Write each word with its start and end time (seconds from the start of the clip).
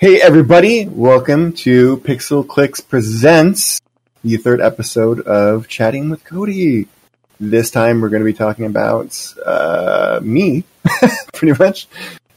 Hey 0.00 0.18
everybody, 0.18 0.86
welcome 0.86 1.52
to 1.56 1.98
Pixel 1.98 2.48
Clicks 2.48 2.80
Presents, 2.80 3.82
the 4.24 4.38
third 4.38 4.62
episode 4.62 5.20
of 5.20 5.68
Chatting 5.68 6.08
with 6.08 6.24
Cody. 6.24 6.88
This 7.38 7.70
time 7.70 8.00
we're 8.00 8.08
going 8.08 8.22
to 8.22 8.24
be 8.24 8.32
talking 8.32 8.64
about 8.64 9.14
uh, 9.44 10.18
me, 10.22 10.64
pretty 11.34 11.62
much. 11.62 11.86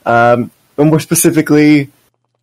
Um, 0.06 0.52
but 0.76 0.88
more 0.88 1.00
specifically, 1.00 1.90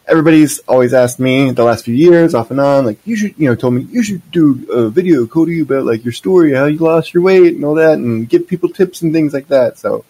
everybody's 0.06 0.60
always 0.60 0.94
asked 0.94 1.20
me 1.20 1.50
the 1.50 1.64
last 1.64 1.84
few 1.84 1.94
years, 1.94 2.34
off 2.34 2.50
and 2.50 2.58
on, 2.58 2.86
like 2.86 3.06
you 3.06 3.14
should, 3.14 3.34
you 3.36 3.46
know, 3.46 3.54
told 3.54 3.74
me 3.74 3.82
you 3.90 4.02
should 4.02 4.22
do 4.30 4.72
a 4.72 4.88
video, 4.88 5.26
Cody, 5.26 5.60
about 5.60 5.84
like 5.84 6.02
your 6.02 6.14
story, 6.14 6.54
how 6.54 6.64
you 6.64 6.78
lost 6.78 7.12
your 7.12 7.22
weight, 7.22 7.56
and 7.56 7.64
all 7.66 7.74
that, 7.74 7.98
and 7.98 8.26
give 8.26 8.48
people 8.48 8.70
tips 8.70 9.02
and 9.02 9.12
things 9.12 9.34
like 9.34 9.48
that. 9.48 9.76
So 9.76 10.06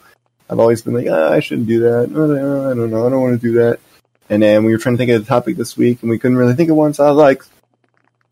I've 0.49 0.61
always 0.61 0.83
been 0.83 0.95
like, 0.95 1.09
ah, 1.11 1.33
I 1.33 1.41
shouldn't 1.41 1.67
do 1.67 1.81
that. 1.81 2.03
I 2.03 2.75
don't 2.77 2.91
know, 2.93 3.07
I 3.07 3.11
don't 3.11 3.21
want 3.21 3.41
to 3.41 3.45
do 3.45 3.55
that. 3.55 3.81
And 4.31 4.43
then 4.43 4.65
we 4.65 4.73
were 4.73 4.79
trying 4.79 4.95
to 4.95 4.99
think 4.99 5.11
of 5.11 5.21
the 5.23 5.29
topic 5.29 5.57
this 5.57 5.77
week, 5.77 6.03
and 6.03 6.11
we 6.11 6.19
couldn't 6.19 6.39
really 6.39 6.55
think 6.55 6.71
of 6.71 6.77
one, 6.77 6.95
so 6.95 7.05
I 7.05 7.09
was 7.09 7.17
like, 7.17 7.43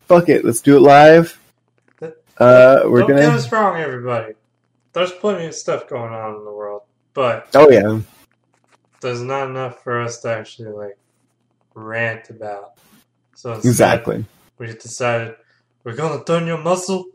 "Fuck 0.07 0.29
it, 0.29 0.45
let's 0.45 0.61
do 0.61 0.77
it 0.77 0.79
live." 0.79 1.37
Uh, 2.01 2.83
we're 2.85 3.01
Don't 3.01 3.09
gonna. 3.09 3.21
get 3.21 3.33
us 3.33 3.51
wrong, 3.51 3.77
everybody. 3.81 4.33
There's 4.93 5.11
plenty 5.11 5.45
of 5.47 5.53
stuff 5.53 5.89
going 5.89 6.13
on 6.13 6.35
in 6.37 6.45
the 6.45 6.51
world, 6.53 6.83
but 7.13 7.49
Oh 7.53 7.69
yeah, 7.69 7.99
there's 9.01 9.21
not 9.21 9.49
enough 9.49 9.83
for 9.83 10.01
us 10.01 10.21
to 10.21 10.29
actually 10.29 10.69
like 10.69 10.97
rant 11.73 12.29
about. 12.29 12.75
So 13.35 13.53
instead, 13.53 13.69
exactly. 13.69 14.25
we 14.57 14.67
decided 14.67 15.35
we're 15.83 15.97
gonna 15.97 16.23
turn 16.23 16.47
your 16.47 16.59
muscle 16.59 17.07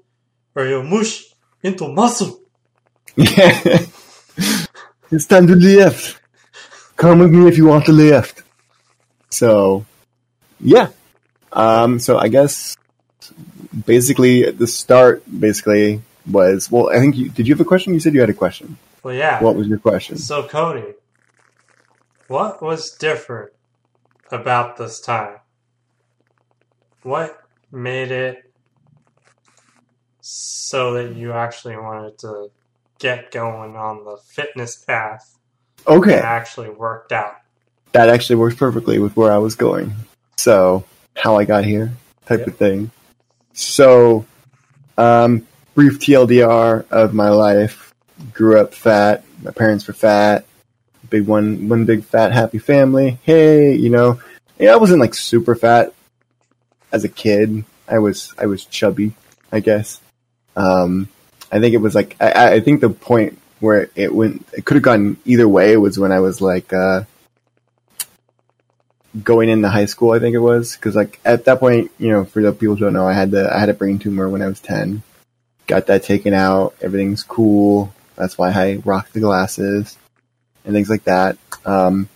or 0.55 0.67
your 0.67 0.83
mush 0.83 1.25
into 1.63 1.89
muscle. 1.89 2.41
Yeah, 3.17 3.61
it's 5.11 5.27
time 5.27 5.47
to 5.47 5.55
lift. 5.55 6.21
Come 6.97 7.21
with 7.21 7.33
me 7.33 7.49
if 7.49 7.57
you 7.57 7.65
want 7.65 7.87
to 7.87 7.93
lift. 7.93 8.34
So, 9.35 9.85
yeah. 10.61 10.89
Um. 11.53 11.99
So 11.99 12.19
I 12.19 12.29
guess 12.29 12.77
basically 13.87 14.45
at 14.45 14.59
the 14.59 14.67
start 14.67 15.23
basically 15.29 16.03
was 16.31 16.71
well. 16.71 16.91
I 16.91 16.99
think 16.99 17.17
you 17.17 17.29
did. 17.29 17.47
You 17.47 17.55
have 17.55 17.61
a 17.61 17.65
question? 17.65 17.95
You 17.95 18.01
said 18.01 18.15
you 18.15 18.21
had 18.21 18.31
a 18.31 18.35
question. 18.35 18.77
Well, 19.03 19.15
yeah. 19.15 19.43
What 19.43 19.55
was 19.57 19.67
your 19.69 19.79
question? 19.79 20.17
So 20.17 20.43
Cody, 20.49 20.95
what 22.29 22.63
was 22.63 22.93
different 22.93 23.53
about 24.33 24.77
this 24.77 25.01
time? 25.01 25.39
What 27.03 27.39
made 27.71 28.11
it 28.11 28.51
so 30.21 30.95
that 30.95 31.15
you 31.17 31.33
actually 31.33 31.77
wanted 31.77 32.17
to 32.19 32.51
get 32.99 33.31
going 33.31 33.77
on 33.77 34.05
the 34.05 34.17
fitness 34.27 34.77
path 34.77 35.37
Okay. 35.87 36.15
and 36.15 36.25
actually 36.25 36.71
worked 36.71 37.13
out? 37.13 37.35
That 37.95 38.09
actually 38.09 38.37
works 38.37 38.57
perfectly 38.57 38.99
with 38.99 39.17
where 39.17 39.33
I 39.33 39.39
was 39.39 39.55
going. 39.55 39.93
So, 40.37 40.85
how 41.17 41.37
I 41.37 41.45
got 41.45 41.65
here, 41.65 41.93
type 42.27 42.41
Yep. 42.41 42.49
of 42.49 42.57
thing. 42.57 42.91
So, 43.53 44.27
um, 44.99 45.47
brief 45.75 46.01
TLDR 46.01 46.85
of 46.91 47.15
my 47.15 47.31
life. 47.31 47.95
Grew 48.33 48.59
up 48.59 48.75
fat. 48.75 49.25
My 49.43 49.53
parents 49.53 49.87
were 49.87 49.95
fat. 49.95 50.45
Big 51.09 51.27
one, 51.27 51.69
one 51.69 51.85
big 51.85 52.05
fat 52.05 52.33
happy 52.33 52.59
family. 52.59 53.19
Hey, 53.23 53.75
you 53.75 53.91
know, 53.91 54.21
yeah, 54.59 54.73
I 54.73 54.77
wasn't 54.77 55.01
like 55.01 55.15
super 55.15 55.55
fat 55.55 55.93
as 56.91 57.05
a 57.05 57.09
kid. 57.09 57.65
I 57.89 57.99
was, 58.01 58.35
I 58.39 58.47
was 58.47 58.65
chubby, 58.65 59.15
I 59.53 59.61
guess. 59.61 60.01
Um, 60.57 61.09
I 61.53 61.61
think 61.61 61.75
it 61.75 61.81
was 61.81 61.95
like, 61.95 62.17
I, 62.21 62.55
I 62.55 62.61
think 62.61 62.81
the 62.81 62.91
point 62.91 63.39
where 63.61 63.89
it 63.95 64.13
went, 64.13 64.47
it 64.53 64.65
could 64.65 64.75
have 64.75 64.83
gone 64.83 65.17
either 65.25 65.47
way 65.47 65.77
was 65.77 65.97
when 65.99 66.11
I 66.11 66.19
was 66.21 66.41
like, 66.41 66.73
uh, 66.73 67.03
going 69.23 69.49
into 69.49 69.69
high 69.69 69.85
school, 69.85 70.13
I 70.13 70.19
think 70.19 70.35
it 70.35 70.41
was, 70.41 70.77
because 70.77 70.97
like 70.97 71.21
at 71.25 71.45
that 71.45 71.61
point, 71.61 71.91
you 71.99 72.11
know, 72.11 72.25
for 72.25 72.43
the 72.43 72.53
people 72.53 72.75
who 72.75 72.85
don't 72.85 72.93
know, 72.93 73.07
I 73.07 73.13
had 73.13 73.31
the 73.31 73.55
I 73.55 73.59
had 73.59 73.69
a 73.69 73.75
brain 73.75 73.99
tumor 73.99 74.29
when 74.29 74.43
I 74.43 74.49
was 74.49 74.61
ten. 74.61 75.03
Got 75.67 75.87
that 75.87 76.03
taken 76.03 76.35
out. 76.35 76.75
Everything's 76.81 77.23
cool. 77.23 77.95
That's 78.17 78.37
why 78.37 78.51
I 78.51 78.83
rock 78.85 79.11
the 79.11 79.21
glasses 79.21 79.97
and 80.65 80.75
things 80.75 80.91
like 80.91 81.05
that. 81.05 81.39
Um, 81.65 82.09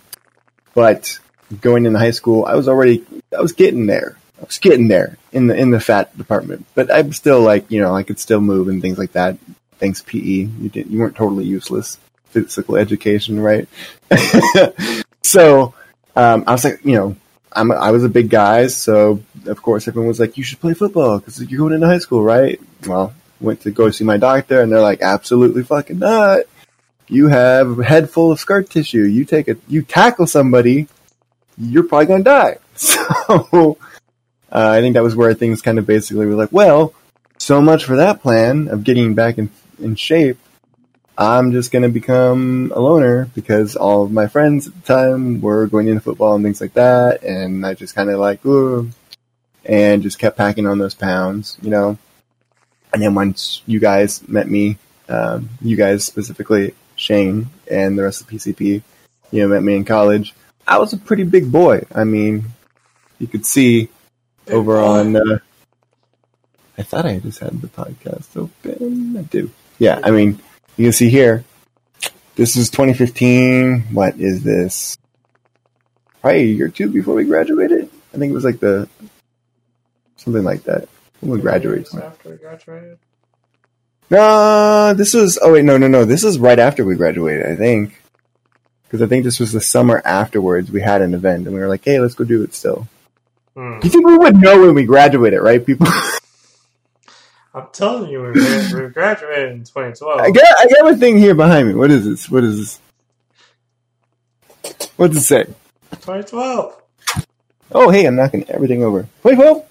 but 0.73 1.19
going 1.61 1.85
into 1.85 1.99
high 1.99 2.11
school, 2.11 2.45
I 2.45 2.55
was 2.55 2.67
already 2.67 3.03
I 3.35 3.41
was 3.41 3.53
getting 3.53 3.85
there. 3.85 4.17
I 4.39 4.45
was 4.45 4.59
getting 4.59 4.87
there 4.87 5.17
in 5.31 5.47
the 5.47 5.55
in 5.55 5.71
the 5.71 5.79
fat 5.79 6.17
department, 6.17 6.65
but 6.75 6.93
I'm 6.93 7.13
still 7.13 7.41
like 7.41 7.69
you 7.71 7.81
know 7.81 7.95
I 7.95 8.03
could 8.03 8.19
still 8.19 8.41
move 8.41 8.67
and 8.67 8.81
things 8.81 8.97
like 8.97 9.13
that. 9.13 9.37
Thanks 9.77 10.01
PE, 10.01 10.19
you 10.19 10.69
didn't 10.69 10.91
you 10.91 10.99
weren't 10.99 11.15
totally 11.15 11.45
useless. 11.45 11.97
Physical 12.25 12.75
education, 12.75 13.39
right? 13.39 13.67
so 15.23 15.73
um, 16.19 16.43
I 16.47 16.51
was 16.51 16.65
like, 16.65 16.83
you 16.83 16.95
know, 16.95 17.15
I'm 17.51 17.69
was 17.69 18.03
a 18.03 18.09
big 18.09 18.29
guy, 18.29 18.67
so 18.67 19.23
of 19.45 19.61
course 19.61 19.87
everyone 19.87 20.09
was 20.09 20.19
like, 20.19 20.37
you 20.37 20.43
should 20.43 20.59
play 20.59 20.73
football 20.73 21.19
because 21.19 21.41
you're 21.41 21.59
going 21.59 21.73
into 21.73 21.87
high 21.87 21.99
school, 21.99 22.23
right? 22.23 22.59
Well, 22.85 23.13
went 23.39 23.61
to 23.61 23.71
go 23.71 23.89
see 23.89 24.03
my 24.03 24.17
doctor, 24.17 24.61
and 24.61 24.71
they're 24.71 24.81
like, 24.81 25.01
absolutely 25.01 25.63
fucking 25.63 25.99
not. 25.99 26.41
You 27.07 27.27
have 27.27 27.79
a 27.79 27.83
head 27.83 28.09
full 28.09 28.33
of 28.33 28.39
scar 28.39 28.63
tissue. 28.63 29.03
You 29.03 29.23
take 29.23 29.47
a 29.47 29.55
you 29.67 29.81
tackle 29.81 30.27
somebody, 30.27 30.87
you're 31.57 31.83
probably 31.83 32.07
gonna 32.07 32.23
die. 32.23 32.57
So 32.75 33.77
uh, 34.51 34.69
I 34.69 34.81
think 34.81 34.95
that 34.95 35.03
was 35.03 35.15
where 35.15 35.33
things 35.33 35.61
kind 35.61 35.77
of 35.77 35.85
basically 35.85 36.25
were 36.25 36.35
like, 36.35 36.51
well, 36.51 36.93
so 37.37 37.61
much 37.61 37.85
for 37.85 37.97
that 37.97 38.21
plan 38.21 38.67
of 38.67 38.83
getting 38.83 39.15
back 39.15 39.37
in 39.37 39.49
in 39.79 39.95
shape. 39.95 40.37
I'm 41.19 41.51
just 41.51 41.73
going 41.73 41.83
to 41.83 41.89
become 41.89 42.71
a 42.73 42.79
loner 42.79 43.25
because 43.35 43.75
all 43.75 44.03
of 44.03 44.11
my 44.11 44.27
friends 44.27 44.67
at 44.67 44.73
the 44.73 44.93
time 44.93 45.41
were 45.41 45.67
going 45.67 45.89
into 45.89 45.99
football 45.99 46.33
and 46.33 46.45
things 46.45 46.61
like 46.61 46.73
that. 46.75 47.23
And 47.23 47.65
I 47.65 47.73
just 47.73 47.93
kind 47.93 48.09
of 48.09 48.21
like, 48.21 48.45
ooh, 48.45 48.89
and 49.65 50.01
just 50.01 50.17
kept 50.17 50.37
packing 50.37 50.65
on 50.65 50.77
those 50.77 50.95
pounds, 50.95 51.57
you 51.61 51.71
know. 51.71 51.97
And 52.93 53.01
then 53.01 53.15
once 53.15 53.61
you 53.65 53.81
guys 53.81 54.25
met 54.29 54.47
me, 54.49 54.77
um, 55.09 55.49
you 55.59 55.75
guys 55.75 56.05
specifically, 56.05 56.73
Shane 56.95 57.49
and 57.69 57.99
the 57.99 58.03
rest 58.03 58.21
of 58.21 58.27
PCP, 58.27 58.81
you 59.31 59.41
know, 59.41 59.49
met 59.49 59.61
me 59.61 59.75
in 59.75 59.83
college, 59.83 60.33
I 60.65 60.77
was 60.77 60.93
a 60.93 60.97
pretty 60.97 61.23
big 61.25 61.51
boy. 61.51 61.85
I 61.93 62.05
mean, 62.05 62.45
you 63.19 63.27
could 63.27 63.45
see 63.45 63.89
over 64.49 64.77
on, 64.77 65.17
uh, 65.17 65.39
I 66.77 66.83
thought 66.83 67.05
I 67.05 67.19
just 67.19 67.39
had 67.39 67.59
the 67.59 67.67
podcast 67.67 68.37
open. 68.37 69.17
I 69.17 69.23
do. 69.23 69.51
Yeah, 69.79 69.99
I 70.01 70.11
mean, 70.11 70.39
you 70.79 70.85
can 70.85 70.93
see 70.93 71.09
here. 71.09 71.43
This 72.35 72.55
is 72.55 72.69
2015. 72.69 73.81
What 73.91 74.15
is 74.17 74.43
this? 74.43 74.97
Probably 76.21 76.39
a 76.39 76.45
year 76.45 76.65
or 76.67 76.69
two 76.69 76.89
before 76.89 77.15
we 77.15 77.25
graduated. 77.25 77.89
I 78.13 78.17
think 78.17 78.31
it 78.31 78.33
was 78.35 78.45
like 78.45 78.59
the 78.59 78.87
something 80.15 80.43
like 80.43 80.63
that 80.63 80.87
when 81.19 81.31
we 81.31 81.41
graduated. 81.41 81.87
After 81.95 82.29
we 82.29 82.37
graduated? 82.37 82.97
No, 84.09 84.93
this 84.93 85.13
was. 85.13 85.37
Oh 85.41 85.53
wait, 85.53 85.65
no, 85.65 85.77
no, 85.77 85.87
no. 85.87 86.05
This 86.05 86.23
is 86.23 86.39
right 86.39 86.57
after 86.59 86.83
we 86.85 86.95
graduated. 86.95 87.45
I 87.45 87.55
think 87.55 88.01
because 88.83 89.01
I 89.01 89.07
think 89.07 89.23
this 89.23 89.39
was 89.39 89.51
the 89.51 89.61
summer 89.61 90.01
afterwards. 90.03 90.71
We 90.71 90.81
had 90.81 91.01
an 91.01 91.13
event 91.13 91.45
and 91.45 91.53
we 91.53 91.59
were 91.61 91.67
like, 91.67 91.83
"Hey, 91.85 91.99
let's 91.99 92.15
go 92.15 92.23
do 92.23 92.41
it." 92.43 92.53
Still, 92.55 92.87
Hmm. 93.55 93.79
you 93.83 93.89
think 93.89 94.07
we 94.07 94.17
would 94.17 94.37
know 94.37 94.61
when 94.61 94.73
we 94.75 94.85
graduated, 94.85 95.41
right? 95.41 95.63
People, 95.63 95.87
I'm 97.53 97.67
telling 97.73 98.09
you, 98.11 98.21
we, 98.23 98.31
we 98.31 98.87
graduated 98.89 99.51
in 99.51 99.63
2012. 99.63 100.19
I 100.21 100.31
got, 100.31 100.43
I 100.59 100.67
got 100.67 100.93
a 100.93 100.97
thing 100.97 101.17
here 101.17 101.33
behind 101.35 101.67
me. 101.67 101.73
What 101.73 101.91
is 101.91 102.05
this? 102.05 102.29
What 102.29 102.43
is 102.43 102.57
this? 102.57 102.79
What's 104.97 105.17
it 105.17 105.21
say? 105.21 105.43
2012. 105.91 106.75
Oh, 107.71 107.89
hey, 107.89 108.05
I'm 108.05 108.15
knocking 108.15 108.45
everything 108.49 108.83
over. 108.83 109.07
Wait, 109.23 109.37
well, 109.37 109.65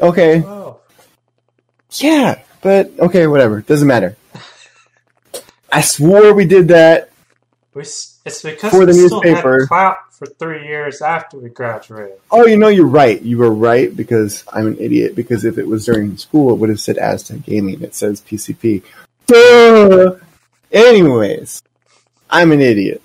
okay, 0.00 0.42
Oh. 0.44 0.80
yeah, 1.92 2.40
but 2.62 2.90
okay, 2.98 3.26
whatever. 3.26 3.60
Doesn't 3.60 3.86
matter. 3.88 4.16
I 5.70 5.80
swore 5.82 6.32
we 6.34 6.46
did 6.46 6.68
that. 6.68 7.10
We, 7.74 7.82
it's 7.82 8.18
because 8.42 8.70
For 8.70 8.80
we 8.80 8.86
the 8.86 8.94
still 8.94 9.22
newspaper. 9.22 9.66
clout 9.66 9.98
for 10.16 10.26
three 10.26 10.66
years 10.66 11.02
after 11.02 11.38
we 11.38 11.50
graduated. 11.50 12.18
Oh, 12.30 12.46
you 12.46 12.56
know, 12.56 12.68
you're 12.68 12.86
right. 12.86 13.20
You 13.20 13.38
were 13.38 13.52
right 13.52 13.94
because 13.94 14.44
I'm 14.52 14.66
an 14.66 14.78
idiot. 14.78 15.14
Because 15.14 15.44
if 15.44 15.58
it 15.58 15.66
was 15.66 15.84
during 15.84 16.16
school, 16.16 16.54
it 16.54 16.56
would 16.56 16.70
have 16.70 16.80
said 16.80 16.96
Aztec 16.96 17.42
Gaming. 17.42 17.82
It 17.82 17.94
says 17.94 18.22
PCP. 18.22 18.82
Duh! 19.26 20.16
Anyways, 20.72 21.62
I'm 22.30 22.52
an 22.52 22.60
idiot. 22.60 23.02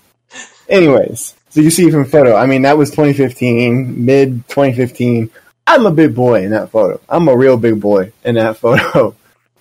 Anyways, 0.70 1.36
so 1.50 1.60
you 1.60 1.70
see 1.70 1.92
from 1.92 2.06
photo. 2.06 2.36
I 2.36 2.46
mean, 2.46 2.62
that 2.62 2.78
was 2.78 2.92
2015, 2.92 4.06
mid 4.06 4.48
2015. 4.48 5.30
I'm 5.68 5.86
a 5.86 5.92
big 5.92 6.16
boy 6.16 6.44
in 6.44 6.52
that 6.52 6.70
photo. 6.70 7.00
I'm 7.10 7.28
a 7.28 7.36
real 7.36 7.58
big 7.58 7.82
boy 7.82 8.14
in 8.24 8.36
that 8.36 8.58
photo. 8.58 9.16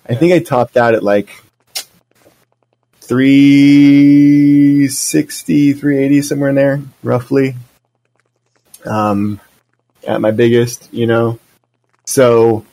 I 0.07 0.15
think 0.15 0.33
I 0.33 0.39
topped 0.39 0.77
out 0.77 0.93
at 0.95 1.03
like 1.03 1.29
360, 3.11 5.73
380, 5.73 6.21
somewhere 6.21 6.49
in 6.49 6.55
there, 6.55 6.81
roughly. 7.03 7.55
Um, 8.85 9.41
at 10.07 10.21
my 10.21 10.31
biggest, 10.31 10.87
you 10.93 11.07
know. 11.07 11.37
So 12.05 12.65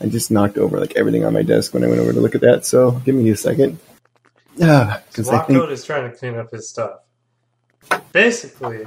I 0.00 0.06
just 0.06 0.30
knocked 0.30 0.56
over 0.56 0.80
like 0.80 0.96
everything 0.96 1.26
on 1.26 1.34
my 1.34 1.42
desk 1.42 1.74
when 1.74 1.84
I 1.84 1.88
went 1.88 2.00
over 2.00 2.14
to 2.14 2.20
look 2.20 2.36
at 2.36 2.40
that. 2.40 2.64
So 2.64 2.92
give 2.92 3.14
me 3.14 3.28
a 3.28 3.36
second. 3.36 3.78
Yeah, 4.56 5.00
because 5.08 5.28
I 5.28 5.42
think 5.44 5.70
is 5.70 5.84
trying 5.84 6.10
to 6.10 6.16
clean 6.16 6.34
up 6.34 6.50
his 6.50 6.68
stuff. 6.68 6.98
Basically, 8.10 8.86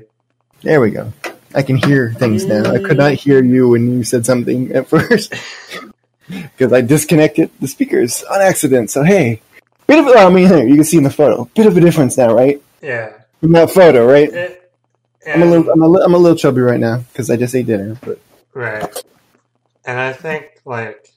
There 0.62 0.82
we 0.82 0.92
go. 0.92 1.14
I 1.56 1.62
can 1.62 1.78
hear 1.78 2.12
things 2.12 2.44
now. 2.44 2.70
I 2.70 2.80
could 2.80 2.98
not 2.98 3.14
hear 3.14 3.42
you 3.42 3.70
when 3.70 4.00
you 4.00 4.04
said 4.04 4.26
something 4.26 4.74
at 4.74 4.88
first 4.90 5.34
because 6.28 6.74
I 6.74 6.82
disconnected 6.82 7.52
the 7.62 7.70
speakers 7.70 8.22
on 8.24 8.42
accident. 8.42 8.92
So 8.92 9.04
hey, 9.04 9.42
bit 9.92 10.00
of 10.00 10.16
I 10.16 10.30
mean, 10.30 10.48
here 10.48 10.68
you 10.68 10.76
can 10.76 10.84
see 10.84 10.98
in 10.98 11.04
the 11.04 11.10
photo, 11.10 11.46
bit 11.56 11.68
of 11.68 11.78
a 11.78 11.82
difference 11.82 12.18
now, 12.18 12.34
right? 12.34 12.62
Yeah. 12.82 13.14
From 13.42 13.52
that 13.54 13.72
photo, 13.72 14.06
right? 14.06 14.30
It, 14.32 14.72
I'm 15.26 15.42
a 15.42 15.46
little, 15.46 15.72
I'm 15.72 15.82
a, 15.82 16.00
I'm 16.02 16.14
a 16.14 16.18
little 16.18 16.38
chubby 16.38 16.62
right 16.62 16.80
now 16.80 17.00
because 17.00 17.30
I 17.30 17.38
just 17.38 17.56
ate 17.56 17.68
dinner. 17.68 17.98
But 18.02 18.20
Right. 18.54 19.04
And 19.86 20.00
I 20.00 20.14
think 20.14 20.46
like 20.66 21.08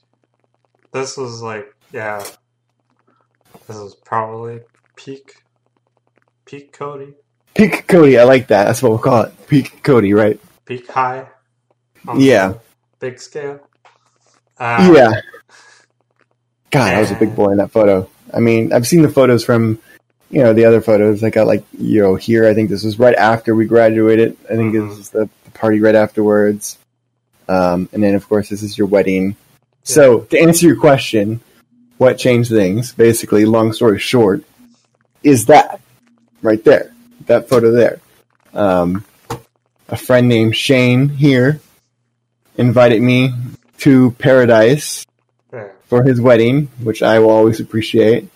this 0.93 1.17
was 1.17 1.41
like 1.41 1.67
yeah. 1.93 2.23
This 3.67 3.77
was 3.77 3.95
probably 4.05 4.61
peak 4.95 5.35
peak 6.45 6.73
Cody. 6.73 7.15
peak 7.55 7.87
Cody, 7.87 8.19
I 8.19 8.23
like 8.23 8.47
that. 8.47 8.65
That's 8.65 8.83
what 8.83 8.89
we'll 8.89 8.99
call 8.99 9.23
it. 9.23 9.47
Peak 9.47 9.83
Cody, 9.83 10.13
right? 10.13 10.39
Peak 10.65 10.89
high. 10.89 11.27
Yeah. 12.17 12.55
Big 12.99 13.19
scale. 13.19 13.59
Uh, 14.57 14.91
yeah. 14.93 15.21
God, 16.71 16.93
I 16.93 16.99
was 17.01 17.11
a 17.11 17.15
big 17.15 17.35
boy 17.35 17.51
in 17.51 17.57
that 17.57 17.71
photo. 17.71 18.09
I 18.35 18.39
mean, 18.39 18.73
I've 18.73 18.85
seen 18.87 19.01
the 19.01 19.09
photos 19.09 19.43
from, 19.45 19.79
you 20.29 20.43
know, 20.43 20.53
the 20.53 20.65
other 20.65 20.81
photos. 20.81 21.23
I 21.23 21.29
got 21.29 21.47
like, 21.47 21.63
you 21.77 22.01
know, 22.01 22.15
here. 22.15 22.45
I 22.47 22.53
think 22.53 22.69
this 22.69 22.83
was 22.83 22.99
right 22.99 23.15
after 23.15 23.55
we 23.55 23.65
graduated. 23.65 24.35
I 24.51 24.55
think 24.55 24.73
Mhm. 24.75 24.89
this 24.89 24.99
is 24.99 25.09
the, 25.11 25.29
the 25.45 25.51
party 25.51 25.79
right 25.79 25.95
afterwards. 25.95 26.77
Um, 27.47 27.87
and 27.93 28.03
then 28.03 28.15
of 28.15 28.27
course 28.27 28.49
this 28.49 28.61
is 28.63 28.77
your 28.77 28.87
wedding. 28.87 29.35
So 29.83 30.21
to 30.21 30.39
answer 30.39 30.65
your 30.67 30.75
question, 30.77 31.39
what 31.97 32.17
changed 32.17 32.49
things? 32.49 32.91
Basically, 32.91 33.45
long 33.45 33.71
story 33.71 33.99
short, 33.99 34.43
is 35.23 35.45
that 35.45 35.79
right 36.41 36.63
there, 36.63 36.91
that 37.27 37.47
photo 37.47 37.71
there. 37.71 37.99
Um, 38.53 39.05
a 39.87 39.95
friend 39.95 40.27
named 40.27 40.55
Shane 40.55 41.07
here 41.09 41.59
invited 42.57 43.01
me 43.01 43.31
to 43.79 44.11
Paradise 44.17 45.05
Yeah. 45.05 45.14
For 45.87 46.03
his 46.03 46.19
wedding, 46.19 46.69
which 46.81 47.03
I 47.03 47.19
will 47.19 47.29
always 47.29 47.59
appreciate. 47.59 48.27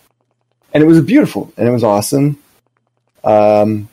And 0.73 0.83
it 0.83 0.85
was 0.85 1.01
beautiful 1.01 1.51
and 1.57 1.67
it 1.67 1.71
was 1.71 1.83
awesome. 1.83 2.37
Um, 3.23 3.89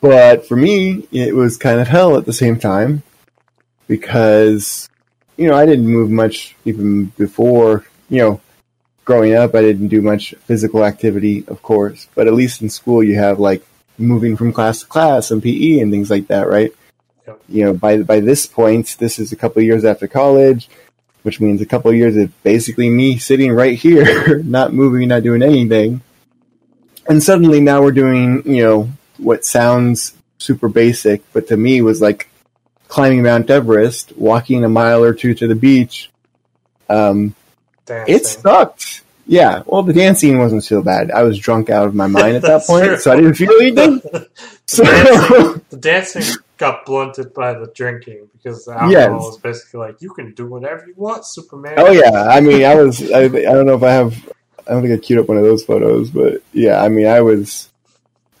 but 0.00 0.46
for 0.46 0.56
me, 0.56 1.06
it 1.12 1.34
was 1.34 1.56
kind 1.56 1.80
of 1.80 1.88
hell 1.88 2.16
at 2.16 2.26
the 2.26 2.32
same 2.32 2.58
time 2.58 3.02
because, 3.86 4.88
you 5.36 5.48
know, 5.48 5.56
I 5.56 5.66
didn't 5.66 5.88
move 5.88 6.10
much 6.10 6.54
even 6.64 7.06
before, 7.06 7.84
you 8.08 8.18
know, 8.18 8.40
growing 9.04 9.34
up. 9.34 9.54
I 9.54 9.62
didn't 9.62 9.88
do 9.88 10.02
much 10.02 10.34
physical 10.44 10.84
activity, 10.84 11.44
of 11.48 11.62
course, 11.62 12.08
but 12.14 12.26
at 12.26 12.34
least 12.34 12.62
in 12.62 12.68
school, 12.68 13.02
you 13.02 13.16
have 13.16 13.38
like 13.40 13.64
moving 13.96 14.36
from 14.36 14.52
class 14.52 14.80
to 14.80 14.86
class 14.86 15.30
and 15.30 15.42
PE 15.42 15.80
and 15.80 15.90
things 15.90 16.10
like 16.10 16.28
that, 16.28 16.48
right? 16.48 16.72
You 17.48 17.64
know, 17.64 17.74
by, 17.74 17.98
by 18.02 18.20
this 18.20 18.46
point, 18.46 18.96
this 18.98 19.18
is 19.18 19.32
a 19.32 19.36
couple 19.36 19.60
of 19.60 19.66
years 19.66 19.84
after 19.84 20.06
college 20.08 20.68
which 21.22 21.40
means 21.40 21.60
a 21.60 21.66
couple 21.66 21.90
of 21.90 21.96
years 21.96 22.16
of 22.16 22.42
basically 22.42 22.88
me 22.90 23.18
sitting 23.18 23.52
right 23.52 23.78
here, 23.78 24.38
not 24.44 24.72
moving, 24.72 25.08
not 25.08 25.22
doing 25.22 25.42
anything. 25.42 26.00
And 27.08 27.22
suddenly 27.22 27.60
now 27.60 27.82
we're 27.82 27.92
doing, 27.92 28.42
you 28.44 28.62
know, 28.64 28.90
what 29.16 29.44
sounds 29.44 30.14
super 30.38 30.68
basic, 30.68 31.22
but 31.32 31.48
to 31.48 31.56
me 31.56 31.82
was 31.82 32.00
like 32.00 32.28
climbing 32.88 33.22
Mount 33.22 33.50
Everest, 33.50 34.16
walking 34.16 34.64
a 34.64 34.68
mile 34.68 35.02
or 35.02 35.12
two 35.14 35.34
to 35.34 35.46
the 35.46 35.54
beach. 35.54 36.10
Um, 36.88 37.34
Dancing. 37.86 38.14
it 38.14 38.26
sucked. 38.26 39.02
Yeah, 39.26 39.62
well, 39.66 39.82
the 39.82 39.92
dancing 39.92 40.38
wasn't 40.38 40.64
so 40.64 40.80
bad. 40.80 41.10
I 41.10 41.22
was 41.22 41.38
drunk 41.38 41.68
out 41.68 41.86
of 41.86 41.94
my 41.94 42.06
mind 42.06 42.36
at 42.36 42.42
that 42.42 42.62
point, 42.66 42.84
true. 42.86 42.96
so 42.98 43.12
I 43.12 43.16
didn't 43.16 43.34
feel 43.34 43.52
anything. 43.60 44.00
So, 44.70 44.84
dancing, 44.84 45.62
the 45.70 45.76
dancing 45.78 46.34
got 46.58 46.84
blunted 46.84 47.32
by 47.32 47.54
the 47.54 47.68
drinking 47.74 48.28
because 48.32 48.64
the 48.64 48.72
alcohol 48.72 48.90
Yes. 48.92 49.10
was 49.10 49.38
basically 49.38 49.80
like 49.80 50.02
you 50.02 50.10
can 50.10 50.34
do 50.34 50.46
whatever 50.46 50.86
you 50.86 50.94
want, 50.96 51.24
Superman. 51.24 51.74
Oh 51.78 51.90
yeah, 51.90 52.26
I 52.30 52.40
mean, 52.40 52.64
I 52.64 52.74
was. 52.74 53.00
I, 53.10 53.22
I 53.24 53.28
don't 53.28 53.66
know 53.66 53.76
if 53.76 53.82
I 53.82 53.92
have. 53.92 54.14
I 54.66 54.72
don't 54.72 54.82
think 54.82 54.94
I 54.94 54.98
queued 55.02 55.18
up 55.20 55.28
one 55.28 55.38
of 55.38 55.44
those 55.44 55.64
photos, 55.64 56.10
but 56.10 56.42
yeah, 56.52 56.82
I 56.82 56.88
mean, 56.88 57.06
I 57.06 57.22
was 57.22 57.70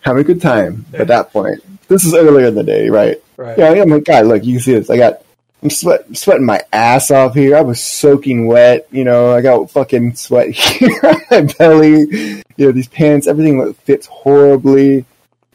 having 0.00 0.20
a 0.20 0.24
good 0.24 0.42
time 0.42 0.84
Yeah. 0.92 1.00
at 1.02 1.08
that 1.08 1.32
point. 1.32 1.62
This 1.88 2.04
is 2.04 2.12
earlier 2.14 2.46
in 2.48 2.54
the 2.54 2.62
day, 2.62 2.90
right? 2.90 3.16
right. 3.38 3.56
Yeah, 3.56 3.72
yeah. 3.72 3.84
My 3.84 4.00
God, 4.00 4.26
look, 4.26 4.44
you 4.44 4.54
can 4.54 4.60
see 4.62 4.74
this. 4.74 4.90
I 4.90 4.96
got. 4.98 5.22
I'm 5.60 5.70
sweat, 5.70 6.16
sweating 6.16 6.46
my 6.46 6.60
ass 6.72 7.10
off 7.10 7.34
here. 7.34 7.56
I 7.56 7.62
was 7.62 7.82
soaking 7.82 8.46
wet. 8.46 8.86
You 8.92 9.02
know, 9.02 9.32
I 9.34 9.40
got 9.40 9.68
fucking 9.72 10.14
sweat 10.14 10.50
here 10.54 11.00
on 11.02 11.20
my 11.32 11.40
belly. 11.58 12.42
You 12.56 12.66
know, 12.66 12.70
these 12.72 12.86
pants, 12.86 13.26
everything 13.26 13.72
fits 13.74 14.06
horribly. 14.06 15.04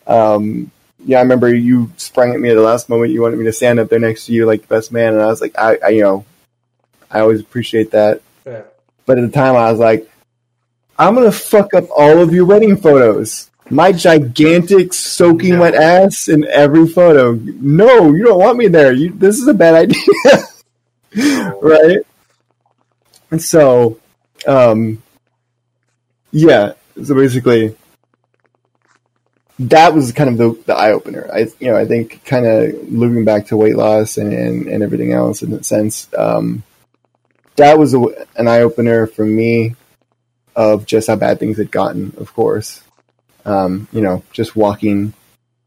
Um, 0.05 0.71
yeah, 1.05 1.17
I 1.19 1.21
remember 1.21 1.53
you 1.53 1.91
sprang 1.97 2.33
at 2.33 2.39
me 2.39 2.49
at 2.49 2.55
the 2.55 2.61
last 2.61 2.89
moment. 2.89 3.11
You 3.11 3.21
wanted 3.21 3.39
me 3.39 3.45
to 3.45 3.53
stand 3.53 3.79
up 3.79 3.89
there 3.89 3.99
next 3.99 4.25
to 4.27 4.33
you 4.33 4.45
like 4.45 4.61
the 4.61 4.67
best 4.67 4.91
man, 4.91 5.13
and 5.13 5.21
I 5.21 5.27
was 5.27 5.41
like, 5.41 5.57
I, 5.57 5.77
I 5.83 5.89
you 5.89 6.01
know, 6.01 6.25
I 7.11 7.19
always 7.19 7.41
appreciate 7.41 7.91
that. 7.91 8.21
Yeah. 8.45 8.63
But 9.05 9.17
at 9.17 9.21
the 9.25 9.31
time, 9.31 9.55
I 9.55 9.69
was 9.69 9.79
like, 9.79 10.09
I'm 10.97 11.15
gonna 11.15 11.31
fuck 11.31 11.73
up 11.73 11.85
all 11.95 12.19
of 12.19 12.33
your 12.33 12.45
wedding 12.45 12.77
photos. 12.77 13.49
My 13.69 13.91
gigantic 13.91 14.93
soaking 14.93 15.53
No. 15.55 15.61
wet 15.61 15.73
ass 15.73 16.27
in 16.27 16.45
every 16.45 16.87
photo. 16.87 17.33
No, 17.33 18.13
you 18.13 18.23
don't 18.25 18.39
want 18.39 18.57
me 18.57 18.67
there. 18.67 18.91
You, 18.93 19.11
this 19.11 19.39
is 19.39 19.47
a 19.47 19.53
bad 19.53 19.73
idea, 21.15 21.53
right? 21.61 21.99
And 23.31 23.41
so, 23.41 23.99
um, 24.45 25.01
yeah. 26.31 26.73
So 27.03 27.15
basically, 27.15 27.75
that 29.59 29.93
was 29.93 30.11
kind 30.11 30.29
of 30.29 30.37
the, 30.37 30.63
the 30.65 30.75
eye 30.75 30.91
opener. 30.91 31.29
I, 31.31 31.47
you 31.59 31.67
know, 31.67 31.75
I 31.75 31.85
think 31.85 32.23
kind 32.25 32.45
of 32.45 32.91
looking 32.91 33.23
back 33.25 33.47
to 33.47 33.57
weight 33.57 33.75
loss 33.75 34.17
and, 34.17 34.33
and, 34.33 34.67
and 34.67 34.83
everything 34.83 35.13
else 35.13 35.41
in 35.41 35.51
that 35.51 35.65
sense, 35.65 36.09
um, 36.17 36.63
that 37.55 37.77
was 37.77 37.93
a, 37.93 37.99
an 38.35 38.47
eye 38.47 38.61
opener 38.61 39.05
for 39.05 39.25
me 39.25 39.75
of 40.55 40.85
just 40.85 41.07
how 41.07 41.15
bad 41.15 41.39
things 41.39 41.57
had 41.57 41.71
gotten. 41.71 42.13
Of 42.17 42.33
course, 42.33 42.83
um, 43.45 43.87
you 43.91 44.01
know, 44.01 44.23
just 44.31 44.55
walking 44.55 45.13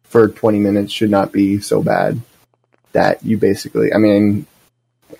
for 0.05 0.29
20 0.29 0.59
minutes 0.59 0.93
should 0.93 1.11
not 1.11 1.33
be 1.33 1.61
so 1.61 1.83
bad 1.83 2.21
that 2.93 3.25
you 3.25 3.37
basically, 3.39 3.93
I 3.93 3.99
mean, 3.99 4.47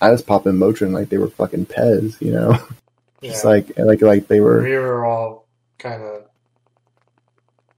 I 0.01 0.11
was 0.11 0.21
popping 0.21 0.53
Motrin 0.53 0.91
like 0.91 1.09
they 1.09 1.17
were 1.17 1.29
fucking 1.29 1.67
Pez, 1.67 2.19
you 2.21 2.31
know, 2.31 2.57
Yeah. 3.21 3.31
just 3.31 3.45
like, 3.45 3.77
like, 3.79 4.01
like 4.01 4.27
they 4.27 4.39
were, 4.39 4.61
we 4.61 4.75
were 4.77 5.03
all 5.05 5.47
kind 5.79 6.03
of 6.03 6.23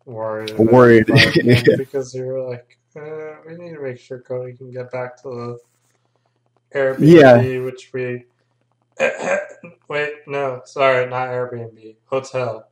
worried. 0.09 0.57
Worried, 0.57 1.05
because 1.77 2.13
were 2.25 2.41
like, 2.49 2.77
uh, 2.95 3.35
we 3.47 3.55
need 3.57 3.73
to 3.75 3.81
make 3.81 3.99
sure 3.99 4.19
Cody 4.19 4.53
can 4.53 4.71
get 4.71 4.91
back 4.91 5.21
to 5.23 5.29
the 5.29 6.77
Airbnb, 6.77 6.99
Yeah. 6.99 7.59
which 7.65 7.91
we. 7.93 8.25
Wait, 9.87 10.13
no, 10.27 10.61
sorry, 10.65 11.07
not 11.09 11.29
Airbnb, 11.29 11.95
hotel. 12.05 12.67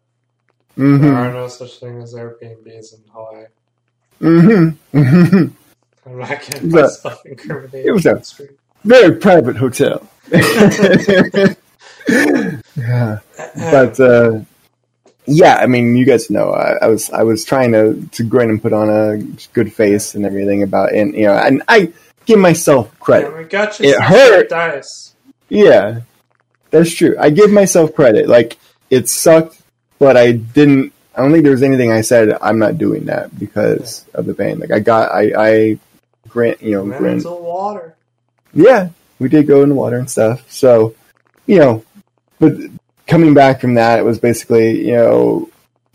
There 0.76 0.98
hmm 0.98 1.06
are 1.06 1.32
no 1.34 1.48
such 1.48 1.80
thing 1.80 2.02
as 2.02 2.14
Airbnbs 2.14 2.94
in 2.96 3.04
Hawaii. 3.12 3.46
hmm 4.20 4.70
hmm 4.92 5.48
I'm 6.06 6.20
not 6.20 6.30
getting 6.42 6.70
myself 6.70 7.22
incriminated. 7.26 7.86
it 7.86 7.92
was 7.92 8.06
a- 8.06 8.24
street. 8.24 8.52
very 8.84 9.16
private 9.18 9.56
hotel. 9.58 10.08
yeah. 12.08 13.20
But 13.56 14.00
uh, 14.00 14.40
yeah, 15.28 15.56
I 15.58 15.68
mean, 15.68 15.96
you 15.98 16.06
guys 16.06 16.30
know 16.30 16.52
I, 16.52 16.78
I 16.82 16.88
was 16.88 17.10
I 17.12 17.24
was 17.24 17.44
trying 17.46 17.74
to 17.74 18.02
to 18.14 18.24
grin 18.24 18.50
and 18.50 18.62
put 18.62 18.74
on 18.74 18.90
a 18.90 19.18
good 19.54 19.72
face 19.74 20.16
and 20.16 20.26
everything 20.26 20.64
about 20.64 20.94
and 20.94 21.14
you 21.14 21.26
know 21.28 21.36
and 21.36 21.62
I 21.68 21.92
give 22.26 22.40
myself 22.40 22.88
Yeah, 22.94 23.00
credit. 23.00 23.38
we 23.38 23.44
got 23.44 23.80
you 23.80 23.90
It 23.90 24.02
hurt. 24.02 24.50
dice. 24.50 25.14
Yeah, 25.50 26.02
that's 26.72 26.94
true. 26.94 27.16
I 27.20 27.30
give 27.30 27.52
myself 27.52 27.94
credit. 27.96 28.28
Like 28.28 28.58
it 28.90 29.08
sucked, 29.10 29.62
but 30.00 30.16
I 30.18 30.32
didn't. 30.34 30.94
I 31.16 31.22
don't 31.22 31.32
think 31.32 31.44
there 31.44 31.52
was 31.54 31.64
anything 31.64 31.92
I 31.92 32.02
said. 32.02 32.38
I'm 32.42 32.60
not 32.60 32.78
doing 32.78 33.06
that 33.06 33.38
because 33.38 34.06
of 34.14 34.26
the 34.26 34.34
pain. 34.34 34.60
Like 34.60 34.72
I 34.72 34.80
got 34.80 35.12
I 35.12 35.32
I 35.38 35.80
grant 36.30 36.62
you 36.62 36.72
know 36.84 37.06
into 37.06 37.30
water. 37.32 37.96
yeah, 38.54 38.90
we 39.20 39.28
did 39.30 39.48
go 39.48 39.64
in 39.64 39.70
the 39.70 39.76
water 39.76 39.98
and 39.98 40.10
stuff. 40.10 40.50
So, 40.52 40.96
you 41.48 41.58
know, 41.60 41.84
but 42.40 42.54
coming 43.08 43.34
back 43.34 43.62
from 43.62 43.76
that, 43.76 44.00
it 44.00 44.06
was 44.06 44.20
basically, 44.20 44.86
you 44.86 44.96
know, 44.96 45.50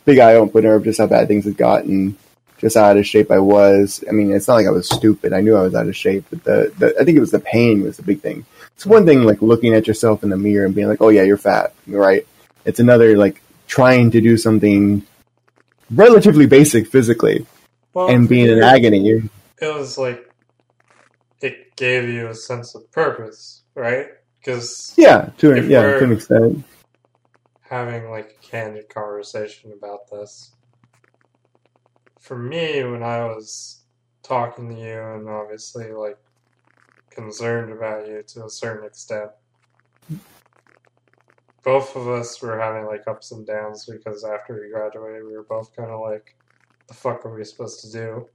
big 0.05 0.19
eye 0.19 0.35
opener 0.35 0.75
of 0.75 0.85
just 0.85 0.99
how 0.99 1.07
bad 1.07 1.29
things 1.29 1.45
had 1.45 1.57
gotten, 1.57 2.17
just 2.59 2.77
how 2.77 2.85
out 2.85 2.97
of 2.97 3.07
shape 3.07 3.31
I 3.31 3.39
was. 3.39 4.03
I 4.09 4.13
mean, 4.13 4.33
it's 4.33 4.49
not 4.49 4.55
like 4.55 4.67
I 4.67 4.71
was 4.71 4.89
stupid. 4.89 5.33
I 5.33 5.41
knew 5.41 5.57
I 5.57 5.63
was 5.63 5.75
out 5.75 5.89
of 5.89 5.97
shape, 5.97 6.25
but 6.31 6.43
the, 6.45 6.73
the 6.79 6.95
I 7.01 7.05
think 7.05 7.17
it 7.17 7.21
was 7.21 7.31
the 7.31 7.41
pain 7.41 7.83
was 7.83 7.97
the 7.99 8.03
big 8.03 8.21
thing. 8.21 8.45
It's 8.75 8.87
one 8.87 9.07
thing 9.07 9.23
like 9.23 9.43
looking 9.43 9.75
at 9.75 9.87
yourself 9.87 10.23
in 10.23 10.31
the 10.31 10.37
mirror 10.37 10.67
and 10.67 10.75
being 10.75 10.89
like, 10.89 11.01
oh 11.01 11.11
yeah, 11.11 11.23
you're 11.23 11.37
fat, 11.37 11.75
right? 11.87 12.27
It's 12.65 12.81
another 12.81 13.17
like 13.17 13.43
trying 13.67 14.11
to 14.13 14.21
do 14.21 14.37
something 14.37 15.07
relatively 15.91 16.47
basic 16.47 16.87
physically 16.87 17.47
Well, 17.95 18.09
and 18.09 18.29
being 18.29 18.49
in 18.49 18.63
agony. 18.63 19.09
It 19.61 19.75
was 19.75 19.99
like 19.99 20.29
it 21.41 21.77
gave 21.77 22.09
you 22.09 22.29
a 22.29 22.35
sense 22.35 22.75
of 22.75 22.91
purpose, 22.91 23.63
right? 23.75 24.09
Because 24.41 24.95
yeah, 24.97 25.31
to 25.39 25.53
an, 25.53 25.71
yeah, 25.71 25.83
to 25.83 26.05
an 26.05 26.13
extent. 26.13 26.65
Having 27.73 28.11
like 28.11 28.37
a 28.39 28.47
candid 28.47 28.87
conversation 28.91 29.73
about 29.73 30.11
this. 30.11 30.53
For 32.21 32.37
me, 32.37 32.85
when 32.85 33.03
I 33.03 33.25
was 33.25 33.83
talking 34.23 34.69
to 34.69 34.79
you 34.79 35.01
and 35.01 35.27
obviously 35.27 35.91
like 35.93 36.19
concerned 37.11 37.73
about 37.73 38.07
you 38.07 38.23
to 38.27 38.45
a 38.45 38.51
certain 38.51 38.87
extent. 38.87 39.31
Both 41.65 41.97
of 41.97 42.09
us 42.09 42.43
were 42.43 42.61
having 42.61 42.85
like 42.85 43.09
ups 43.09 43.33
and 43.33 43.47
downs 43.47 43.89
because 43.91 44.23
after 44.23 44.61
we 44.61 44.71
graduated, 44.71 45.25
we 45.25 45.35
were 45.35 45.45
both 45.49 45.75
kind 45.75 45.91
of 45.91 46.01
like, 46.01 46.37
"The 46.89 46.95
fuck 46.95 47.25
are 47.25 47.35
we 47.35 47.43
supposed 47.45 47.81
to 47.83 47.91
do?" 47.91 48.29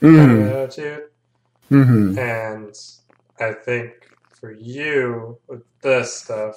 kind 0.00 0.30
of 0.30 0.38
Mm-hmm. 0.38 0.48
attitude. 0.56 1.02
Mm-hmm. 1.72 2.18
And 2.18 2.74
I 3.40 3.52
think 3.54 3.90
for 4.38 4.52
you 4.52 5.38
with 5.48 5.62
this 5.82 6.14
stuff, 6.14 6.56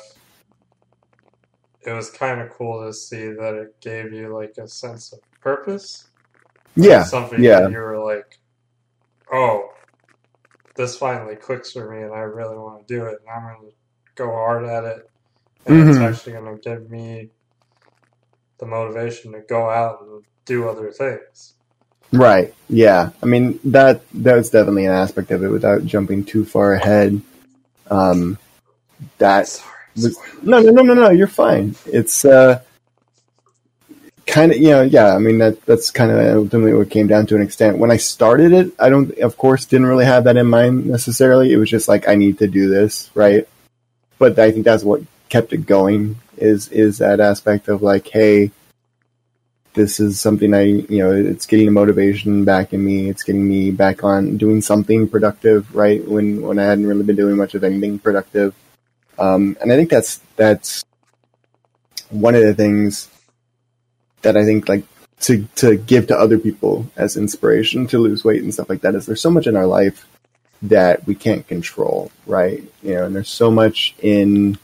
it 1.85 1.91
was 1.91 2.09
kind 2.09 2.41
of 2.41 2.49
cool 2.51 2.85
to 2.85 2.93
see 2.93 3.27
that 3.29 3.55
it 3.55 3.79
gave 3.81 4.13
you 4.13 4.33
like 4.35 4.57
a 4.57 4.67
sense 4.67 5.13
of 5.13 5.19
purpose. 5.41 6.07
Yeah. 6.75 7.03
Something 7.03 7.43
yeah. 7.43 7.61
that 7.61 7.71
you 7.71 7.77
were 7.77 8.03
like, 8.03 8.39
oh, 9.31 9.69
this 10.75 10.97
finally 10.97 11.35
clicks 11.35 11.71
for 11.73 11.91
me 11.93 12.03
and 12.03 12.13
I 12.13 12.19
really 12.19 12.57
want 12.57 12.87
to 12.87 12.93
do 12.93 13.05
it 13.05 13.19
and 13.21 13.29
I'm 13.29 13.55
going 13.55 13.69
to 13.69 13.75
go 14.15 14.27
hard 14.31 14.65
at 14.65 14.83
it. 14.83 15.09
And 15.65 15.87
it's 15.89 15.97
Mhm. 15.97 16.09
actually 16.09 16.33
going 16.33 16.57
to 16.57 16.61
give 16.69 16.89
me 16.89 17.29
the 18.57 18.65
motivation 18.65 19.31
to 19.33 19.41
go 19.41 19.69
out 19.69 20.01
and 20.01 20.23
do 20.45 20.69
other 20.69 20.91
things. 20.91 21.55
Right. 22.13 22.53
Yeah. 22.69 23.11
I 23.23 23.25
mean 23.25 23.59
that 23.65 24.01
that 24.13 24.35
was 24.35 24.49
definitely 24.49 24.85
an 24.85 24.91
aspect 24.93 25.31
of 25.31 25.43
it 25.43 25.49
without 25.49 25.85
jumping 25.85 26.25
too 26.25 26.43
far 26.45 26.73
ahead. 26.73 27.21
Um 27.89 28.37
that 29.17 29.47
Sorry. 29.47 29.71
No 29.95 30.59
no 30.59 30.71
no 30.71 30.81
no 30.81 30.93
no, 30.93 31.09
you're 31.09 31.27
fine. 31.27 31.75
It's 31.85 32.25
uh 32.25 32.61
kind 34.25 34.51
of 34.51 34.57
you 34.57 34.69
know, 34.69 34.81
yeah, 34.81 35.15
I 35.15 35.19
mean 35.19 35.39
that 35.39 35.65
that's 35.65 35.91
kind 35.91 36.11
of 36.11 36.17
ultimately 36.35 36.73
what 36.73 36.89
came 36.89 37.07
down 37.07 37.25
to 37.27 37.35
an 37.35 37.41
extent. 37.41 37.77
When 37.77 37.91
I 37.91 37.97
started 37.97 38.53
it, 38.53 38.73
I 38.79 38.89
don't 38.89 39.17
of 39.19 39.37
course 39.37 39.65
didn't 39.65 39.87
really 39.87 40.05
have 40.05 40.25
that 40.25 40.37
in 40.37 40.47
mind 40.47 40.85
necessarily. 40.85 41.51
It 41.51 41.57
was 41.57 41.69
just 41.69 41.87
like 41.87 42.07
I 42.07 42.15
need 42.15 42.39
to 42.39 42.47
do 42.47 42.69
this, 42.69 43.09
right? 43.13 43.47
But 44.17 44.37
I 44.39 44.51
think 44.51 44.65
that's 44.65 44.83
what 44.83 45.01
kept 45.29 45.53
it 45.53 45.65
going 45.65 46.17
is 46.37 46.67
is 46.69 46.99
that 46.99 47.19
aspect 47.19 47.67
of 47.67 47.81
like, 47.81 48.07
hey, 48.07 48.51
this 49.73 49.99
is 49.99 50.19
something 50.19 50.53
I, 50.53 50.63
you 50.63 50.99
know, 50.99 51.11
it's 51.13 51.45
getting 51.45 51.65
the 51.65 51.71
motivation 51.71 52.43
back 52.43 52.73
in 52.73 52.83
me. 52.83 53.09
It's 53.09 53.23
getting 53.23 53.47
me 53.47 53.71
back 53.71 54.03
on 54.03 54.37
doing 54.37 54.61
something 54.61 55.07
productive, 55.07 55.73
right? 55.73 56.05
When, 56.05 56.41
when 56.41 56.59
I 56.59 56.63
hadn't 56.63 56.87
really 56.87 57.03
been 57.03 57.15
doing 57.15 57.37
much 57.37 57.55
of 57.55 57.63
anything 57.63 57.99
productive. 57.99 58.53
Um, 59.21 59.57
and 59.61 59.71
I 59.71 59.75
think 59.75 59.89
that's, 59.89 60.19
that's 60.35 60.83
one 62.09 62.35
of 62.35 62.41
the 62.41 62.53
things 62.53 63.09
that 64.23 64.35
I 64.35 64.43
think 64.43 64.67
like 64.67 64.83
to, 65.21 65.47
to 65.55 65.77
give 65.77 66.07
to 66.07 66.17
other 66.17 66.37
people 66.37 66.89
as 66.95 67.17
inspiration 67.17 67.87
to 67.87 67.99
lose 67.99 68.23
weight 68.23 68.41
and 68.41 68.53
stuff 68.53 68.69
like 68.69 68.81
that 68.81 68.95
is 68.95 69.05
there's 69.05 69.21
so 69.21 69.29
much 69.29 69.47
in 69.47 69.55
our 69.55 69.67
life 69.67 70.07
that 70.63 71.05
we 71.07 71.15
can't 71.15 71.47
control, 71.47 72.11
right? 72.25 72.63
You 72.83 72.95
know, 72.95 73.05
and 73.05 73.15
there's 73.15 73.29
so 73.29 73.51
much 73.51 73.95
in, 73.99 74.57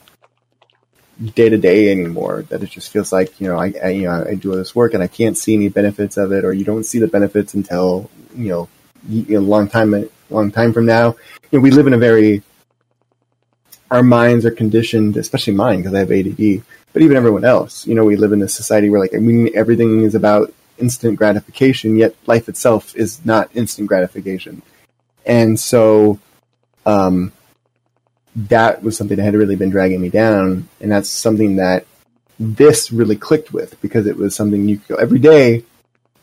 day 1.36 1.50
to 1.50 1.58
day 1.58 1.92
anymore. 1.92 2.44
That 2.50 2.64
it 2.64 2.70
just 2.70 2.92
feels 2.92 3.12
like 3.12 3.40
you 3.42 3.48
know 3.48 3.58
I, 3.58 3.74
I 3.84 3.90
you 3.90 4.04
know 4.04 4.26
I 4.28 4.36
do 4.36 4.56
this 4.56 4.76
work 4.76 4.94
and 4.94 5.04
I 5.04 5.08
can't 5.08 5.38
see 5.38 5.56
any 5.56 5.70
benefits 5.70 6.18
of 6.18 6.32
it, 6.32 6.46
or 6.46 6.54
you 6.54 6.64
don't 6.64 6.84
see 6.84 7.00
the 7.00 7.08
benefits 7.08 7.54
until 7.54 8.10
you 8.36 8.50
know 8.50 8.70
you 9.10 9.26
know, 9.34 9.40
a 9.40 9.42
long 9.42 9.68
time 9.68 10.10
long 10.30 10.52
time 10.52 10.74
from 10.74 10.86
now. 10.86 11.16
You 11.52 11.60
know, 11.60 11.60
we 11.60 11.72
live 11.72 11.88
in 11.88 11.94
a 11.94 11.98
very 11.98 12.44
our 13.92 14.04
minds 14.04 14.46
are 14.46 14.52
conditioned, 14.52 15.18
especially 15.18 15.54
mine 15.54 15.80
because 15.80 15.94
I 15.94 16.00
have 16.00 16.12
ADD, 16.12 16.64
but 16.94 17.02
even 17.02 17.18
everyone 17.18 17.46
else. 17.46 17.88
You 17.88 17.96
know, 17.96 18.06
we 18.06 18.16
live 18.16 18.34
in 18.34 18.40
this 18.40 18.54
society 18.54 18.90
where 18.90 19.00
like 19.00 19.16
I 19.16 19.20
mean 19.20 19.50
everything 19.56 20.04
is 20.04 20.16
about 20.16 20.54
instant 20.78 21.18
gratification, 21.18 21.96
yet 21.96 22.16
life 22.26 22.50
itself 22.50 22.96
is 22.96 23.24
not 23.26 23.50
instant 23.56 23.88
gratification, 23.88 24.62
and 25.26 25.60
so. 25.60 26.20
Um, 26.86 27.34
that 28.38 28.84
was 28.84 28.96
something 28.96 29.18
that 29.18 29.24
had 29.24 29.34
really 29.34 29.56
been 29.56 29.72
dragging 29.72 30.00
me 30.00 30.10
down, 30.10 30.70
and 30.80 30.92
that's 30.92 31.10
something 31.10 31.56
that 31.56 31.86
this 32.40 32.92
really 32.92 33.16
clicked 33.16 33.52
with 33.52 33.80
because 33.82 34.06
it 34.06 34.16
was 34.16 34.36
something 34.36 34.70
you 34.70 34.78
could 34.78 34.88
go 34.90 34.96
every 34.96 35.20
day. 35.20 35.64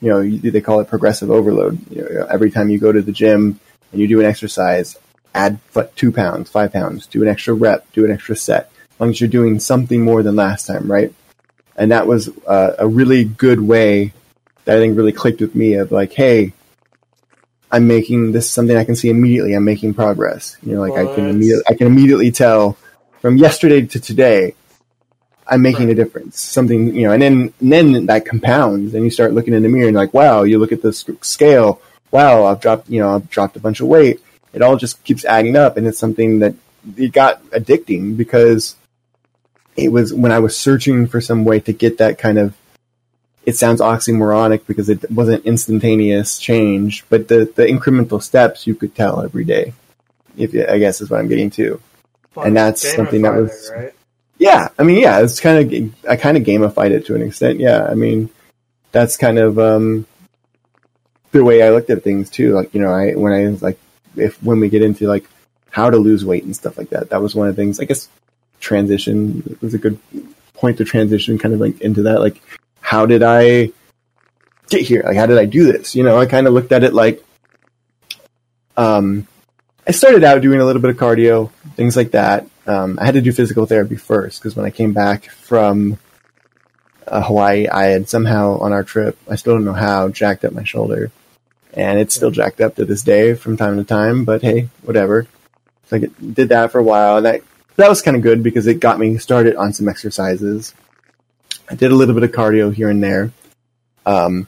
You 0.01 0.11
know, 0.11 0.23
they 0.23 0.61
call 0.61 0.81
it 0.81 0.89
progressive 0.89 1.31
overload. 1.31 1.79
You 1.91 2.03
know, 2.03 2.27
every 2.31 2.51
time 2.51 2.69
you 2.69 2.79
go 2.79 2.93
to 2.93 3.03
the 3.03 3.13
gym 3.13 3.59
and 3.91 4.01
you 4.01 4.07
do 4.07 4.21
an 4.21 4.27
exercise, 4.27 4.97
add 5.35 5.59
what, 5.73 5.95
two 5.97 6.13
pounds, 6.13 6.51
five 6.51 6.73
pounds, 6.73 7.07
do 7.07 7.23
an 7.23 7.29
extra 7.29 7.55
rep, 7.55 7.91
do 7.93 8.05
an 8.05 8.11
extra 8.11 8.37
set. 8.37 8.71
As 8.93 9.01
long 9.01 9.11
as 9.11 9.21
you're 9.21 9.29
doing 9.29 9.59
something 9.59 10.03
more 10.03 10.23
than 10.23 10.37
last 10.37 10.67
time, 10.67 10.91
right? 10.91 11.13
And 11.77 11.91
that 11.91 12.07
was 12.07 12.31
uh, 12.47 12.75
a 12.79 12.87
really 12.87 13.25
good 13.25 13.61
way 13.61 14.13
that 14.65 14.77
I 14.77 14.81
think 14.81 14.97
really 14.97 15.13
clicked 15.13 15.41
with 15.41 15.55
me 15.55 15.75
of 15.75 15.91
like, 15.91 16.13
hey, 16.13 16.53
I'm 17.71 17.89
making 17.89 18.33
this 18.33 18.49
something 18.49 18.77
I 18.77 18.85
can 18.85 18.95
see 18.95 19.11
immediately. 19.11 19.55
I'm 19.55 19.65
making 19.65 19.95
progress. 19.95 20.57
You 20.63 20.75
know, 20.75 20.81
like 20.81 20.93
I 20.93 21.13
can 21.13 21.29
immediately, 21.29 21.65
I 21.69 21.75
can 21.75 21.89
immediately 21.89 22.31
tell 22.31 22.77
from 23.21 23.37
yesterday 23.37 23.85
to 23.85 24.01
today, 24.01 24.55
I'm 25.49 25.61
making 25.61 25.91
a 25.91 25.95
difference. 25.95 26.41
Something, 26.41 26.95
you 26.95 27.07
know, 27.07 27.13
and 27.13 27.21
then 27.21 27.53
and 27.61 27.73
then 27.73 28.07
that 28.07 28.27
compounds, 28.27 28.95
and 28.95 29.05
you 29.05 29.11
start 29.11 29.33
looking 29.33 29.55
in 29.55 29.63
the 29.63 29.69
mirror 29.69 29.89
and 29.89 29.97
like, 29.97 30.15
wow, 30.15 30.45
you 30.45 30.59
look 30.59 30.73
at 30.73 30.83
the 30.83 30.93
scale. 30.93 31.81
Wow, 32.13 32.45
I've 32.45 32.61
dropped, 32.61 32.89
you 32.89 33.01
know, 33.01 33.13
I've 33.13 33.29
dropped 33.29 33.57
a 33.57 33.61
bunch 33.61 33.81
of 33.81 33.89
weight. 33.89 34.21
It 34.55 34.63
all 34.63 34.77
just 34.77 35.03
keeps 35.05 35.25
adding 35.25 35.57
up, 35.57 35.77
and 35.77 35.87
it's 35.87 35.99
something 35.99 36.39
that 36.39 36.55
it 36.97 37.13
got 37.13 37.43
addicting 37.51 38.17
because 38.17 38.77
it 39.77 39.91
was 39.91 40.15
when 40.15 40.33
I 40.33 40.39
was 40.39 40.57
searching 40.57 41.07
for 41.07 41.21
some 41.21 41.45
way 41.45 41.61
to 41.61 41.73
get 41.73 41.99
that 41.99 42.19
kind 42.19 42.39
of 42.39 42.55
it 43.45 43.57
sounds 43.57 43.81
oxymoronic 43.81 44.67
because 44.67 44.89
it 44.89 45.11
wasn't 45.11 45.45
instantaneous 45.45 46.39
change, 46.39 47.05
but 47.11 47.29
the, 47.29 47.53
the 47.55 47.67
incremental 47.67 48.23
steps 48.23 48.67
you 48.67 48.75
could 48.75 48.95
tell 48.95 49.23
every 49.23 49.45
day. 49.45 49.75
If 50.37 50.55
you, 50.55 50.67
I 50.67 50.79
guess 50.79 51.01
is 51.03 51.11
what 51.11 51.21
I'm 51.21 51.29
getting 51.29 51.51
to. 51.51 51.79
And 52.37 52.57
that's 52.57 52.95
something 52.97 53.23
that 53.23 53.35
was- 53.35 53.71
right. 53.75 53.93
Yeah, 54.37 54.69
I 54.79 54.83
mean, 54.83 55.01
yeah, 55.01 55.21
it's 55.21 55.39
kind 55.39 55.73
of 55.73 55.95
I 56.09 56.17
kind 56.17 56.37
of 56.37 56.43
gamified 56.43 56.91
it 56.91 57.07
to 57.07 57.15
an 57.15 57.23
extent. 57.23 57.61
Yeah, 57.61 57.85
I 57.85 57.95
mean, 57.95 58.31
that's 58.91 59.17
kind 59.17 59.39
of 59.39 59.61
um, 59.61 60.07
the 61.31 61.45
way 61.45 61.63
I 61.63 61.71
looked 61.71 61.89
at 61.91 62.03
things 62.03 62.31
too. 62.31 62.53
Like 62.53 62.75
you 62.75 62.81
know, 62.81 62.91
I 62.91 63.13
when 63.13 63.33
I 63.33 63.49
was 63.49 63.63
like, 63.63 63.79
if 64.17 64.43
when 64.43 64.61
we 64.61 64.69
get 64.69 64.83
into 64.83 65.07
like 65.07 65.29
how 65.71 65.91
to 65.91 65.97
lose 65.97 66.25
weight 66.25 66.45
and 66.45 66.55
stuff 66.55 66.79
like 66.79 66.91
that, 66.91 67.11
that 67.11 67.23
was 67.23 67.35
one 67.35 67.49
of 67.49 67.57
the 67.57 67.63
things. 67.63 67.81
I 67.81 67.85
guess 67.85 68.09
transition 68.61 69.59
was 69.61 69.75
a 69.75 69.79
good 69.79 69.99
point 70.55 70.79
to 70.79 70.85
transition, 70.85 71.39
kind 71.39 71.55
of 71.55 71.61
like 71.61 71.81
into 71.81 72.05
that. 72.05 72.21
Like, 72.21 72.41
how 72.81 73.07
did 73.07 73.23
I 73.23 73.71
get 74.69 74.83
here? 74.83 75.03
Like, 75.05 75.17
how 75.17 75.27
did 75.27 75.39
I 75.39 75.45
do 75.45 75.71
this? 75.71 75.95
You 75.95 76.03
know, 76.03 76.19
I 76.19 76.27
kind 76.27 76.47
of 76.47 76.55
looked 76.55 76.73
at 76.73 76.85
it 76.85 76.95
like, 76.95 77.23
um, 78.77 79.27
I 79.87 79.91
started 79.93 80.25
out 80.25 80.41
doing 80.41 80.61
a 80.61 80.65
little 80.65 80.81
bit 80.81 80.91
of 80.91 80.97
cardio, 80.97 81.51
things 81.77 81.97
like 81.97 82.13
that. 82.13 82.47
Um, 82.67 82.99
I 83.01 83.05
had 83.05 83.15
to 83.15 83.21
do 83.21 83.33
physical 83.33 83.67
therapy 83.67 83.97
first 83.97 84.41
because 84.41 84.57
when 84.57 84.65
I 84.65 84.71
came 84.71 84.95
back 84.95 85.29
from 85.29 85.99
uh, 87.07 87.23
Hawaii, 87.23 87.69
I 87.69 87.87
had 87.87 88.09
somehow 88.09 88.59
on 88.59 88.73
our 88.73 88.83
trip, 88.83 89.19
I 89.29 89.37
still 89.37 89.55
don't 89.55 89.65
know 89.65 89.75
how, 89.75 90.09
jacked 90.09 90.45
up 90.45 90.55
my 90.55 90.65
shoulder. 90.65 91.11
And 91.77 91.99
it's 91.99 92.15
still 92.15 92.31
jacked 92.31 92.61
up 92.61 92.77
to 92.77 92.85
this 92.85 93.03
day 93.03 93.35
from 93.35 93.57
time 93.57 93.77
to 93.77 93.85
time, 93.85 94.25
but 94.25 94.43
hey, 94.43 94.69
whatever. 94.83 95.27
So 95.87 95.97
I 95.97 96.01
did 96.01 96.51
that 96.51 96.71
for 96.73 96.79
a 96.79 96.85
while, 96.85 97.19
and 97.19 97.27
that, 97.27 97.43
that 97.77 97.89
was 97.89 98.01
kind 98.01 98.17
of 98.17 98.23
good 98.23 98.43
because 98.43 98.67
it 98.67 98.81
got 98.81 98.99
me 98.99 99.19
started 99.19 99.57
on 99.57 99.73
some 99.73 99.89
exercises. 99.89 100.73
I 101.69 101.75
did 101.75 101.91
a 101.91 101.95
little 101.95 102.15
bit 102.15 102.23
of 102.23 102.31
cardio 102.31 102.73
here 102.73 102.89
and 102.89 103.03
there. 103.03 103.33
Um, 104.07 104.47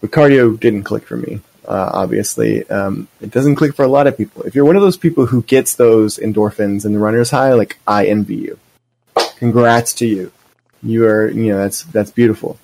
but 0.00 0.10
cardio 0.10 0.58
didn't 0.58 0.84
click 0.84 1.04
for 1.04 1.16
me 1.16 1.40
uh, 1.66 1.90
obviously. 1.92 2.68
Um, 2.68 3.08
it 3.20 3.30
doesn't 3.30 3.56
click 3.56 3.74
for 3.74 3.84
a 3.84 3.88
lot 3.88 4.06
of 4.06 4.16
people. 4.16 4.42
If 4.42 4.54
you're 4.54 4.64
one 4.64 4.76
of 4.76 4.82
those 4.82 4.96
people 4.96 5.26
who 5.26 5.42
gets 5.42 5.74
those 5.74 6.18
endorphins 6.18 6.84
and 6.84 6.94
the 6.94 6.98
runner's 6.98 7.30
high, 7.30 7.52
like 7.54 7.78
I 7.86 8.06
envy 8.06 8.36
you. 8.36 8.58
Congrats 9.36 9.92
to 9.94 10.06
you. 10.06 10.32
You 10.82 11.06
are, 11.06 11.28
you 11.28 11.52
know, 11.52 11.58
that's 11.58 11.82
that's 11.84 12.10
beautiful. 12.10 12.58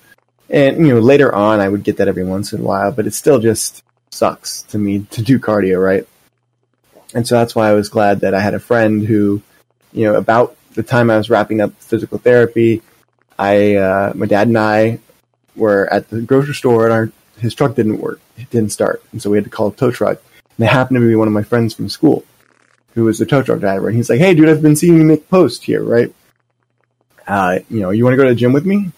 And 0.49 0.85
you 0.85 0.93
know, 0.93 0.99
later 0.99 1.33
on, 1.33 1.59
I 1.59 1.69
would 1.69 1.83
get 1.83 1.97
that 1.97 2.07
every 2.07 2.23
once 2.23 2.53
in 2.53 2.61
a 2.61 2.63
while, 2.63 2.91
but 2.91 3.07
it 3.07 3.13
still 3.13 3.39
just 3.39 3.83
sucks 4.11 4.63
to 4.63 4.77
me 4.77 5.07
to 5.11 5.21
do 5.21 5.39
cardio, 5.39 5.83
right? 5.83 6.07
And 7.13 7.27
so 7.27 7.35
that's 7.35 7.55
why 7.55 7.69
I 7.69 7.73
was 7.73 7.89
glad 7.89 8.21
that 8.21 8.33
I 8.33 8.39
had 8.39 8.53
a 8.53 8.59
friend 8.59 9.03
who, 9.03 9.41
you 9.91 10.05
know, 10.05 10.15
about 10.15 10.55
the 10.73 10.83
time 10.83 11.09
I 11.09 11.17
was 11.17 11.29
wrapping 11.29 11.61
up 11.61 11.73
physical 11.79 12.17
therapy, 12.17 12.81
I, 13.37 13.75
uh, 13.75 14.13
my 14.15 14.25
dad 14.25 14.47
and 14.47 14.57
I 14.57 14.99
were 15.55 15.91
at 15.91 16.09
the 16.09 16.21
grocery 16.21 16.55
store 16.55 16.85
and 16.85 16.93
our 16.93 17.11
his 17.43 17.53
truck 17.53 17.75
didn't 17.75 17.99
work. 17.99 18.19
It 18.37 18.49
didn't 18.49 18.71
start. 18.71 19.03
And 19.11 19.21
so 19.21 19.29
we 19.29 19.37
had 19.37 19.43
to 19.43 19.49
call 19.49 19.67
a 19.67 19.75
tow 19.75 19.91
truck. 19.91 20.21
And 20.57 20.65
it 20.65 20.71
happened 20.71 20.97
to 20.97 21.07
be 21.07 21.15
one 21.15 21.27
of 21.27 21.33
my 21.33 21.43
friends 21.43 21.73
from 21.73 21.89
school 21.89 22.23
who 22.93 23.03
was 23.03 23.17
the 23.19 23.25
tow 23.25 23.41
truck 23.41 23.59
driver. 23.59 23.87
And 23.87 23.97
he's 23.97 24.09
like, 24.09 24.19
Hey, 24.19 24.33
dude, 24.33 24.49
I've 24.49 24.61
been 24.61 24.75
seeing 24.75 24.97
you 24.97 25.03
make 25.03 25.29
posts 25.29 25.63
here, 25.63 25.83
right? 25.83 26.13
Uh, 27.27 27.59
you 27.69 27.79
know, 27.79 27.89
you 27.89 28.03
want 28.03 28.13
to 28.13 28.17
go 28.17 28.23
to 28.23 28.29
the 28.29 28.35
gym 28.35 28.53
with 28.53 28.65
me? 28.65 28.91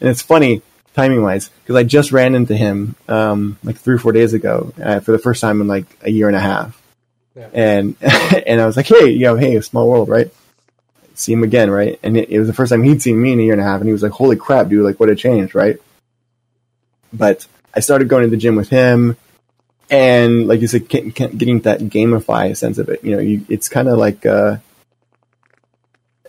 And 0.00 0.08
it's 0.08 0.22
funny, 0.22 0.62
timing 0.94 1.22
wise, 1.22 1.48
because 1.48 1.76
I 1.76 1.84
just 1.84 2.12
ran 2.12 2.34
into 2.34 2.56
him, 2.56 2.94
um, 3.08 3.58
like 3.62 3.76
three 3.76 3.94
or 3.94 3.98
four 3.98 4.12
days 4.12 4.34
ago, 4.34 4.72
uh, 4.82 5.00
for 5.00 5.12
the 5.12 5.18
first 5.18 5.40
time 5.40 5.60
in 5.60 5.66
like 5.66 5.86
a 6.02 6.10
year 6.10 6.28
and 6.28 6.36
a 6.36 6.40
half. 6.40 6.80
Yeah. 7.36 7.48
And, 7.52 7.96
and 8.46 8.60
I 8.60 8.66
was 8.66 8.76
like, 8.76 8.86
Hey, 8.86 9.10
you 9.10 9.20
know, 9.20 9.36
hey, 9.36 9.60
small 9.60 9.88
world, 9.88 10.08
right? 10.08 10.32
See 11.14 11.32
him 11.32 11.42
again, 11.42 11.70
right? 11.70 11.98
And 12.02 12.16
it, 12.16 12.30
it 12.30 12.38
was 12.38 12.48
the 12.48 12.54
first 12.54 12.70
time 12.70 12.82
he'd 12.82 13.02
seen 13.02 13.20
me 13.20 13.32
in 13.32 13.40
a 13.40 13.42
year 13.42 13.52
and 13.52 13.62
a 13.62 13.64
half. 13.64 13.80
And 13.80 13.88
he 13.88 13.92
was 13.92 14.02
like, 14.02 14.12
Holy 14.12 14.36
crap, 14.36 14.68
dude, 14.68 14.84
like 14.84 14.98
what 14.98 15.08
a 15.08 15.14
change, 15.14 15.54
right? 15.54 15.76
But 17.12 17.46
I 17.74 17.80
started 17.80 18.08
going 18.08 18.24
to 18.24 18.30
the 18.30 18.36
gym 18.36 18.56
with 18.56 18.68
him. 18.68 19.16
and 19.90 20.46
like 20.46 20.60
you 20.60 20.66
said, 20.66 20.88
getting 20.88 21.60
that 21.60 21.80
gamify 21.80 22.56
sense 22.56 22.78
of 22.78 22.88
it. 22.88 23.02
You 23.04 23.16
know, 23.16 23.22
you, 23.22 23.44
it's 23.48 23.68
kind 23.68 23.88
of 23.88 23.98
like 23.98 24.24
uh, 24.24 24.58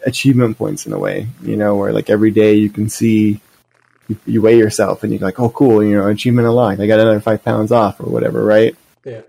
achievement 0.06 0.58
points 0.58 0.86
in 0.86 0.94
a 0.94 1.00
way. 1.00 1.27
You 1.41 1.58
know, 1.58 1.75
where 1.75 1.94
like 1.94 2.10
every 2.10 2.32
day 2.32 2.56
you 2.56 2.70
can 2.70 2.89
see 2.89 3.39
you, 4.08 4.17
you 4.25 4.41
weigh 4.41 4.58
yourself 4.58 5.03
and 5.03 5.12
you're 5.12 5.22
like, 5.22 5.39
oh, 5.39 5.50
cool, 5.50 5.84
you 5.84 5.98
know, 5.98 6.08
achievement 6.08 6.48
unlocked. 6.48 6.79
I 6.79 6.88
got 6.88 7.00
another 7.00 7.20
five 7.20 7.43
pounds 7.43 7.72
off 7.72 8.00
or 8.00 8.05
whatever, 8.05 8.43
right? 8.43 8.75
Yeah. 9.05 9.22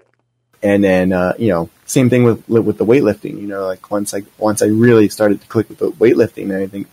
And 0.63 0.83
then 0.83 1.13
uh, 1.13 1.35
you 1.39 1.49
know, 1.49 1.71
same 1.87 2.09
thing 2.09 2.25
with 2.25 2.49
with 2.49 2.79
the 2.79 2.87
weightlifting. 2.87 3.41
You 3.41 3.49
know, 3.49 3.67
like 3.67 3.91
once 3.91 4.15
I 4.15 4.23
once 4.39 4.63
I 4.63 4.67
really 4.67 5.09
started 5.09 5.41
to 5.41 5.47
click 5.49 5.69
with 5.69 5.79
the 5.79 5.91
weightlifting, 5.91 6.57
I 6.57 6.67
think 6.69 6.87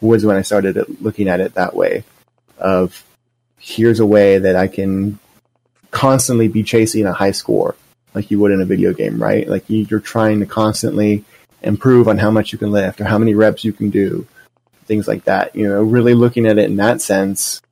was 0.00 0.24
when 0.24 0.36
I 0.36 0.42
started 0.42 0.78
looking 1.00 1.28
at 1.28 1.40
it 1.40 1.54
that 1.54 1.74
way. 1.74 2.04
Of 2.58 3.04
here's 3.58 4.00
a 4.00 4.06
way 4.06 4.38
that 4.38 4.56
I 4.56 4.68
can 4.68 5.18
constantly 5.90 6.48
be 6.48 6.62
chasing 6.62 7.06
a 7.06 7.12
high 7.12 7.30
score 7.30 7.74
like 8.14 8.30
you 8.30 8.38
would 8.40 8.52
in 8.52 8.60
a 8.60 8.66
video 8.66 8.92
game, 8.92 9.22
right? 9.22 9.48
Like 9.48 9.64
you're 9.68 10.00
trying 10.00 10.40
to 10.40 10.46
constantly 10.46 11.24
improve 11.62 12.08
on 12.08 12.18
how 12.18 12.30
much 12.30 12.52
you 12.52 12.58
can 12.58 12.70
lift 12.70 13.00
or 13.00 13.04
how 13.04 13.18
many 13.18 13.34
reps 13.34 13.64
you 13.64 13.72
can 13.72 13.90
do, 13.90 14.26
things 14.88 15.06
like 15.06 15.24
that. 15.24 15.54
You 15.54 15.68
know, 15.68 15.82
really 15.82 16.14
looking 16.14 16.46
at 16.46 16.58
it 16.58 16.64
in 16.64 16.76
that 16.76 17.00
sense 17.00 17.62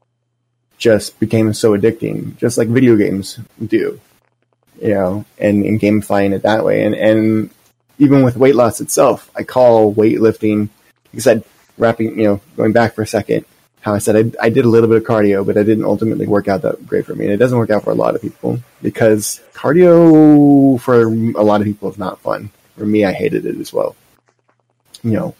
just 0.79 1.19
became 1.19 1.53
so 1.53 1.77
addicting, 1.77 2.37
just 2.37 2.59
like 2.59 2.69
video 2.69 2.97
games 2.97 3.41
do, 3.65 3.99
you 4.81 4.91
know, 4.91 5.25
and, 5.39 5.65
and 5.65 5.81
gamifying 5.81 6.33
it 6.33 6.43
that 6.43 6.65
way. 6.65 6.85
And, 6.85 6.95
and 6.95 7.51
even 7.99 8.23
with 8.23 8.37
weight 8.37 8.55
loss 8.55 8.81
itself, 8.81 9.31
I 9.35 9.43
call 9.43 9.95
weightlifting, 9.95 10.69
like 11.13 11.17
I 11.17 11.19
said, 11.19 11.45
wrapping, 11.79 12.19
you 12.19 12.25
know, 12.25 12.41
going 12.57 12.73
back 12.73 12.95
for 12.95 13.03
a 13.03 13.07
second, 13.07 13.47
how 13.81 13.95
I 13.95 13.99
said 13.99 14.17
I, 14.17 14.47
I 14.47 14.49
did 14.51 14.65
a 14.65 14.69
little 14.69 14.89
bit 14.89 14.99
of 14.99 15.05
cardio, 15.05 15.47
but 15.47 15.57
I 15.57 15.63
didn't 15.63 15.85
ultimately 15.85 16.27
work 16.27 16.49
out 16.49 16.63
that 16.63 16.87
great 16.87 17.07
for 17.07 17.15
me. 17.15 17.25
And 17.25 17.33
it 17.33 17.39
doesn't 17.39 17.57
work 17.57 17.71
out 17.71 17.85
for 17.85 17.91
a 17.91 17.95
lot 17.95 18.15
of 18.15 18.21
people 18.21 18.61
because 18.83 19.41
cardio 19.55 20.79
for 20.81 21.05
a 21.05 21.45
lot 21.45 21.61
of 21.61 21.67
people 21.67 21.91
is 21.91 21.99
not 21.99 22.21
fun. 22.21 22.51
For 22.77 22.85
me, 22.85 23.05
I 23.05 23.13
hated 23.13 23.47
it 23.47 23.59
as 23.59 23.73
well. 23.73 23.97
You 25.03 25.13
know, 25.13 25.35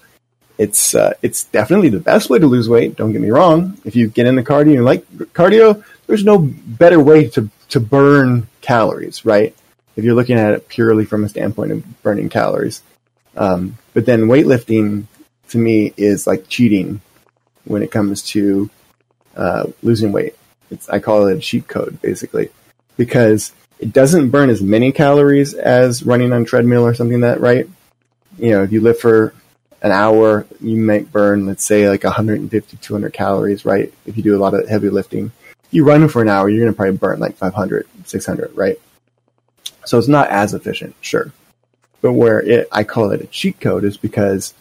it's 0.59 0.95
uh, 0.95 1.15
it's 1.23 1.45
definitely 1.45 1.91
the 1.91 2.01
best 2.01 2.31
way 2.31 2.39
to 2.39 2.47
lose 2.47 2.69
weight. 2.69 2.97
Don't 2.97 3.13
get 3.13 3.21
me 3.21 3.31
wrong. 3.31 3.79
If 3.85 3.97
you 3.97 4.09
get 4.09 4.27
into 4.27 4.43
cardio 4.43 4.77
and 4.77 4.85
like 4.85 5.09
cardio, 5.35 5.85
there's 6.07 6.25
no 6.25 6.39
better 6.39 7.01
way 7.01 7.29
to 7.31 7.51
to 7.71 7.81
burn 7.81 8.49
calories, 8.61 9.25
right? 9.25 9.55
If 9.97 10.05
you're 10.05 10.15
looking 10.15 10.39
at 10.39 10.53
it 10.53 10.69
purely 10.69 11.05
from 11.05 11.25
a 11.25 11.29
standpoint 11.29 11.73
of 11.73 12.03
burning 12.03 12.29
calories. 12.29 12.83
Um, 13.37 13.77
but 13.93 14.07
then 14.07 14.27
weightlifting 14.27 15.07
to 15.49 15.59
me 15.59 15.93
is 15.97 16.27
like 16.27 16.49
cheating 16.49 17.01
when 17.65 17.83
it 17.83 17.91
comes 17.91 18.23
to 18.23 18.71
uh, 19.37 19.67
losing 19.83 20.13
weight. 20.13 20.35
It's, 20.71 20.89
I 20.89 20.99
call 20.99 21.27
it 21.27 21.37
a 21.37 21.41
cheat 21.41 21.69
code, 21.69 22.01
basically, 22.01 22.51
because 22.97 23.53
it 23.79 23.93
doesn't 23.93 24.31
burn 24.31 24.51
as 24.51 24.63
many 24.63 24.91
calories 24.93 25.55
as 25.55 26.03
running 26.03 26.33
on 26.33 26.45
treadmill 26.45 26.87
or 26.87 26.95
something 26.95 27.21
that, 27.21 27.41
right? 27.41 27.69
You 28.39 28.51
know, 28.51 28.63
if 28.63 28.73
you 28.73 28.81
lift 28.81 29.01
for 29.01 29.35
an 29.83 29.93
hour, 29.93 30.47
you 30.61 30.77
might 30.77 31.13
burn, 31.13 31.47
let's 31.47 31.65
say, 31.65 31.89
like 31.89 32.05
150, 32.05 32.77
200 32.77 33.13
calories, 33.13 33.65
right? 33.65 33.93
If 34.05 34.17
you 34.17 34.23
do 34.23 34.37
a 34.37 34.39
lot 34.39 34.55
of 34.55 34.69
heavy 34.69 34.91
lifting. 34.91 35.33
If 35.65 35.75
you 35.75 35.85
run 35.85 36.09
for 36.09 36.23
an 36.23 36.29
hour, 36.29 36.49
you're 36.49 36.61
going 36.61 36.73
to 36.73 36.77
probably 36.77 36.97
burn 36.97 37.21
like 37.21 37.37
500, 37.37 37.87
600, 38.05 38.57
right? 38.57 38.81
So 39.85 39.99
it's 39.99 40.09
not 40.09 40.31
as 40.31 40.55
efficient, 40.55 40.95
sure. 41.01 41.33
But 42.01 42.13
where 42.13 42.41
it, 42.41 42.69
I 42.73 42.85
call 42.85 43.11
it 43.11 43.21
a 43.21 43.27
cheat 43.27 43.61
code 43.61 43.85
is 43.85 43.97
because 43.97 44.55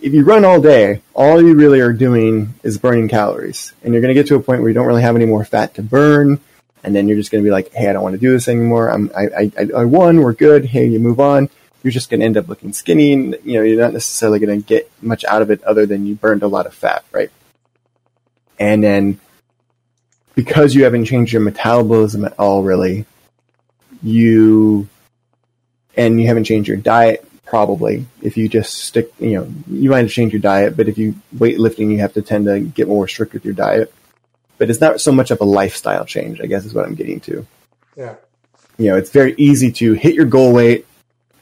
if 0.00 0.12
you 0.12 0.24
run 0.24 0.44
all 0.44 0.60
day, 0.60 1.02
all 1.14 1.42
you 1.42 1.54
really 1.54 1.80
are 1.80 1.92
doing 1.92 2.54
is 2.62 2.78
burning 2.78 3.08
calories. 3.08 3.72
And 3.82 3.92
you're 3.92 4.02
going 4.02 4.14
to 4.14 4.20
get 4.20 4.28
to 4.28 4.36
a 4.36 4.40
point 4.40 4.60
where 4.60 4.68
you 4.68 4.74
don't 4.74 4.86
really 4.86 5.02
have 5.02 5.16
any 5.16 5.26
more 5.26 5.44
fat 5.44 5.74
to 5.74 5.82
burn. 5.82 6.40
And 6.84 6.94
then 6.94 7.08
you're 7.08 7.16
just 7.16 7.30
going 7.30 7.42
to 7.42 7.46
be 7.46 7.50
like, 7.50 7.72
hey, 7.72 7.88
I 7.88 7.92
don't 7.92 8.02
want 8.02 8.14
to 8.14 8.20
do 8.20 8.30
this 8.30 8.48
anymore. 8.48 8.88
I'm, 8.88 9.10
I, 9.16 9.50
I, 9.58 9.68
I 9.76 9.84
won. 9.84 10.20
We're 10.20 10.32
good. 10.32 10.64
Hey, 10.64 10.86
you 10.86 11.00
move 11.00 11.20
on. 11.20 11.50
You're 11.82 11.92
just 11.92 12.10
going 12.10 12.20
to 12.20 12.26
end 12.26 12.36
up 12.36 12.48
looking 12.48 12.72
skinny. 12.72 13.12
And, 13.12 13.36
you 13.44 13.54
know, 13.54 13.62
you're 13.62 13.80
not 13.80 13.92
necessarily 13.92 14.38
going 14.38 14.60
to 14.60 14.66
get 14.66 14.90
much 15.00 15.24
out 15.24 15.42
of 15.42 15.50
it 15.50 15.62
other 15.64 15.86
than 15.86 16.06
you 16.06 16.14
burned 16.14 16.42
a 16.42 16.48
lot 16.48 16.66
of 16.66 16.74
fat, 16.74 17.04
right? 17.12 17.30
And 18.58 18.82
then 18.82 19.20
because 20.34 20.74
you 20.74 20.84
haven't 20.84 21.04
changed 21.04 21.32
your 21.32 21.42
metabolism 21.42 22.24
at 22.24 22.38
all, 22.38 22.62
really, 22.62 23.06
you, 24.02 24.88
and 25.96 26.20
you 26.20 26.26
haven't 26.26 26.44
changed 26.44 26.68
your 26.68 26.76
diet 26.76 27.24
probably 27.48 28.06
if 28.20 28.36
you 28.36 28.46
just 28.46 28.74
stick 28.74 29.10
you 29.18 29.34
know 29.34 29.50
you 29.68 29.88
might 29.88 30.00
have 30.00 30.10
changed 30.10 30.34
your 30.34 30.40
diet 30.40 30.76
but 30.76 30.86
if 30.86 30.98
you 30.98 31.14
weightlifting 31.34 31.90
you 31.90 31.98
have 31.98 32.12
to 32.12 32.20
tend 32.20 32.44
to 32.44 32.60
get 32.60 32.86
more 32.86 33.08
strict 33.08 33.32
with 33.32 33.42
your 33.42 33.54
diet 33.54 33.92
but 34.58 34.68
it's 34.68 34.82
not 34.82 35.00
so 35.00 35.10
much 35.10 35.30
of 35.30 35.40
a 35.40 35.44
lifestyle 35.44 36.04
change 36.04 36.42
i 36.42 36.46
guess 36.46 36.66
is 36.66 36.74
what 36.74 36.84
i'm 36.84 36.94
getting 36.94 37.18
to 37.18 37.46
yeah 37.96 38.14
you 38.76 38.90
know 38.90 38.98
it's 38.98 39.08
very 39.10 39.34
easy 39.38 39.72
to 39.72 39.94
hit 39.94 40.14
your 40.14 40.26
goal 40.26 40.52
weight 40.52 40.86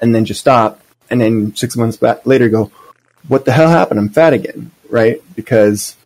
and 0.01 0.15
then 0.15 0.25
just 0.25 0.41
stop 0.41 0.81
and 1.11 1.21
then 1.21 1.55
six 1.55 1.77
months 1.77 1.97
back 1.97 2.27
later 2.27 2.49
go 2.49 2.71
what 3.29 3.45
the 3.45 3.53
hell 3.53 3.69
happened? 3.69 3.99
I'm 3.99 4.09
fat 4.09 4.33
again 4.33 4.71
right? 4.89 5.23
Because 5.35 5.97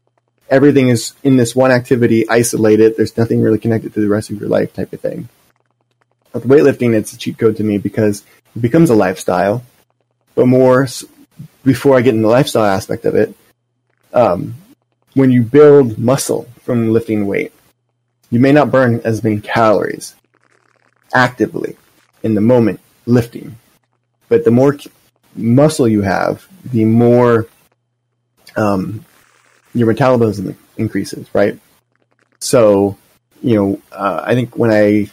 everything 0.48 0.88
is 0.88 1.14
in 1.22 1.36
this 1.36 1.54
one 1.54 1.70
activity 1.70 2.28
isolated. 2.28 2.96
There's 2.96 3.16
nothing 3.16 3.42
really 3.42 3.58
connected 3.58 3.94
to 3.94 4.00
the 4.00 4.08
rest 4.08 4.30
of 4.30 4.40
your 4.40 4.48
life 4.48 4.72
type 4.72 4.92
of 4.92 5.00
thing. 5.00 5.28
With 6.32 6.44
weightlifting 6.44 6.94
it's 6.94 7.12
a 7.12 7.18
cheat 7.18 7.38
code 7.38 7.56
to 7.56 7.64
me 7.64 7.78
because 7.78 8.24
it 8.54 8.60
becomes 8.60 8.90
a 8.90 8.94
lifestyle. 8.94 9.64
But 10.34 10.46
more 10.46 10.86
before 11.64 11.96
I 11.96 12.02
get 12.02 12.14
in 12.14 12.22
the 12.22 12.28
lifestyle 12.28 12.64
aspect 12.64 13.04
of 13.04 13.14
it, 13.14 13.34
um, 14.12 14.54
when 15.14 15.30
you 15.30 15.42
build 15.42 15.98
muscle 15.98 16.48
from 16.62 16.92
lifting 16.92 17.26
weight, 17.26 17.52
you 18.30 18.38
may 18.38 18.52
not 18.52 18.70
burn 18.70 19.00
as 19.04 19.24
many 19.24 19.40
calories 19.40 20.14
actively 21.12 21.76
in 22.22 22.34
the 22.34 22.40
moment 22.40 22.80
lifting, 23.06 23.56
but 24.30 24.44
the 24.44 24.50
more 24.50 24.78
muscle 25.36 25.86
you 25.86 26.00
have, 26.00 26.48
the 26.64 26.86
more 26.86 27.46
um, 28.56 29.04
your 29.74 29.86
metabolism 29.86 30.56
increases, 30.78 31.28
right? 31.34 31.58
So, 32.40 32.96
you 33.42 33.56
know, 33.56 33.82
uh, 33.92 34.22
I 34.24 34.34
think 34.34 34.56
when 34.56 34.72
I 34.72 35.10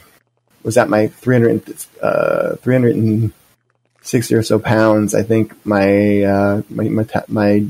was 0.64 0.78
at 0.78 0.88
my 0.88 1.08
300, 1.08 1.76
uh, 2.02 2.56
300 2.56 3.34
sixty 4.08 4.36
or 4.36 4.44
so 4.44 4.58
pounds, 4.58 5.14
I 5.14 5.24
think 5.24 5.54
my 5.66 6.24
uh, 6.24 6.62
my, 6.70 7.06
my 7.28 7.66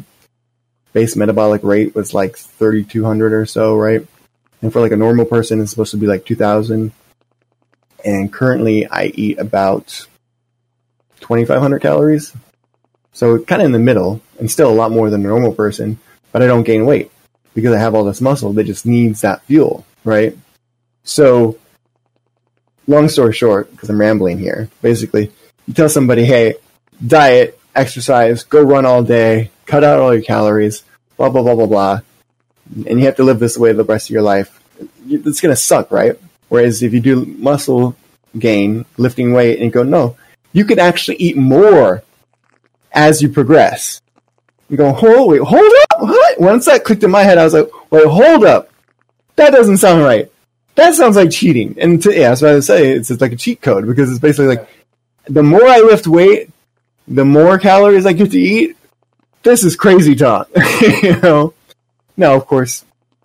base 0.94 1.16
metabolic 1.16 1.64
rate 1.64 1.96
was 1.96 2.14
like 2.14 2.38
thirty 2.38 2.84
two 2.84 3.04
hundred 3.04 3.34
or 3.34 3.46
so, 3.46 3.76
right? 3.76 4.06
And 4.62 4.72
for 4.72 4.80
like 4.80 4.92
a 4.92 4.98
normal 4.98 5.26
person, 5.26 5.60
it's 5.62 5.72
supposed 5.72 5.92
to 5.92 5.98
be 5.98 6.08
like 6.08 6.26
two 6.26 6.36
thousand. 6.36 6.92
And 8.06 8.32
currently, 8.32 8.88
I 8.88 9.06
eat 9.06 9.40
about 9.40 10.08
twenty 11.20 11.46
five 11.46 11.60
hundred 11.60 11.82
calories, 11.82 12.34
so 13.14 13.40
kind 13.40 13.62
of 13.62 13.66
in 13.68 13.72
the 13.72 13.80
middle, 13.80 14.22
and 14.40 14.50
still 14.50 14.70
a 14.70 14.74
lot 14.74 14.92
more 14.92 15.10
than 15.10 15.26
a 15.26 15.28
normal 15.28 15.54
person. 15.54 16.00
But 16.32 16.44
I 16.44 16.48
don't 16.48 16.64
gain 16.64 16.86
weight 16.86 17.12
because 17.56 17.74
I 17.74 17.80
have 17.80 17.96
all 17.96 18.04
this 18.04 18.22
muscle 18.22 18.54
that 18.54 18.66
just 18.66 18.86
needs 18.86 19.22
that 19.22 19.42
fuel, 19.44 19.86
right? 20.04 20.38
So, 21.04 21.58
long 22.86 23.10
story 23.10 23.34
short, 23.34 23.72
because 23.72 23.90
I'm 23.90 24.00
rambling 24.00 24.38
here, 24.38 24.70
basically, 24.82 25.32
you 25.66 25.74
tell 25.74 25.90
somebody, 25.90 26.26
hey, 26.26 26.56
diet, 27.06 27.60
exercise, 27.74 28.44
go 28.44 28.62
run 28.62 28.86
all 28.86 29.04
day, 29.04 29.52
cut 29.66 29.84
out 29.84 30.00
all 30.00 30.14
your 30.14 30.22
calories, 30.22 30.84
blah, 31.16 31.30
blah, 31.30 31.42
blah, 31.42 31.56
blah, 31.56 31.66
blah, 31.66 32.02
and 32.86 33.00
you 33.00 33.06
have 33.06 33.16
to 33.16 33.24
live 33.24 33.40
this 33.40 33.58
way 33.58 33.72
the 33.72 33.84
rest 33.84 34.10
of 34.10 34.14
your 34.14 34.22
life, 34.22 34.62
it's 35.08 35.42
going 35.42 35.54
to 35.54 35.60
suck, 35.60 35.90
right? 35.92 36.20
Whereas 36.50 36.84
if 36.84 36.94
you 36.94 37.00
do 37.00 37.26
muscle 37.26 37.96
gain, 38.38 38.86
lifting 38.98 39.34
weight, 39.34 39.60
and 39.62 39.72
go, 39.72 39.84
no, 39.84 40.18
you 40.54 40.66
can 40.66 40.80
actually 40.80 41.18
eat 41.18 41.38
more 41.38 42.04
as 42.92 43.22
you 43.22 43.30
progress. 43.30 44.02
You 44.70 44.78
go, 44.78 44.92
hold, 44.92 45.30
wait, 45.30 45.42
hold 45.42 45.72
up, 45.92 46.02
what? 46.02 46.40
Once 46.40 46.66
that 46.66 46.84
clicked 46.84 47.04
in 47.04 47.12
my 47.12 47.24
head, 47.24 47.38
I 47.38 47.44
was 47.44 47.54
like, 47.54 47.70
wait, 47.92 48.06
hold 48.06 48.44
up. 48.44 48.70
That 49.36 49.52
doesn't 49.52 49.78
sound 49.78 50.04
right. 50.04 50.32
That 50.76 50.94
sounds 50.94 51.16
like 51.16 51.32
cheating. 51.32 51.76
And 51.80 52.02
to, 52.04 52.14
yeah, 52.14 52.30
that's 52.30 52.42
what 52.42 52.52
I 52.52 52.56
was 52.56 52.68
saying. 52.68 53.00
It's, 53.00 53.10
it's 53.10 53.22
like 53.22 53.32
a 53.32 53.38
cheat 53.38 53.62
code 53.62 53.88
because 53.88 54.10
it's 54.10 54.20
basically 54.20 54.56
like, 54.56 54.70
the 55.26 55.44
more 55.44 55.66
I 55.66 55.80
lift 55.80 56.08
weight, 56.08 56.50
the 57.08 57.26
more 57.26 57.58
calories 57.58 58.06
I 58.06 58.14
get 58.14 58.32
to 58.32 58.40
eat. 58.40 58.76
This 59.44 59.64
is 59.64 59.76
crazy 59.76 60.16
talk, 60.16 60.50
you 61.02 61.20
know. 61.22 61.54
Now, 62.18 62.36
of 62.36 62.46
course, 62.48 62.84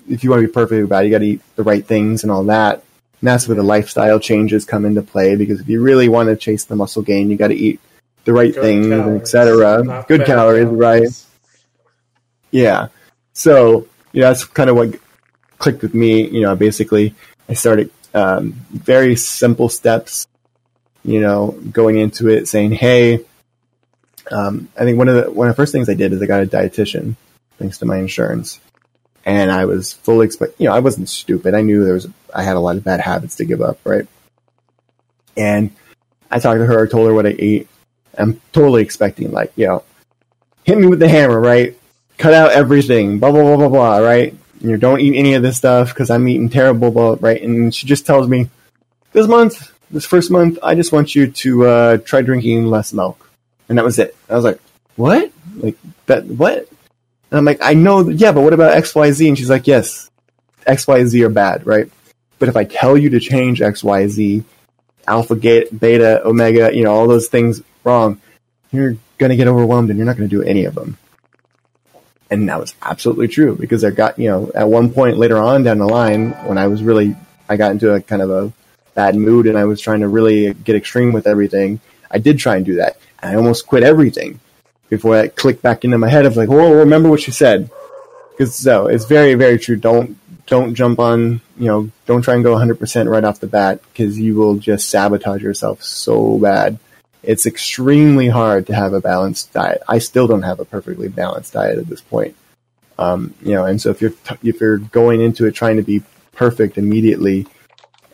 if 0.08 0.22
you 0.22 0.30
want 0.30 0.42
to 0.42 0.46
be 0.46 0.52
perfectly 0.52 0.82
about 0.82 1.04
it, 1.04 1.08
you 1.08 1.12
got 1.12 1.18
to 1.18 1.26
eat 1.26 1.42
the 1.56 1.62
right 1.62 1.84
things 1.84 2.22
and 2.22 2.30
all 2.30 2.44
that. 2.44 2.84
And 3.22 3.28
that's 3.28 3.48
where 3.48 3.54
the 3.54 3.62
lifestyle 3.62 4.18
changes 4.18 4.64
come 4.64 4.84
into 4.84 5.00
play 5.00 5.36
because 5.36 5.60
if 5.60 5.68
you 5.68 5.80
really 5.80 6.08
want 6.08 6.28
to 6.28 6.36
chase 6.36 6.64
the 6.64 6.76
muscle 6.76 7.02
gain, 7.02 7.30
you 7.30 7.36
got 7.36 7.48
to 7.48 7.54
eat 7.54 7.80
the 8.24 8.32
right 8.32 8.52
Good 8.52 8.60
things, 8.60 8.92
etc. 8.92 10.04
Good 10.08 10.26
calories, 10.26 10.64
calories, 10.64 10.68
right? 10.68 11.26
Yeah. 12.50 12.88
So, 13.32 13.86
yeah, 14.12 14.28
that's 14.28 14.44
kind 14.44 14.68
of 14.68 14.76
what 14.76 14.98
clicked 15.58 15.82
with 15.82 15.94
me. 15.94 16.28
You 16.28 16.42
know, 16.42 16.56
basically, 16.56 17.14
I 17.48 17.54
started 17.54 17.90
um, 18.12 18.52
very 18.70 19.16
simple 19.16 19.68
steps 19.68 20.26
you 21.04 21.20
know, 21.20 21.58
going 21.70 21.98
into 21.98 22.28
it 22.28 22.48
saying, 22.48 22.72
"Hey, 22.72 23.24
um, 24.30 24.68
I 24.78 24.84
think 24.84 24.98
one 24.98 25.08
of 25.08 25.16
the 25.16 25.30
one 25.30 25.48
of 25.48 25.54
the 25.54 25.60
first 25.60 25.72
things 25.72 25.88
I 25.88 25.94
did 25.94 26.12
is 26.12 26.22
I 26.22 26.26
got 26.26 26.42
a 26.42 26.46
dietitian, 26.46 27.16
thanks 27.58 27.78
to 27.78 27.86
my 27.86 27.98
insurance, 27.98 28.60
and 29.24 29.50
I 29.50 29.64
was 29.64 29.92
fully 29.92 30.26
expect. 30.26 30.60
You 30.60 30.68
know, 30.68 30.74
I 30.74 30.80
wasn't 30.80 31.08
stupid. 31.08 31.54
I 31.54 31.62
knew 31.62 31.84
there 31.84 31.94
was 31.94 32.08
I 32.34 32.42
had 32.42 32.56
a 32.56 32.60
lot 32.60 32.76
of 32.76 32.84
bad 32.84 33.00
habits 33.00 33.36
to 33.36 33.44
give 33.44 33.60
up, 33.60 33.78
right? 33.84 34.06
And 35.36 35.70
I 36.30 36.38
talked 36.38 36.58
to 36.58 36.66
her, 36.66 36.86
I 36.86 36.88
told 36.88 37.08
her 37.08 37.14
what 37.14 37.26
I 37.26 37.34
ate. 37.38 37.68
I'm 38.16 38.40
totally 38.52 38.82
expecting, 38.82 39.32
like, 39.32 39.52
you 39.56 39.66
know, 39.66 39.84
hit 40.64 40.78
me 40.78 40.86
with 40.86 40.98
the 40.98 41.08
hammer, 41.08 41.40
right? 41.40 41.78
Cut 42.18 42.34
out 42.34 42.52
everything, 42.52 43.18
blah, 43.18 43.30
blah, 43.30 43.42
blah, 43.42 43.56
blah, 43.56 43.68
blah, 43.68 43.98
right? 43.98 44.34
You 44.60 44.70
know, 44.70 44.76
don't 44.76 45.00
eat 45.00 45.16
any 45.16 45.34
of 45.34 45.42
this 45.42 45.56
stuff 45.56 45.88
because 45.88 46.10
I'm 46.10 46.28
eating 46.28 46.48
terrible, 46.48 46.90
blah, 46.90 47.16
right? 47.20 47.40
And 47.42 47.74
she 47.74 47.86
just 47.86 48.06
tells 48.06 48.28
me, 48.28 48.50
this 49.12 49.26
month, 49.26 49.72
this 49.90 50.04
first 50.04 50.30
month, 50.30 50.58
I 50.62 50.74
just 50.74 50.92
want 50.92 51.14
you 51.14 51.30
to 51.30 51.66
uh, 51.66 51.96
try 51.98 52.22
drinking 52.22 52.66
less 52.66 52.92
milk. 52.92 53.30
And 53.68 53.78
that 53.78 53.84
was 53.84 53.98
it. 53.98 54.16
I 54.28 54.34
was 54.34 54.44
like, 54.44 54.60
what? 54.96 55.32
Like, 55.56 55.76
that, 56.06 56.24
what? 56.26 56.68
And 57.32 57.38
I'm 57.38 57.46
like, 57.46 57.60
I 57.62 57.72
know, 57.72 58.06
yeah, 58.10 58.30
but 58.30 58.42
what 58.42 58.52
about 58.52 58.76
XYZ? 58.76 59.26
And 59.26 59.38
she's 59.38 59.48
like, 59.48 59.66
yes, 59.66 60.10
XYZ 60.66 61.24
are 61.24 61.30
bad, 61.30 61.66
right? 61.66 61.90
But 62.38 62.50
if 62.50 62.56
I 62.56 62.64
tell 62.64 62.94
you 62.94 63.08
to 63.08 63.20
change 63.20 63.60
XYZ, 63.60 64.44
alpha, 65.08 65.34
beta, 65.34 66.20
omega, 66.26 66.76
you 66.76 66.84
know, 66.84 66.92
all 66.92 67.08
those 67.08 67.28
things 67.28 67.62
wrong, 67.84 68.20
you're 68.70 68.98
going 69.16 69.30
to 69.30 69.36
get 69.36 69.48
overwhelmed 69.48 69.88
and 69.88 69.96
you're 69.98 70.04
not 70.04 70.18
going 70.18 70.28
to 70.28 70.36
do 70.36 70.42
any 70.42 70.66
of 70.66 70.74
them. 70.74 70.98
And 72.30 72.46
that 72.50 72.60
was 72.60 72.74
absolutely 72.82 73.28
true 73.28 73.56
because 73.56 73.82
I 73.82 73.92
got, 73.92 74.18
you 74.18 74.28
know, 74.28 74.52
at 74.54 74.68
one 74.68 74.92
point 74.92 75.16
later 75.16 75.38
on 75.38 75.62
down 75.62 75.78
the 75.78 75.86
line 75.86 76.32
when 76.46 76.58
I 76.58 76.66
was 76.66 76.82
really, 76.82 77.16
I 77.48 77.56
got 77.56 77.70
into 77.70 77.94
a 77.94 78.02
kind 78.02 78.20
of 78.20 78.28
a 78.30 78.52
bad 78.92 79.16
mood 79.16 79.46
and 79.46 79.56
I 79.56 79.64
was 79.64 79.80
trying 79.80 80.00
to 80.00 80.08
really 80.08 80.52
get 80.52 80.76
extreme 80.76 81.14
with 81.14 81.26
everything. 81.26 81.80
I 82.10 82.18
did 82.18 82.38
try 82.38 82.56
and 82.56 82.66
do 82.66 82.74
that. 82.74 82.98
And 83.22 83.30
I 83.30 83.36
almost 83.36 83.66
quit 83.66 83.84
everything 83.84 84.38
before 84.92 85.16
that 85.16 85.36
clicked 85.36 85.62
back 85.62 85.86
into 85.86 85.96
my 85.96 86.06
head 86.06 86.26
of 86.26 86.36
like, 86.36 86.50
oh, 86.50 86.74
remember 86.74 87.08
what 87.08 87.26
you 87.26 87.32
said. 87.32 87.70
Because 88.30 88.54
so 88.54 88.88
it's 88.88 89.06
very, 89.06 89.32
very 89.32 89.58
true. 89.58 89.74
Don't 89.74 90.18
don't 90.44 90.74
jump 90.74 90.98
on, 90.98 91.40
you 91.56 91.66
know, 91.66 91.90
don't 92.04 92.20
try 92.20 92.34
and 92.34 92.44
go 92.44 92.54
100% 92.54 93.10
right 93.10 93.24
off 93.24 93.40
the 93.40 93.46
bat 93.46 93.80
because 93.84 94.18
you 94.18 94.34
will 94.34 94.56
just 94.56 94.90
sabotage 94.90 95.40
yourself 95.40 95.82
so 95.82 96.36
bad. 96.36 96.78
It's 97.22 97.46
extremely 97.46 98.28
hard 98.28 98.66
to 98.66 98.74
have 98.74 98.92
a 98.92 99.00
balanced 99.00 99.54
diet. 99.54 99.80
I 99.88 99.98
still 99.98 100.26
don't 100.26 100.42
have 100.42 100.60
a 100.60 100.66
perfectly 100.66 101.08
balanced 101.08 101.54
diet 101.54 101.78
at 101.78 101.86
this 101.86 102.02
point. 102.02 102.36
Um, 102.98 103.32
you 103.40 103.54
know, 103.54 103.64
and 103.64 103.80
so 103.80 103.88
if 103.88 104.02
you're 104.02 104.10
t- 104.10 104.36
if 104.42 104.60
you're 104.60 104.76
going 104.76 105.22
into 105.22 105.46
it 105.46 105.52
trying 105.52 105.78
to 105.78 105.82
be 105.82 106.02
perfect 106.32 106.76
immediately, 106.76 107.46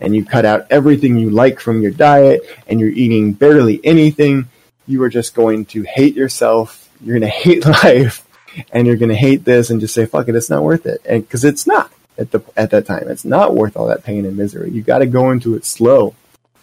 and 0.01 0.15
you 0.15 0.25
cut 0.25 0.45
out 0.45 0.69
everything 0.71 1.19
you 1.19 1.31
like 1.31 1.59
from 1.59 1.83
your 1.83 1.91
diet, 1.91 2.43
and 2.69 2.79
you're 2.79 2.89
eating 2.91 3.33
barely 3.33 3.81
anything, 3.83 4.47
you 4.89 5.03
are 5.03 5.09
just 5.09 5.35
going 5.35 5.67
to 5.67 5.83
hate 5.83 6.17
yourself. 6.17 6.91
You're 7.01 7.19
going 7.19 7.31
to 7.31 7.37
hate 7.37 7.65
life, 7.85 8.27
and 8.73 8.87
you're 8.87 8.97
going 8.97 9.11
to 9.11 9.15
hate 9.15 9.45
this, 9.45 9.71
and 9.71 9.81
just 9.81 9.95
say, 9.95 10.07
"Fuck 10.07 10.29
it, 10.29 10.35
it's 10.35 10.51
not 10.51 10.65
worth 10.65 10.87
it," 10.87 11.01
and 11.05 11.23
because 11.23 11.45
it's 11.45 11.67
not 11.67 11.93
at 12.17 12.33
the 12.33 12.43
at 12.57 12.71
that 12.71 12.87
time, 12.87 13.09
it's 13.09 13.25
not 13.25 13.55
worth 13.55 13.77
all 13.77 13.87
that 13.87 14.03
pain 14.03 14.25
and 14.25 14.37
misery. 14.37 14.71
You 14.71 14.83
got 14.83 14.99
to 14.99 15.07
go 15.07 15.31
into 15.31 15.55
it 15.55 15.65
slow, 15.65 16.15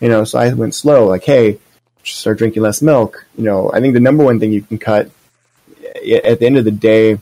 you 0.02 0.10
know. 0.10 0.26
So 0.26 0.40
I 0.40 0.52
went 0.54 0.76
slow, 0.76 1.06
like, 1.06 1.24
hey, 1.24 1.60
start 2.04 2.40
drinking 2.40 2.64
less 2.64 2.82
milk. 2.82 3.26
You 3.38 3.46
know, 3.46 3.72
I 3.72 3.80
think 3.80 3.94
the 3.94 4.00
number 4.00 4.26
one 4.26 4.40
thing 4.40 4.52
you 4.52 4.62
can 4.62 4.78
cut 4.78 5.10
eh, 6.04 6.20
at 6.24 6.40
the 6.40 6.46
end 6.46 6.58
of 6.58 6.66
the 6.66 6.72
day, 6.72 7.20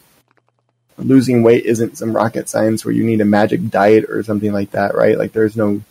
losing 0.97 1.43
weight 1.43 1.65
isn't 1.65 1.97
some 1.97 2.15
rocket 2.15 2.49
science 2.49 2.83
where 2.83 2.93
you 2.93 3.03
need 3.03 3.21
a 3.21 3.25
magic 3.25 3.69
diet 3.69 4.05
or 4.09 4.23
something 4.23 4.53
like 4.53 4.71
that, 4.71 4.95
right? 4.95 5.17
Like 5.17 5.33
there's 5.33 5.57
no 5.57 5.81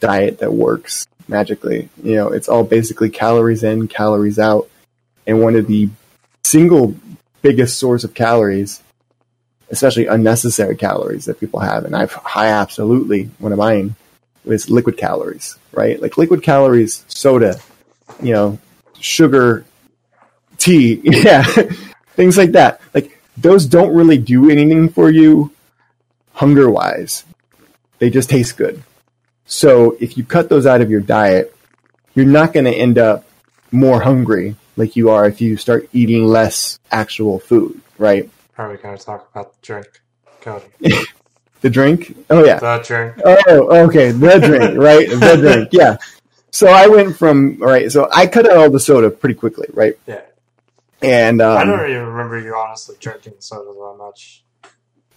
diet 0.00 0.38
that 0.38 0.52
works 0.52 1.06
magically. 1.30 1.88
You 2.02 2.16
know, 2.16 2.28
it's 2.28 2.48
all 2.48 2.64
basically 2.64 3.08
calories 3.08 3.62
in, 3.62 3.88
calories 3.88 4.38
out. 4.38 4.68
And 5.26 5.40
one 5.40 5.56
of 5.56 5.66
the 5.66 5.88
single 6.44 6.94
biggest 7.40 7.78
source 7.78 8.04
of 8.04 8.12
calories, 8.12 8.82
especially 9.70 10.06
unnecessary 10.06 10.76
calories 10.76 11.24
that 11.26 11.40
people 11.40 11.60
have, 11.60 11.84
and 11.84 11.96
I've 11.96 12.18
I 12.34 12.48
absolutely 12.48 13.30
one 13.38 13.52
of 13.52 13.58
mine 13.58 13.94
is 14.44 14.68
liquid 14.68 14.96
calories, 14.96 15.56
right? 15.72 16.00
Like 16.00 16.18
liquid 16.18 16.42
calories, 16.42 17.04
soda, 17.08 17.60
you 18.22 18.32
know, 18.32 18.58
sugar, 18.98 19.64
tea, 20.58 21.00
yeah, 21.04 21.44
things 22.14 22.36
like 22.36 22.52
that. 22.52 22.80
Like 22.92 23.22
those 23.36 23.66
don't 23.66 23.94
really 23.94 24.18
do 24.18 24.50
anything 24.50 24.88
for 24.88 25.10
you 25.10 25.52
hunger 26.32 26.70
wise. 26.70 27.24
They 27.98 28.10
just 28.10 28.30
taste 28.30 28.56
good. 28.56 28.82
So 29.50 29.96
if 29.98 30.16
you 30.16 30.24
cut 30.24 30.48
those 30.48 30.64
out 30.64 30.80
of 30.80 30.90
your 30.90 31.00
diet, 31.00 31.54
you're 32.14 32.24
not 32.24 32.52
going 32.52 32.66
to 32.66 32.72
end 32.72 32.98
up 32.98 33.26
more 33.72 34.00
hungry 34.00 34.54
like 34.76 34.94
you 34.94 35.10
are 35.10 35.26
if 35.26 35.40
you 35.40 35.56
start 35.56 35.88
eating 35.92 36.24
less 36.24 36.78
actual 36.92 37.40
food, 37.40 37.80
right? 37.98 38.30
Are 38.56 38.70
we 38.70 38.76
going 38.76 38.96
to 38.96 39.04
talk 39.04 39.28
about 39.32 39.52
the 39.52 39.58
drink, 39.66 39.88
Cody? 40.40 40.66
the 41.62 41.68
drink? 41.68 42.16
Oh 42.30 42.44
yeah, 42.44 42.60
the 42.60 42.78
drink. 42.78 43.16
Oh, 43.24 43.86
okay, 43.86 44.12
the 44.12 44.38
drink, 44.38 44.78
right? 44.78 45.10
The 45.10 45.36
drink, 45.40 45.68
yeah. 45.72 45.96
So 46.52 46.68
I 46.68 46.86
went 46.86 47.16
from 47.16 47.58
right. 47.58 47.90
So 47.90 48.08
I 48.12 48.28
cut 48.28 48.48
out 48.48 48.56
all 48.56 48.70
the 48.70 48.80
soda 48.80 49.10
pretty 49.10 49.34
quickly, 49.34 49.66
right? 49.72 49.98
Yeah. 50.06 50.22
And 51.02 51.42
um, 51.42 51.58
I 51.58 51.64
don't 51.64 51.90
even 51.90 52.06
remember 52.06 52.38
you 52.38 52.54
honestly 52.54 52.94
drinking 53.00 53.34
soda 53.40 53.72
that 53.72 53.96
much. 53.98 54.44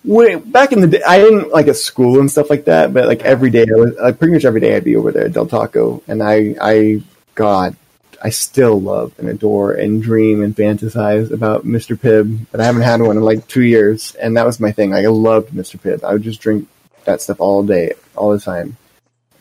Wait, 0.05 0.51
back 0.51 0.73
in 0.73 0.81
the 0.81 0.87
day, 0.87 1.01
I 1.07 1.19
didn't 1.19 1.51
like 1.51 1.67
at 1.67 1.77
school 1.77 2.19
and 2.19 2.29
stuff 2.29 2.49
like 2.49 2.65
that, 2.65 2.93
but 2.93 3.07
like 3.07 3.21
every 3.21 3.49
day, 3.49 3.61
I 3.63 3.79
was, 3.79 3.95
like 3.95 4.19
pretty 4.19 4.33
much 4.33 4.43
every 4.43 4.59
day, 4.59 4.75
I'd 4.75 4.83
be 4.83 4.97
over 4.97 5.11
there 5.11 5.25
at 5.25 5.33
Del 5.33 5.45
Taco, 5.45 6.03
and 6.07 6.21
I, 6.21 6.55
I, 6.59 7.01
God, 7.35 7.77
I 8.21 8.29
still 8.29 8.79
love 8.79 9.13
and 9.17 9.29
adore 9.29 9.73
and 9.73 10.03
dream 10.03 10.43
and 10.43 10.55
fantasize 10.55 11.31
about 11.31 11.65
Mr. 11.65 11.97
Pibb, 11.97 12.47
but 12.51 12.59
I 12.59 12.65
haven't 12.65 12.81
had 12.81 13.01
one 13.01 13.15
in 13.15 13.23
like 13.23 13.47
two 13.47 13.63
years, 13.63 14.15
and 14.15 14.35
that 14.35 14.45
was 14.45 14.59
my 14.59 14.71
thing. 14.73 14.91
Like, 14.91 15.05
I 15.05 15.09
loved 15.09 15.51
Mr. 15.51 15.79
Pibb. 15.79 16.03
I 16.03 16.13
would 16.13 16.23
just 16.23 16.41
drink 16.41 16.67
that 17.05 17.21
stuff 17.21 17.39
all 17.39 17.63
day, 17.63 17.93
all 18.15 18.31
the 18.31 18.39
time, 18.39 18.75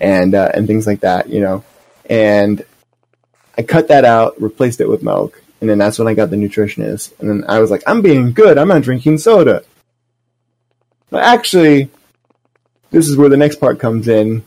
and 0.00 0.34
uh, 0.34 0.50
and 0.54 0.66
things 0.66 0.86
like 0.86 1.00
that, 1.00 1.28
you 1.28 1.40
know. 1.40 1.64
And 2.08 2.64
I 3.58 3.62
cut 3.62 3.88
that 3.88 4.04
out, 4.04 4.40
replaced 4.40 4.80
it 4.80 4.88
with 4.88 5.02
milk, 5.02 5.42
and 5.60 5.68
then 5.68 5.78
that's 5.78 5.98
when 5.98 6.08
I 6.08 6.14
got 6.14 6.30
the 6.30 6.36
nutritionist. 6.36 7.18
And 7.20 7.28
then 7.28 7.44
I 7.48 7.60
was 7.60 7.70
like, 7.70 7.82
I'm 7.86 8.02
being 8.02 8.32
good. 8.32 8.58
I'm 8.58 8.68
not 8.68 8.82
drinking 8.82 9.18
soda. 9.18 9.64
But 11.12 11.24
actually, 11.24 11.90
this 12.90 13.06
is 13.06 13.18
where 13.18 13.28
the 13.28 13.36
next 13.36 13.56
part 13.56 13.78
comes 13.78 14.08
in. 14.08 14.42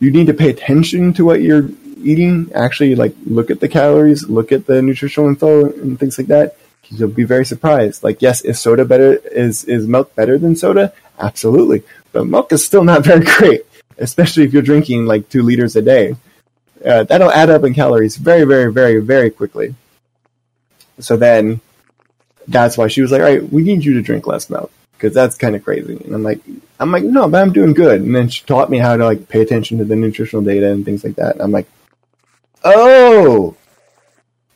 You 0.00 0.10
need 0.10 0.28
to 0.28 0.34
pay 0.34 0.48
attention 0.48 1.12
to 1.12 1.26
what 1.26 1.42
you're 1.42 1.68
eating. 1.98 2.50
Actually, 2.54 2.94
like 2.94 3.14
look 3.26 3.50
at 3.50 3.60
the 3.60 3.68
calories, 3.68 4.26
look 4.30 4.50
at 4.50 4.64
the 4.64 4.80
nutritional 4.80 5.28
info 5.28 5.70
and 5.70 6.00
things 6.00 6.16
like 6.16 6.28
that. 6.28 6.56
You'll 6.88 7.10
be 7.10 7.24
very 7.24 7.44
surprised. 7.44 8.02
Like, 8.02 8.22
yes, 8.22 8.40
is 8.40 8.58
soda 8.58 8.86
better? 8.86 9.16
Is 9.16 9.64
is 9.64 9.86
milk 9.86 10.14
better 10.14 10.38
than 10.38 10.56
soda? 10.56 10.94
Absolutely, 11.18 11.82
but 12.12 12.26
milk 12.26 12.50
is 12.50 12.64
still 12.64 12.82
not 12.82 13.04
very 13.10 13.26
great, 13.26 13.66
especially 13.98 14.44
if 14.44 14.54
you're 14.54 14.62
drinking 14.62 15.04
like 15.04 15.28
two 15.28 15.42
liters 15.42 15.76
a 15.76 15.82
day. 15.82 16.16
Uh, 16.82 17.02
that'll 17.04 17.30
add 17.30 17.50
up 17.50 17.64
in 17.64 17.74
calories 17.74 18.16
very, 18.16 18.44
very, 18.44 18.72
very, 18.72 19.00
very 19.02 19.28
quickly. 19.28 19.74
So 20.98 21.18
then, 21.18 21.60
that's 22.46 22.78
why 22.78 22.88
she 22.88 23.02
was 23.02 23.12
like, 23.12 23.20
"All 23.20 23.28
right, 23.28 23.52
we 23.52 23.62
need 23.62 23.84
you 23.84 23.92
to 23.92 24.00
drink 24.00 24.26
less 24.26 24.48
milk." 24.48 24.72
Because 24.98 25.14
that's 25.14 25.36
kind 25.36 25.54
of 25.54 25.64
crazy. 25.64 25.96
And 26.04 26.12
I'm 26.12 26.24
like, 26.24 26.40
I'm 26.80 26.90
like, 26.90 27.04
no, 27.04 27.28
but 27.28 27.40
I'm 27.40 27.52
doing 27.52 27.72
good. 27.72 28.00
And 28.00 28.14
then 28.14 28.28
she 28.28 28.44
taught 28.44 28.68
me 28.68 28.78
how 28.78 28.96
to 28.96 29.04
like 29.04 29.28
pay 29.28 29.40
attention 29.40 29.78
to 29.78 29.84
the 29.84 29.94
nutritional 29.94 30.44
data 30.44 30.72
and 30.72 30.84
things 30.84 31.04
like 31.04 31.14
that. 31.16 31.34
And 31.34 31.42
I'm 31.42 31.52
like, 31.52 31.68
oh, 32.64 33.56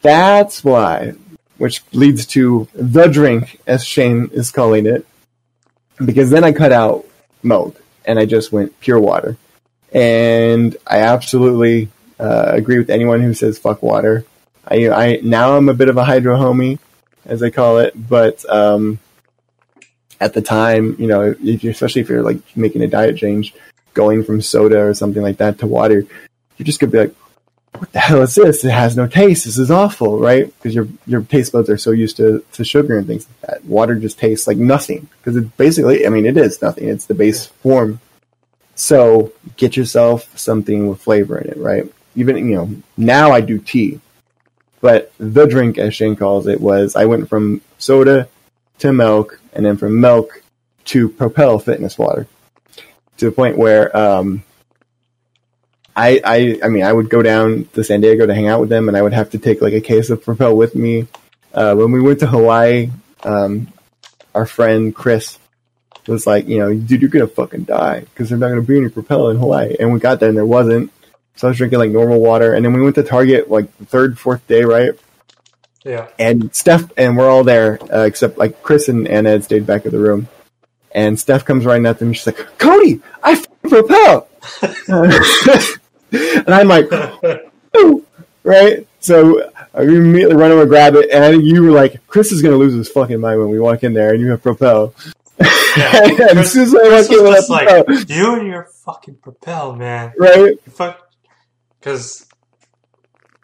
that's 0.02 0.64
why. 0.64 1.14
Which 1.58 1.82
leads 1.92 2.26
to 2.28 2.66
the 2.74 3.06
drink, 3.06 3.60
as 3.68 3.84
Shane 3.84 4.30
is 4.32 4.50
calling 4.50 4.86
it, 4.86 5.06
because 6.04 6.30
then 6.30 6.42
I 6.42 6.50
cut 6.50 6.72
out 6.72 7.06
milk 7.44 7.80
and 8.04 8.18
I 8.18 8.26
just 8.26 8.50
went 8.50 8.78
pure 8.80 8.98
water. 8.98 9.36
And 9.92 10.76
I 10.86 10.98
absolutely 10.98 11.88
uh, 12.18 12.50
agree 12.52 12.78
with 12.78 12.90
anyone 12.90 13.20
who 13.20 13.32
says 13.32 13.60
fuck 13.60 13.80
water. 13.80 14.24
I, 14.66 14.88
I 14.88 15.20
now 15.22 15.56
I'm 15.56 15.68
a 15.68 15.74
bit 15.74 15.88
of 15.88 15.96
a 15.96 16.04
hydro 16.04 16.36
homie, 16.36 16.80
as 17.24 17.44
I 17.44 17.50
call 17.50 17.78
it, 17.78 17.92
but 17.94 18.44
um, 18.50 18.98
at 20.22 20.34
the 20.34 20.42
time, 20.42 20.94
you 21.00 21.08
know, 21.08 21.34
if 21.42 21.64
especially 21.64 22.00
if 22.00 22.08
you're 22.08 22.22
like 22.22 22.38
making 22.56 22.82
a 22.82 22.86
diet 22.86 23.16
change, 23.16 23.52
going 23.92 24.22
from 24.22 24.40
soda 24.40 24.80
or 24.80 24.94
something 24.94 25.22
like 25.22 25.38
that 25.38 25.58
to 25.58 25.66
water, 25.66 26.06
you're 26.56 26.64
just 26.64 26.78
gonna 26.78 26.92
be 26.92 26.98
like, 26.98 27.14
what 27.76 27.92
the 27.92 27.98
hell 27.98 28.22
is 28.22 28.36
this? 28.36 28.64
It 28.64 28.70
has 28.70 28.96
no 28.96 29.08
taste. 29.08 29.46
This 29.46 29.58
is 29.58 29.70
awful, 29.70 30.20
right? 30.20 30.46
Because 30.46 30.76
your 30.76 30.86
your 31.08 31.22
taste 31.22 31.52
buds 31.52 31.68
are 31.68 31.76
so 31.76 31.90
used 31.90 32.16
to, 32.18 32.44
to 32.52 32.64
sugar 32.64 32.96
and 32.96 33.06
things 33.06 33.26
like 33.26 33.50
that. 33.50 33.64
Water 33.64 33.96
just 33.96 34.18
tastes 34.18 34.46
like 34.46 34.58
nothing 34.58 35.08
because 35.18 35.36
it 35.36 35.56
basically, 35.56 36.06
I 36.06 36.10
mean, 36.10 36.24
it 36.24 36.36
is 36.36 36.62
nothing. 36.62 36.88
It's 36.88 37.06
the 37.06 37.14
base 37.14 37.46
form. 37.46 38.00
So 38.76 39.32
get 39.56 39.76
yourself 39.76 40.38
something 40.38 40.86
with 40.86 41.00
flavor 41.00 41.36
in 41.36 41.50
it, 41.50 41.56
right? 41.56 41.84
Even 42.14 42.36
you 42.36 42.54
know, 42.54 42.76
now 42.96 43.32
I 43.32 43.40
do 43.40 43.58
tea, 43.58 44.00
but 44.80 45.12
the 45.18 45.46
drink, 45.46 45.78
as 45.78 45.96
Shane 45.96 46.14
calls 46.14 46.46
it, 46.46 46.60
was 46.60 46.94
I 46.94 47.06
went 47.06 47.28
from 47.28 47.60
soda 47.78 48.28
to 48.78 48.92
milk 48.92 49.40
and 49.52 49.64
then 49.64 49.76
from 49.76 50.00
milk 50.00 50.42
to 50.86 51.08
Propel 51.08 51.58
Fitness 51.58 51.98
Water 51.98 52.26
to 53.18 53.26
the 53.26 53.32
point 53.32 53.56
where 53.56 53.94
um, 53.96 54.42
I, 55.94 56.20
I 56.24 56.60
I 56.64 56.68
mean 56.68 56.82
I 56.82 56.92
would 56.92 57.10
go 57.10 57.22
down 57.22 57.68
to 57.74 57.84
San 57.84 58.00
Diego 58.00 58.26
to 58.26 58.34
hang 58.34 58.48
out 58.48 58.60
with 58.60 58.68
them, 58.68 58.88
and 58.88 58.96
I 58.96 59.02
would 59.02 59.12
have 59.12 59.30
to 59.30 59.38
take 59.38 59.60
like 59.60 59.74
a 59.74 59.80
case 59.80 60.10
of 60.10 60.24
Propel 60.24 60.56
with 60.56 60.74
me. 60.74 61.06
Uh, 61.52 61.74
when 61.74 61.92
we 61.92 62.00
went 62.00 62.20
to 62.20 62.26
Hawaii, 62.26 62.90
um, 63.24 63.68
our 64.34 64.46
friend 64.46 64.94
Chris 64.94 65.38
was 66.06 66.26
like, 66.26 66.48
you 66.48 66.58
know, 66.58 66.74
dude, 66.74 67.02
you're 67.02 67.10
gonna 67.10 67.26
fucking 67.26 67.64
die 67.64 68.00
because 68.00 68.28
there's 68.28 68.40
not 68.40 68.48
gonna 68.48 68.62
be 68.62 68.78
any 68.78 68.88
Propel 68.88 69.28
in 69.28 69.36
Hawaii. 69.36 69.76
And 69.78 69.92
we 69.92 70.00
got 70.00 70.18
there 70.18 70.28
and 70.28 70.36
there 70.36 70.46
wasn't. 70.46 70.90
So 71.36 71.48
I 71.48 71.50
was 71.50 71.58
drinking 71.58 71.78
like 71.78 71.90
normal 71.90 72.20
water, 72.20 72.54
and 72.54 72.64
then 72.64 72.72
we 72.72 72.82
went 72.82 72.94
to 72.96 73.02
Target 73.02 73.50
like 73.50 73.76
the 73.78 73.86
third, 73.86 74.18
fourth 74.18 74.46
day, 74.46 74.64
right? 74.64 74.92
Yeah. 75.84 76.08
And 76.18 76.54
Steph 76.54 76.92
and 76.96 77.16
we're 77.16 77.28
all 77.30 77.44
there 77.44 77.78
uh, 77.92 78.04
except 78.04 78.38
like 78.38 78.62
Chris 78.62 78.88
and, 78.88 79.08
and 79.08 79.26
Ed 79.26 79.44
stayed 79.44 79.66
back 79.66 79.84
of 79.84 79.92
the 79.92 79.98
room. 79.98 80.28
And 80.94 81.18
Steph 81.18 81.44
comes 81.44 81.64
running 81.64 81.86
up 81.86 81.98
to 81.98 82.04
me. 82.04 82.14
She's 82.14 82.26
like, 82.26 82.58
"Cody, 82.58 83.00
I 83.22 83.32
f***ing 83.32 83.70
propel," 83.70 84.28
and 86.12 86.48
I'm 86.54 86.68
like, 86.68 86.86
"Oh," 87.74 88.04
right? 88.42 88.86
So 89.00 89.50
I 89.74 89.82
immediately 89.82 90.36
run 90.36 90.52
over, 90.52 90.66
grab 90.66 90.94
it, 90.94 91.10
and 91.10 91.24
I 91.24 91.30
think 91.30 91.44
you 91.44 91.62
were 91.62 91.70
like, 91.70 92.06
"Chris 92.08 92.30
is 92.30 92.42
gonna 92.42 92.56
lose 92.56 92.74
his 92.74 92.90
fucking 92.90 93.20
mind 93.20 93.40
when 93.40 93.48
we 93.48 93.58
walk 93.58 93.82
in 93.84 93.94
there, 93.94 94.12
and 94.12 94.20
you 94.20 94.28
have 94.28 94.42
propel." 94.42 94.94
Yeah. 95.76 96.02
and 96.04 96.38
as 96.38 96.52
Chris, 96.52 96.52
soon 96.52 96.64
as 96.64 96.74
I 96.74 96.78
Chris 96.88 97.10
in 97.10 97.24
was 97.24 97.34
just 97.36 97.50
like, 97.50 97.68
propel, 97.68 98.04
you 98.08 98.34
and 98.34 98.46
your 98.46 98.64
fucking 98.84 99.16
propel, 99.16 99.74
man. 99.74 100.12
right? 100.18 100.54
Fuck. 100.70 101.00
Because 101.80 102.26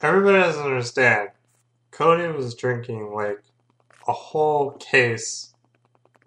everybody 0.02 0.38
doesn't 0.38 0.64
understand. 0.64 1.30
Cody 1.98 2.28
was 2.36 2.54
drinking 2.56 3.12
like 3.14 3.40
a 4.08 4.12
whole 4.14 4.72
case 4.72 5.54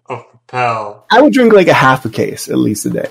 of 0.07 0.29
propel. 0.29 1.11
I 1.11 1.21
would 1.21 1.33
drink 1.33 1.53
like 1.53 1.67
a 1.69 1.73
half 1.73 2.05
a 2.05 2.09
case 2.09 2.49
at 2.49 2.57
least 2.57 2.85
a 2.85 2.91
day. 2.91 3.09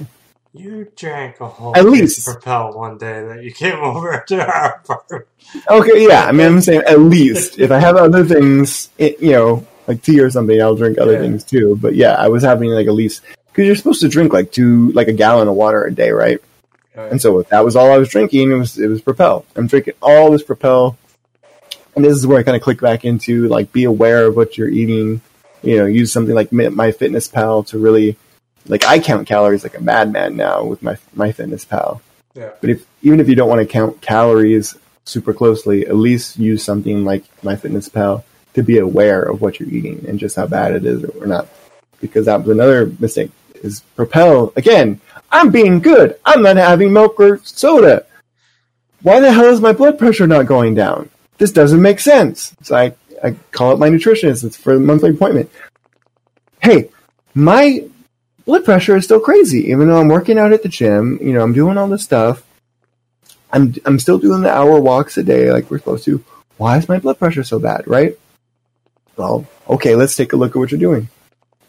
You 0.53 0.89
drank 0.97 1.41
a 1.41 1.49
whole 1.49 1.75
At 1.77 1.85
case 1.85 1.93
least. 1.93 2.19
of 2.19 2.25
propel 2.25 2.75
one 2.77 2.99
day 2.99 3.23
that 3.29 3.43
you 3.45 3.53
came 3.53 3.77
over 3.83 4.25
to 4.29 4.47
our 4.47 4.77
apartment. 4.85 5.27
Okay, 5.71 6.07
yeah. 6.09 6.25
I 6.27 6.33
mean, 6.33 6.47
I'm 6.47 6.61
saying 6.61 6.83
at 6.87 7.01
least 7.01 7.59
if 7.59 7.71
I 7.71 7.81
have 7.81 7.97
other 7.97 8.25
things, 8.25 8.91
it, 8.99 9.21
you 9.21 9.33
know, 9.33 9.67
like 9.89 10.03
tea 10.03 10.21
or 10.21 10.31
something, 10.31 10.61
I'll 10.61 10.77
drink 10.77 10.99
other 10.99 11.13
Yeah. 11.15 11.19
things 11.19 11.45
too. 11.45 11.77
But 11.81 11.95
yeah, 11.97 12.15
I 12.15 12.29
was 12.29 12.43
having 12.43 12.71
like 12.71 12.87
at 12.89 12.95
least 12.95 13.23
because 13.49 13.67
you're 13.67 13.77
supposed 13.77 14.03
to 14.03 14.09
drink 14.09 14.33
like 14.33 14.53
two, 14.53 14.93
like 14.93 15.09
a 15.09 15.13
gallon 15.15 15.49
of 15.49 15.55
water 15.57 15.85
a 15.85 15.93
day, 15.95 16.11
right? 16.11 16.39
And 17.11 17.21
so 17.23 17.39
if 17.41 17.49
that 17.51 17.65
was 17.65 17.77
all 17.77 17.93
I 17.93 17.99
was 17.99 18.11
drinking, 18.11 18.51
it 18.53 18.55
was 18.57 18.79
it 18.79 18.89
was 18.89 19.01
Propel. 19.03 19.47
I'm 19.57 19.67
drinking 19.69 19.95
all 20.03 20.31
this 20.31 20.43
Propel, 20.43 20.99
and 22.01 22.11
this 22.11 22.17
is 22.17 22.27
where 22.27 22.39
I 22.39 22.43
kind 22.43 22.57
of 22.57 22.63
click 22.63 22.81
back 22.81 23.05
into 23.05 23.47
like 23.49 23.73
be 23.73 23.85
aware 23.85 24.27
of 24.27 24.35
what 24.35 24.57
you're 24.57 24.71
eating. 24.71 25.21
You 25.63 25.77
know, 25.77 25.87
use 25.87 26.11
something 26.11 26.35
like 26.35 26.51
My 26.53 26.93
Fitness 26.93 27.29
Pal 27.29 27.63
to 27.65 27.79
really 27.79 28.17
like 28.67 28.87
I 28.87 28.99
count 28.99 29.29
calories 29.29 29.65
like 29.65 29.77
a 29.77 29.83
madman 29.83 30.35
now 30.37 30.65
with 30.65 30.83
my 30.83 30.97
My 31.15 31.31
Fitness 31.33 31.67
Pal. 31.67 32.01
Yeah. 32.35 32.53
But 32.63 32.71
if 32.71 32.87
even 33.03 33.21
if 33.21 33.29
you 33.29 33.35
don't 33.35 33.51
want 33.51 33.61
to 33.61 33.67
count 33.67 34.01
calories 34.01 34.79
super 35.05 35.35
closely, 35.35 35.87
at 35.87 35.97
least 35.97 36.39
use 36.39 36.65
something 36.65 37.05
like 37.05 37.25
My 37.45 37.55
Fitness 37.55 37.91
Pal 37.91 38.25
to 38.55 38.63
be 38.63 38.79
aware 38.79 39.23
of 39.23 39.43
what 39.43 39.61
you're 39.61 39.69
eating 39.69 40.03
and 40.09 40.19
just 40.19 40.37
how 40.37 40.47
bad 40.47 40.73
it 40.73 40.87
is 40.87 41.05
or 41.05 41.27
not. 41.27 41.49
Because 42.01 42.25
that 42.25 42.41
was 42.41 42.49
another 42.49 42.87
mistake. 42.99 43.31
Is 43.57 43.81
Propel 43.95 44.55
again? 44.57 45.03
I'm 45.31 45.51
being 45.51 45.81
good. 45.81 46.19
I'm 46.25 46.43
not 46.43 46.57
having 46.57 46.95
milk 46.95 47.21
or 47.21 47.41
soda. 47.45 48.07
Why 49.03 49.21
the 49.21 49.33
hell 49.33 49.47
is 49.47 49.61
my 49.61 49.75
blood 49.75 49.99
pressure 49.99 50.27
not 50.27 50.47
going 50.47 50.75
down? 50.75 51.11
This 51.41 51.53
doesn't 51.53 51.81
make 51.81 52.01
sense. 52.01 52.55
So 52.61 52.77
I, 52.77 52.95
I 53.25 53.35
call 53.51 53.73
up 53.73 53.79
my 53.79 53.89
nutritionist. 53.89 54.45
It's 54.45 54.59
for 54.59 54.75
the 54.75 54.81
monthly 54.81 55.09
appointment. 55.09 55.51
Hey, 56.61 56.91
my 57.35 57.89
blood 58.45 58.67
pressure 58.67 58.95
is 58.95 59.05
still 59.05 59.21
crazy, 59.21 59.71
even 59.71 59.89
though 59.89 59.99
I'm 59.99 60.09
working 60.09 60.39
out 60.39 60.53
at 60.53 60.63
the 60.63 60.69
gym. 60.69 61.19
You 61.23 61.33
know, 61.33 61.41
I'm 61.41 61.55
doing 61.55 61.79
all 61.79 61.89
this 61.89 62.05
stuff. 62.05 62.43
I'm 63.51 63.75
I'm 63.87 63.99
still 63.99 64.19
doing 64.19 64.43
the 64.43 64.53
hour 64.53 64.79
walks 64.79 65.17
a 65.17 65.23
day 65.23 65.51
like 65.51 65.71
we're 65.71 65.79
supposed 65.79 66.05
to. 66.05 66.23
Why 66.59 66.77
is 66.77 66.91
my 66.91 66.99
blood 66.99 67.19
pressure 67.19 67.43
so 67.43 67.59
bad? 67.59 67.89
Right? 67.89 68.19
Well, 69.17 69.47
okay, 69.67 69.95
let's 69.97 70.17
take 70.17 70.35
a 70.35 70.37
look 70.37 70.51
at 70.51 70.57
what 70.59 70.71
you're 70.71 70.79
doing. 70.79 71.09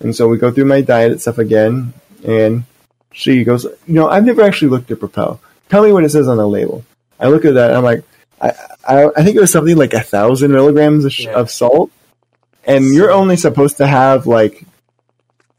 And 0.01 0.13
so 0.13 0.27
we 0.27 0.38
go 0.38 0.51
through 0.51 0.65
my 0.65 0.81
diet 0.81 1.13
and 1.13 1.21
stuff 1.21 1.38
again, 1.38 1.93
and 2.25 2.65
she 3.13 3.45
goes, 3.45 3.63
you 3.63 3.93
know, 3.93 4.10
I've 4.10 4.25
never 4.25 4.41
actually 4.41 4.67
looked 4.67 4.91
at 4.91 4.99
Propel. 4.99 5.39
Tell 5.69 5.81
me 5.81 5.93
what 5.93 6.03
it 6.03 6.10
says 6.10 6.27
on 6.27 6.36
the 6.36 6.45
label. 6.45 6.84
I 7.21 7.27
look 7.29 7.45
at 7.45 7.53
that, 7.53 7.69
and 7.69 7.77
I'm 7.77 7.86
like, 7.86 8.03
I, 8.41 8.54
I, 8.88 9.06
I 9.17 9.23
think 9.23 9.36
it 9.36 9.39
was 9.41 9.51
something 9.51 9.77
like 9.77 9.93
a 9.93 10.01
thousand 10.01 10.51
milligrams 10.51 11.06
of, 11.06 11.17
Yeah. 11.19 11.32
of 11.34 11.51
salt, 11.51 11.91
and 12.65 12.86
you're 12.93 13.12
only 13.12 13.38
supposed 13.38 13.77
to 13.77 13.88
have 13.88 14.25
like, 14.27 14.63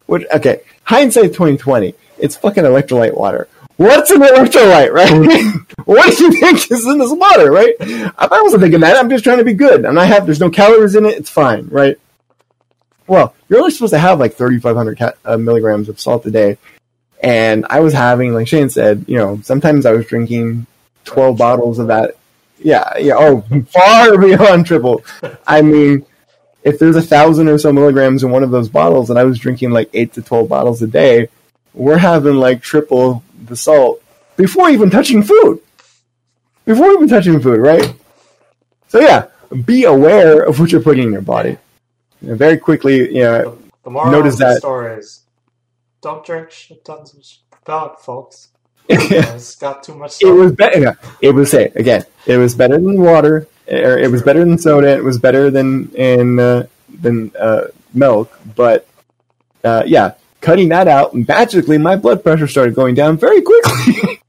what? 0.07 0.33
Okay, 0.35 0.61
hindsight 0.85 1.33
2020. 1.33 1.95
It's 2.19 2.37
fucking 2.37 2.65
electrolyte 2.65 3.17
water. 3.17 3.49
What's 3.77 4.11
an 4.11 4.21
electrolyte, 4.21 4.93
right? 4.93 5.55
what 5.87 6.17
do 6.17 6.25
you 6.25 6.33
think 6.33 6.71
is 6.71 6.87
in 6.87 6.99
this 6.99 7.11
water, 7.13 7.51
right? 7.51 7.75
I 7.81 8.41
wasn't 8.43 8.63
thinking 8.63 8.81
that. 8.81 8.97
I'm 8.97 9.09
just 9.11 9.25
trying 9.25 9.39
to 9.39 9.45
be 9.45 9.55
good, 9.55 9.85
and 9.85 9.99
I 9.99 10.05
have 10.05 10.27
there's 10.27 10.41
no 10.41 10.51
calories 10.51 10.95
in 10.95 11.05
it. 11.07 11.17
It's 11.17 11.31
fine, 11.31 11.69
right? 11.69 11.99
Well, 13.07 13.35
you're 13.49 13.59
only 13.59 13.71
supposed 13.73 13.93
to 13.93 13.99
have 13.99 14.21
like 14.21 14.35
3,500 14.35 14.99
ca- 14.99 15.13
uh, 15.25 15.37
milligrams 15.37 15.89
of 15.89 15.99
salt 16.01 16.25
a 16.27 16.31
day, 16.31 16.59
and 17.23 17.67
I 17.71 17.81
was 17.81 17.93
having, 17.93 18.35
like 18.35 18.47
Shane 18.49 18.71
said, 18.71 19.05
you 19.09 19.17
know, 19.17 19.41
sometimes 19.43 19.87
I 19.87 19.93
was 19.93 20.07
drinking 20.07 20.67
12 21.05 21.37
bottles 21.37 21.79
of 21.79 21.89
that. 21.89 22.17
Yeah, 22.65 22.97
yeah. 22.99 23.15
Oh, 23.17 23.43
far 23.69 24.17
beyond 24.27 24.67
triple. 24.67 25.05
I 25.47 25.63
mean, 25.63 26.07
if 26.63 26.79
there's 26.79 26.97
a 26.97 27.03
thousand 27.03 27.49
or 27.49 27.59
so 27.59 27.73
milligrams 27.73 28.23
in 28.23 28.31
one 28.31 28.43
of 28.43 28.51
those 28.51 28.69
bottles, 28.69 29.11
and 29.11 29.19
I 29.19 29.25
was 29.25 29.39
drinking 29.39 29.71
like 29.71 29.91
eight 29.95 30.13
to 30.15 30.23
12 30.23 30.49
bottles 30.49 30.81
a 30.83 30.87
day, 30.87 31.29
we're 31.75 31.99
having 31.99 32.37
like 32.37 32.63
triple 32.63 33.23
the 33.45 33.57
salt 33.57 34.03
before 34.37 34.71
even 34.71 34.91
touching 34.91 35.23
food. 35.23 35.61
Before 36.65 36.93
even 36.93 37.09
touching 37.09 37.41
food, 37.41 37.59
right? 37.59 37.93
So 38.89 39.01
yeah, 39.01 39.27
be 39.65 39.85
aware 39.85 40.43
of 40.43 40.61
what 40.61 40.71
you're 40.71 40.83
putting 40.83 41.05
in 41.09 41.13
your 41.13 41.23
body. 41.23 41.59
Very 42.21 42.59
quickly, 42.59 43.13
you 43.17 43.23
know, 43.25 43.59
The 43.83 43.91
moral 43.91 44.13
Notice 44.13 44.35
of 44.35 44.39
the 44.41 44.45
that- 44.47 44.59
story 44.59 44.99
is 44.99 45.21
don't 46.03 46.25
drink 46.25 46.51
shit 46.53 46.85
tons 46.85 47.13
of 47.15 47.51
propel, 47.51 47.97
folks. 47.97 48.49
It's 48.89 49.57
got 49.57 49.83
too 49.83 49.95
much 49.95 50.23
it 50.23 50.31
was 50.31 50.53
better. 50.53 50.99
It 51.21 51.31
was 51.31 51.51
say 51.51 51.73
again. 51.75 52.05
It 52.27 52.37
was 52.37 52.55
better 52.55 52.75
than 52.75 53.01
water. 53.01 53.49
Or 53.69 53.99
it 53.99 54.11
was 54.11 54.23
better 54.23 54.41
than 54.41 54.59
soda. 54.59 54.97
It 54.97 55.05
was 55.05 55.19
better 55.19 55.51
than 55.51 55.91
in 55.95 56.39
uh, 56.39 56.67
than 56.89 57.33
uh, 57.39 57.69
milk. 57.95 58.39
But 58.55 58.87
uh, 59.65 59.85
yeah, 59.87 60.15
cutting 60.41 60.69
that 60.71 60.89
out, 60.89 61.15
magically 61.15 61.79
my 61.79 61.97
blood 61.97 62.23
pressure 62.23 62.49
started 62.49 62.75
going 62.75 62.95
down 62.95 63.17
very 63.17 63.41
quickly. 63.41 64.21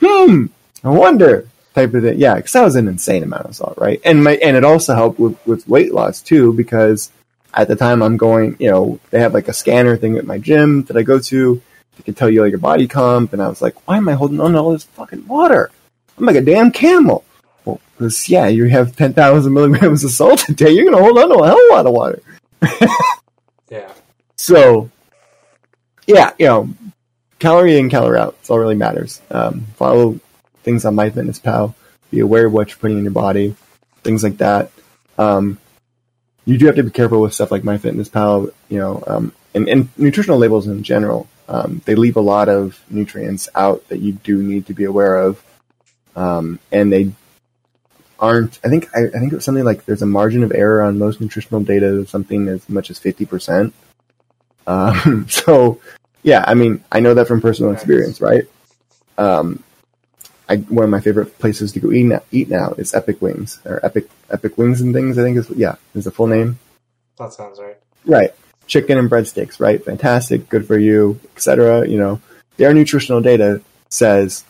hmm. 0.00 0.46
I 0.82 0.88
wonder 0.88 1.46
type 1.74 1.94
of 1.94 2.02
thing. 2.02 2.18
Yeah, 2.18 2.36
because 2.36 2.52
that 2.52 2.62
was 2.62 2.76
an 2.76 2.88
insane 2.88 3.22
amount 3.22 3.46
of 3.46 3.56
salt, 3.56 3.78
right? 3.78 4.00
And 4.04 4.24
my 4.24 4.36
and 4.36 4.56
it 4.56 4.64
also 4.64 4.94
helped 4.94 5.18
with 5.18 5.38
with 5.46 5.68
weight 5.68 5.92
loss 5.92 6.20
too 6.20 6.52
because 6.54 7.10
at 7.54 7.68
the 7.68 7.76
time 7.76 8.02
I'm 8.02 8.16
going, 8.16 8.56
you 8.58 8.70
know, 8.70 8.98
they 9.10 9.20
have 9.20 9.34
like 9.34 9.48
a 9.48 9.52
scanner 9.52 9.96
thing 9.96 10.16
at 10.16 10.26
my 10.26 10.38
gym 10.38 10.84
that 10.84 10.96
I 10.96 11.02
go 11.02 11.18
to. 11.18 11.62
They 11.96 12.02
could 12.04 12.16
tell 12.16 12.30
you 12.30 12.42
like 12.42 12.50
your 12.50 12.58
body 12.58 12.88
comp, 12.88 13.32
and 13.32 13.42
I 13.42 13.48
was 13.48 13.62
like, 13.62 13.86
why 13.86 13.98
am 13.98 14.08
I 14.08 14.14
holding 14.14 14.40
on 14.40 14.52
to 14.52 14.58
all 14.58 14.72
this 14.72 14.84
fucking 14.84 15.26
water? 15.26 15.70
I'm 16.16 16.24
like 16.24 16.36
a 16.36 16.40
damn 16.40 16.70
camel. 16.70 17.24
Well, 17.64 17.80
because 17.96 18.28
yeah, 18.28 18.48
you 18.48 18.64
have 18.66 18.96
ten 18.96 19.12
thousand 19.12 19.52
milligrams 19.52 20.04
of 20.04 20.10
salt 20.10 20.48
a 20.48 20.54
day, 20.54 20.70
you're 20.70 20.90
gonna 20.90 21.02
hold 21.02 21.18
on 21.18 21.28
to 21.28 21.34
a 21.36 21.46
hell 21.46 21.58
of 21.58 21.70
a 21.70 21.74
lot 21.74 21.86
of 21.86 21.92
water. 21.92 22.22
yeah. 23.70 23.92
So, 24.38 24.90
yeah, 26.04 26.32
you 26.36 26.46
know, 26.46 26.68
calorie 27.38 27.78
in, 27.78 27.88
calorie 27.90 28.18
out. 28.18 28.34
That's 28.36 28.50
all 28.50 28.58
really 28.58 28.74
matters. 28.74 29.20
Um, 29.30 29.66
follow 29.76 30.18
things 30.64 30.84
on 30.84 30.96
MyFitnessPal. 30.96 31.74
Be 32.10 32.18
aware 32.18 32.46
of 32.46 32.52
what 32.52 32.70
you're 32.70 32.78
putting 32.78 32.98
in 32.98 33.04
your 33.04 33.12
body, 33.12 33.54
things 34.02 34.24
like 34.24 34.38
that. 34.38 34.72
Um, 35.16 35.58
you 36.44 36.58
do 36.58 36.66
have 36.66 36.74
to 36.74 36.82
be 36.82 36.90
careful 36.90 37.20
with 37.20 37.34
stuff 37.34 37.52
like 37.52 37.62
MyFitnessPal, 37.62 38.52
you 38.68 38.78
know, 38.78 39.04
um, 39.06 39.32
and, 39.54 39.68
and 39.68 39.88
nutritional 39.96 40.38
labels 40.38 40.66
in 40.66 40.82
general. 40.82 41.28
Um, 41.48 41.82
they 41.84 41.94
leave 41.94 42.16
a 42.16 42.20
lot 42.20 42.48
of 42.48 42.80
nutrients 42.88 43.48
out 43.54 43.88
that 43.88 43.98
you 43.98 44.12
do 44.12 44.42
need 44.42 44.66
to 44.66 44.74
be 44.74 44.84
aware 44.84 45.16
of, 45.16 45.42
um, 46.16 46.58
and 46.70 46.92
they 46.92 47.12
aren't. 48.18 48.58
I 48.64 48.68
think 48.68 48.88
I, 48.94 49.06
I 49.06 49.18
think 49.18 49.32
it 49.32 49.36
was 49.36 49.44
something 49.44 49.64
like 49.64 49.84
there's 49.84 50.02
a 50.02 50.06
margin 50.06 50.44
of 50.44 50.52
error 50.52 50.82
on 50.82 50.98
most 50.98 51.20
nutritional 51.20 51.60
data 51.62 51.86
of 51.86 52.08
something 52.08 52.48
as 52.48 52.68
much 52.68 52.90
as 52.90 52.98
fifty 52.98 53.26
percent. 53.26 53.74
Um, 54.66 55.26
so, 55.28 55.80
yeah, 56.22 56.44
I 56.46 56.54
mean, 56.54 56.84
I 56.92 57.00
know 57.00 57.14
that 57.14 57.28
from 57.28 57.40
personal 57.40 57.72
Nice. 57.72 57.80
experience, 57.80 58.20
right? 58.20 58.44
Um, 59.18 59.62
I, 60.48 60.56
one 60.56 60.84
of 60.84 60.90
my 60.90 61.00
favorite 61.00 61.38
places 61.38 61.72
to 61.72 61.80
go 61.80 61.92
eat 61.92 62.04
now, 62.04 62.22
eat 62.30 62.48
now 62.48 62.72
is 62.76 62.94
Epic 62.94 63.20
Wings 63.22 63.60
or 63.64 63.84
Epic 63.84 64.08
Epic 64.30 64.56
Wings 64.58 64.80
and 64.80 64.94
Things. 64.94 65.18
I 65.18 65.22
think 65.22 65.36
is 65.36 65.50
yeah, 65.50 65.76
is 65.94 66.04
the 66.04 66.10
full 66.10 66.26
name. 66.26 66.58
That 67.18 67.32
sounds 67.32 67.58
right. 67.60 67.76
Right, 68.04 68.34
chicken 68.72 68.96
and 68.96 69.10
breadsticks. 69.10 69.60
Right, 69.60 69.84
fantastic, 69.84 70.48
good 70.48 70.66
for 70.66 70.78
you, 70.78 71.20
etc. 71.36 71.86
You 71.86 71.98
know, 71.98 72.20
their 72.56 72.72
nutritional 72.72 73.20
data 73.20 73.60
says 73.90 74.44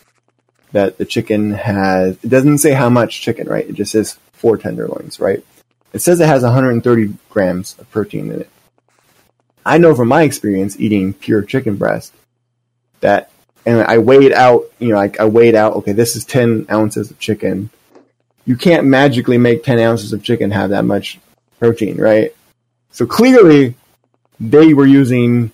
that 0.70 0.96
the 0.96 1.04
chicken 1.04 1.52
has. 1.52 2.16
It 2.22 2.28
doesn't 2.28 2.58
say 2.58 2.72
how 2.72 2.88
much 2.88 3.20
chicken, 3.20 3.48
right? 3.48 3.68
It 3.68 3.74
just 3.74 3.92
says 3.92 4.18
four 4.32 4.56
tenderloins, 4.56 5.18
right? 5.18 5.44
It 5.92 6.00
says 6.00 6.20
it 6.20 6.26
has 6.26 6.42
130 6.42 7.16
grams 7.28 7.76
of 7.78 7.90
protein 7.90 8.30
in 8.30 8.40
it. 8.42 8.50
I 9.66 9.78
know 9.78 9.94
from 9.94 10.08
my 10.08 10.22
experience 10.22 10.78
eating 10.80 11.12
pure 11.12 11.42
chicken 11.42 11.76
breast 11.76 12.14
that, 13.00 13.30
and 13.66 13.82
I 13.82 13.98
weighed 13.98 14.32
out, 14.32 14.64
you 14.78 14.88
know, 14.88 14.98
I, 14.98 15.12
I 15.20 15.26
weighed 15.26 15.54
out, 15.54 15.74
okay, 15.74 15.92
this 15.92 16.16
is 16.16 16.24
10 16.24 16.66
ounces 16.70 17.10
of 17.10 17.18
chicken. 17.18 17.70
You 18.44 18.56
can't 18.56 18.86
magically 18.86 19.38
make 19.38 19.62
10 19.62 19.78
ounces 19.78 20.12
of 20.12 20.24
chicken 20.24 20.50
have 20.50 20.70
that 20.70 20.84
much 20.84 21.20
protein, 21.60 21.98
right? 21.98 22.34
So 22.90 23.06
clearly 23.06 23.76
they 24.42 24.74
were 24.74 24.86
using 24.86 25.52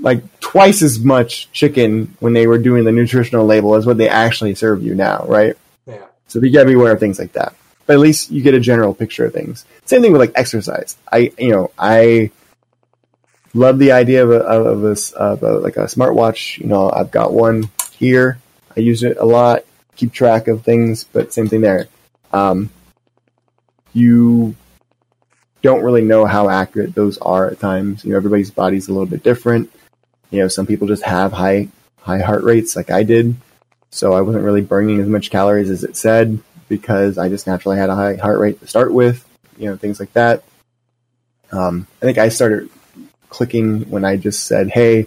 like 0.00 0.40
twice 0.40 0.82
as 0.82 0.98
much 0.98 1.50
chicken 1.52 2.16
when 2.18 2.32
they 2.32 2.46
were 2.46 2.58
doing 2.58 2.84
the 2.84 2.92
nutritional 2.92 3.44
label 3.44 3.74
as 3.74 3.86
what 3.86 3.98
they 3.98 4.08
actually 4.08 4.54
serve 4.54 4.82
you 4.82 4.94
now, 4.94 5.24
right? 5.26 5.54
Yeah. 5.86 6.04
So 6.26 6.40
you 6.40 6.50
gotta 6.50 6.66
be 6.66 6.74
aware 6.74 6.92
of 6.92 7.00
things 7.00 7.18
like 7.18 7.32
that. 7.32 7.54
But 7.84 7.94
at 7.94 8.00
least 8.00 8.30
you 8.30 8.42
get 8.42 8.54
a 8.54 8.60
general 8.60 8.94
picture 8.94 9.26
of 9.26 9.32
things. 9.32 9.64
Same 9.84 10.02
thing 10.02 10.12
with 10.12 10.20
like 10.20 10.32
exercise. 10.34 10.96
I, 11.12 11.32
you 11.38 11.50
know, 11.50 11.70
I 11.78 12.30
love 13.54 13.78
the 13.78 13.92
idea 13.92 14.24
of 14.24 14.30
a, 14.30 14.38
of 14.38 14.84
a, 14.84 15.16
of 15.16 15.42
a 15.42 15.58
like 15.58 15.76
a 15.76 15.84
smartwatch. 15.84 16.58
You 16.58 16.66
know, 16.66 16.90
I've 16.90 17.10
got 17.10 17.32
one 17.32 17.70
here. 17.92 18.38
I 18.76 18.80
use 18.80 19.02
it 19.02 19.18
a 19.18 19.24
lot, 19.24 19.64
keep 19.94 20.12
track 20.12 20.48
of 20.48 20.62
things, 20.62 21.04
but 21.04 21.32
same 21.32 21.48
thing 21.48 21.60
there. 21.60 21.88
Um, 22.32 22.70
you 23.92 24.54
don't 25.66 25.82
really 25.82 26.02
know 26.02 26.24
how 26.26 26.48
accurate 26.48 26.94
those 26.94 27.18
are 27.18 27.50
at 27.50 27.58
times. 27.58 28.04
You 28.04 28.12
know, 28.12 28.16
everybody's 28.16 28.52
body's 28.52 28.86
a 28.86 28.92
little 28.92 29.06
bit 29.06 29.24
different. 29.24 29.72
You 30.30 30.38
know, 30.38 30.48
some 30.48 30.64
people 30.64 30.86
just 30.86 31.02
have 31.02 31.32
high 31.32 31.68
high 32.00 32.20
heart 32.20 32.44
rates 32.44 32.76
like 32.76 32.88
I 32.88 33.02
did. 33.02 33.34
So 33.90 34.12
I 34.12 34.20
wasn't 34.20 34.44
really 34.44 34.60
burning 34.60 35.00
as 35.00 35.08
much 35.08 35.30
calories 35.30 35.70
as 35.70 35.82
it 35.82 35.96
said 35.96 36.38
because 36.68 37.18
I 37.18 37.28
just 37.28 37.48
naturally 37.48 37.78
had 37.78 37.90
a 37.90 37.96
high 37.96 38.14
heart 38.14 38.38
rate 38.38 38.60
to 38.60 38.68
start 38.68 38.92
with, 38.92 39.26
you 39.58 39.68
know, 39.68 39.76
things 39.76 39.98
like 39.98 40.12
that. 40.12 40.44
Um, 41.50 41.88
I 42.00 42.04
think 42.04 42.18
I 42.18 42.28
started 42.28 42.70
clicking 43.28 43.90
when 43.90 44.04
I 44.04 44.16
just 44.16 44.44
said, 44.44 44.70
"Hey, 44.70 45.06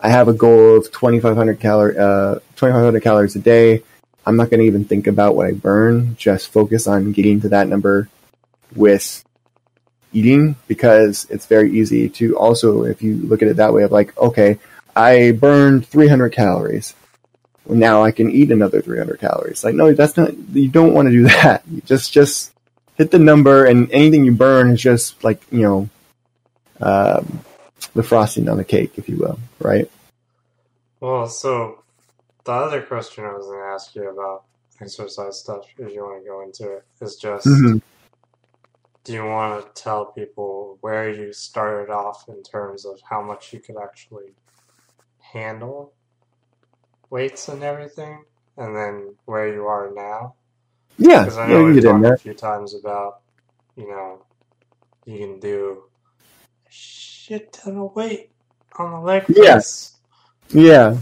I 0.00 0.08
have 0.08 0.28
a 0.28 0.32
goal 0.32 0.78
of 0.78 0.90
2,500 0.92 1.60
calorie, 1.60 1.98
uh, 1.98 2.36
2,500 2.56 3.02
calories 3.02 3.36
a 3.36 3.40
day. 3.40 3.82
I'm 4.24 4.36
not 4.36 4.48
going 4.48 4.60
to 4.60 4.66
even 4.66 4.84
think 4.84 5.06
about 5.06 5.36
what 5.36 5.46
I 5.46 5.52
burn. 5.52 6.16
Just 6.16 6.48
focus 6.48 6.86
on 6.86 7.12
getting 7.12 7.42
to 7.42 7.50
that 7.50 7.68
number 7.68 8.08
with 8.74 9.22
eating 10.12 10.56
because 10.68 11.26
it's 11.30 11.46
very 11.46 11.70
easy 11.72 12.08
to 12.08 12.36
also, 12.36 12.84
if 12.84 13.02
you 13.02 13.16
look 13.16 13.42
at 13.42 13.48
it 13.48 13.56
that 13.56 13.72
way, 13.72 13.82
of 13.82 13.92
like, 13.92 14.16
okay, 14.18 14.58
I 14.96 15.32
burned 15.32 15.86
300 15.86 16.30
calories. 16.30 16.94
Well, 17.64 17.78
now 17.78 18.02
I 18.02 18.10
can 18.10 18.30
eat 18.30 18.50
another 18.50 18.80
300 18.80 19.20
calories. 19.20 19.62
Like, 19.62 19.74
no, 19.74 19.92
that's 19.92 20.16
not. 20.16 20.36
You 20.52 20.68
don't 20.68 20.94
want 20.94 21.06
to 21.06 21.12
do 21.12 21.22
that. 21.42 21.62
You 21.70 21.80
just 21.82 22.12
just 22.12 22.52
hit 22.96 23.10
the 23.10 23.18
number, 23.18 23.64
and 23.64 23.90
anything 23.92 24.24
you 24.24 24.32
burn 24.32 24.70
is 24.70 24.80
just 24.80 25.22
like 25.22 25.40
you 25.50 25.62
know, 25.62 25.88
um, 26.80 27.40
the 27.94 28.02
frosting 28.02 28.48
on 28.48 28.56
the 28.56 28.64
cake, 28.64 28.92
if 28.96 29.08
you 29.08 29.16
will, 29.16 29.38
right? 29.60 29.90
Well, 31.00 31.28
so 31.28 31.82
the 32.44 32.52
other 32.52 32.82
question 32.82 33.24
I 33.24 33.32
was 33.32 33.46
going 33.46 33.60
to 33.60 33.66
ask 33.66 33.94
you 33.94 34.10
about 34.10 34.44
exercise 34.80 35.40
stuff, 35.40 35.66
if 35.78 35.92
you 35.92 36.02
want 36.02 36.22
to 36.22 36.28
go 36.28 36.42
into 36.42 36.76
it, 36.76 36.84
is 37.00 37.16
just 37.16 37.46
Mhm. 37.46 37.80
Do 39.04 39.12
you 39.14 39.24
want 39.24 39.74
to 39.74 39.82
tell 39.82 40.06
people 40.06 40.78
where 40.80 41.10
you 41.10 41.32
started 41.32 41.90
off 41.90 42.28
in 42.28 42.42
terms 42.42 42.84
of 42.84 43.00
how 43.08 43.22
much 43.22 43.52
you 43.52 43.60
could 43.60 43.76
actually 43.82 44.34
handle 45.18 45.92
weights 47.08 47.48
and 47.48 47.62
everything, 47.62 48.24
and 48.56 48.76
then 48.76 49.14
where 49.24 49.52
you 49.52 49.66
are 49.66 49.90
now? 49.94 50.34
Yeah, 50.98 51.24
Because 51.24 51.38
I 51.38 51.48
know 51.48 51.64
can 51.64 51.74
we've 51.74 51.82
talked 51.82 52.04
a 52.04 52.16
few 52.18 52.34
times 52.34 52.74
about, 52.74 53.20
you 53.74 53.88
know, 53.88 54.22
you 55.06 55.18
can 55.18 55.40
do 55.40 55.84
a 56.66 56.70
shit 56.70 57.52
ton 57.52 57.78
of 57.78 57.96
weight 57.96 58.30
on 58.78 58.92
the 58.92 59.00
leg 59.00 59.24
Yeah. 59.28 59.54
press. 59.54 59.96
Yeah. 60.50 60.98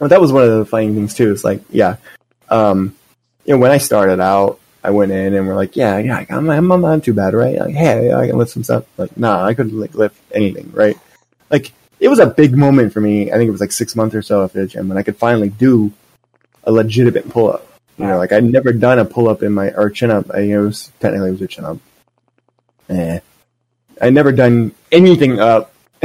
Well, 0.00 0.08
that 0.08 0.20
was 0.20 0.32
one 0.32 0.42
of 0.42 0.58
the 0.58 0.66
funny 0.66 0.92
things 0.92 1.14
too. 1.14 1.30
It's 1.30 1.44
like, 1.44 1.62
yeah, 1.70 1.96
um, 2.48 2.94
you 3.44 3.54
know, 3.54 3.58
when 3.60 3.70
I 3.70 3.78
started 3.78 4.20
out, 4.20 4.58
I 4.86 4.90
went 4.90 5.10
in 5.10 5.34
and 5.34 5.48
we're 5.48 5.56
like, 5.56 5.74
yeah, 5.74 5.98
yeah, 5.98 6.24
I'm, 6.30 6.48
I'm, 6.48 6.68
not 6.68 7.02
too 7.02 7.12
bad, 7.12 7.34
right? 7.34 7.58
Like, 7.58 7.74
hey, 7.74 8.12
I 8.12 8.28
can 8.28 8.38
lift 8.38 8.52
some 8.52 8.62
stuff. 8.62 8.84
Like, 8.96 9.16
nah, 9.16 9.44
I 9.44 9.52
couldn't 9.52 9.80
like 9.80 9.96
lift 9.96 10.16
anything, 10.30 10.70
right? 10.72 10.96
Like, 11.50 11.72
it 11.98 12.06
was 12.06 12.20
a 12.20 12.26
big 12.26 12.56
moment 12.56 12.92
for 12.92 13.00
me. 13.00 13.32
I 13.32 13.34
think 13.34 13.48
it 13.48 13.50
was 13.50 13.60
like 13.60 13.72
six 13.72 13.96
months 13.96 14.14
or 14.14 14.22
so 14.22 14.44
after 14.44 14.60
the 14.60 14.68
gym 14.68 14.88
when 14.88 14.96
I 14.96 15.02
could 15.02 15.16
finally 15.16 15.48
do 15.48 15.92
a 16.62 16.70
legitimate 16.70 17.28
pull 17.28 17.52
up. 17.52 17.66
You 17.98 18.06
know, 18.06 18.16
like 18.16 18.30
I'd 18.30 18.44
never 18.44 18.72
done 18.72 19.00
a 19.00 19.04
pull 19.04 19.28
up 19.28 19.42
in 19.42 19.52
my 19.52 19.70
or 19.70 19.90
chin 19.90 20.12
up. 20.12 20.30
I, 20.32 20.40
you 20.40 20.54
know, 20.54 20.62
it 20.62 20.66
was 20.66 20.92
technically 21.00 21.30
it 21.30 21.32
was 21.32 21.42
a 21.42 21.46
chin 21.48 21.64
up. 21.64 21.78
Eh. 22.88 23.18
I'd 24.00 24.14
never 24.14 24.30
done 24.30 24.72
anything 24.92 25.40
up 25.40 25.74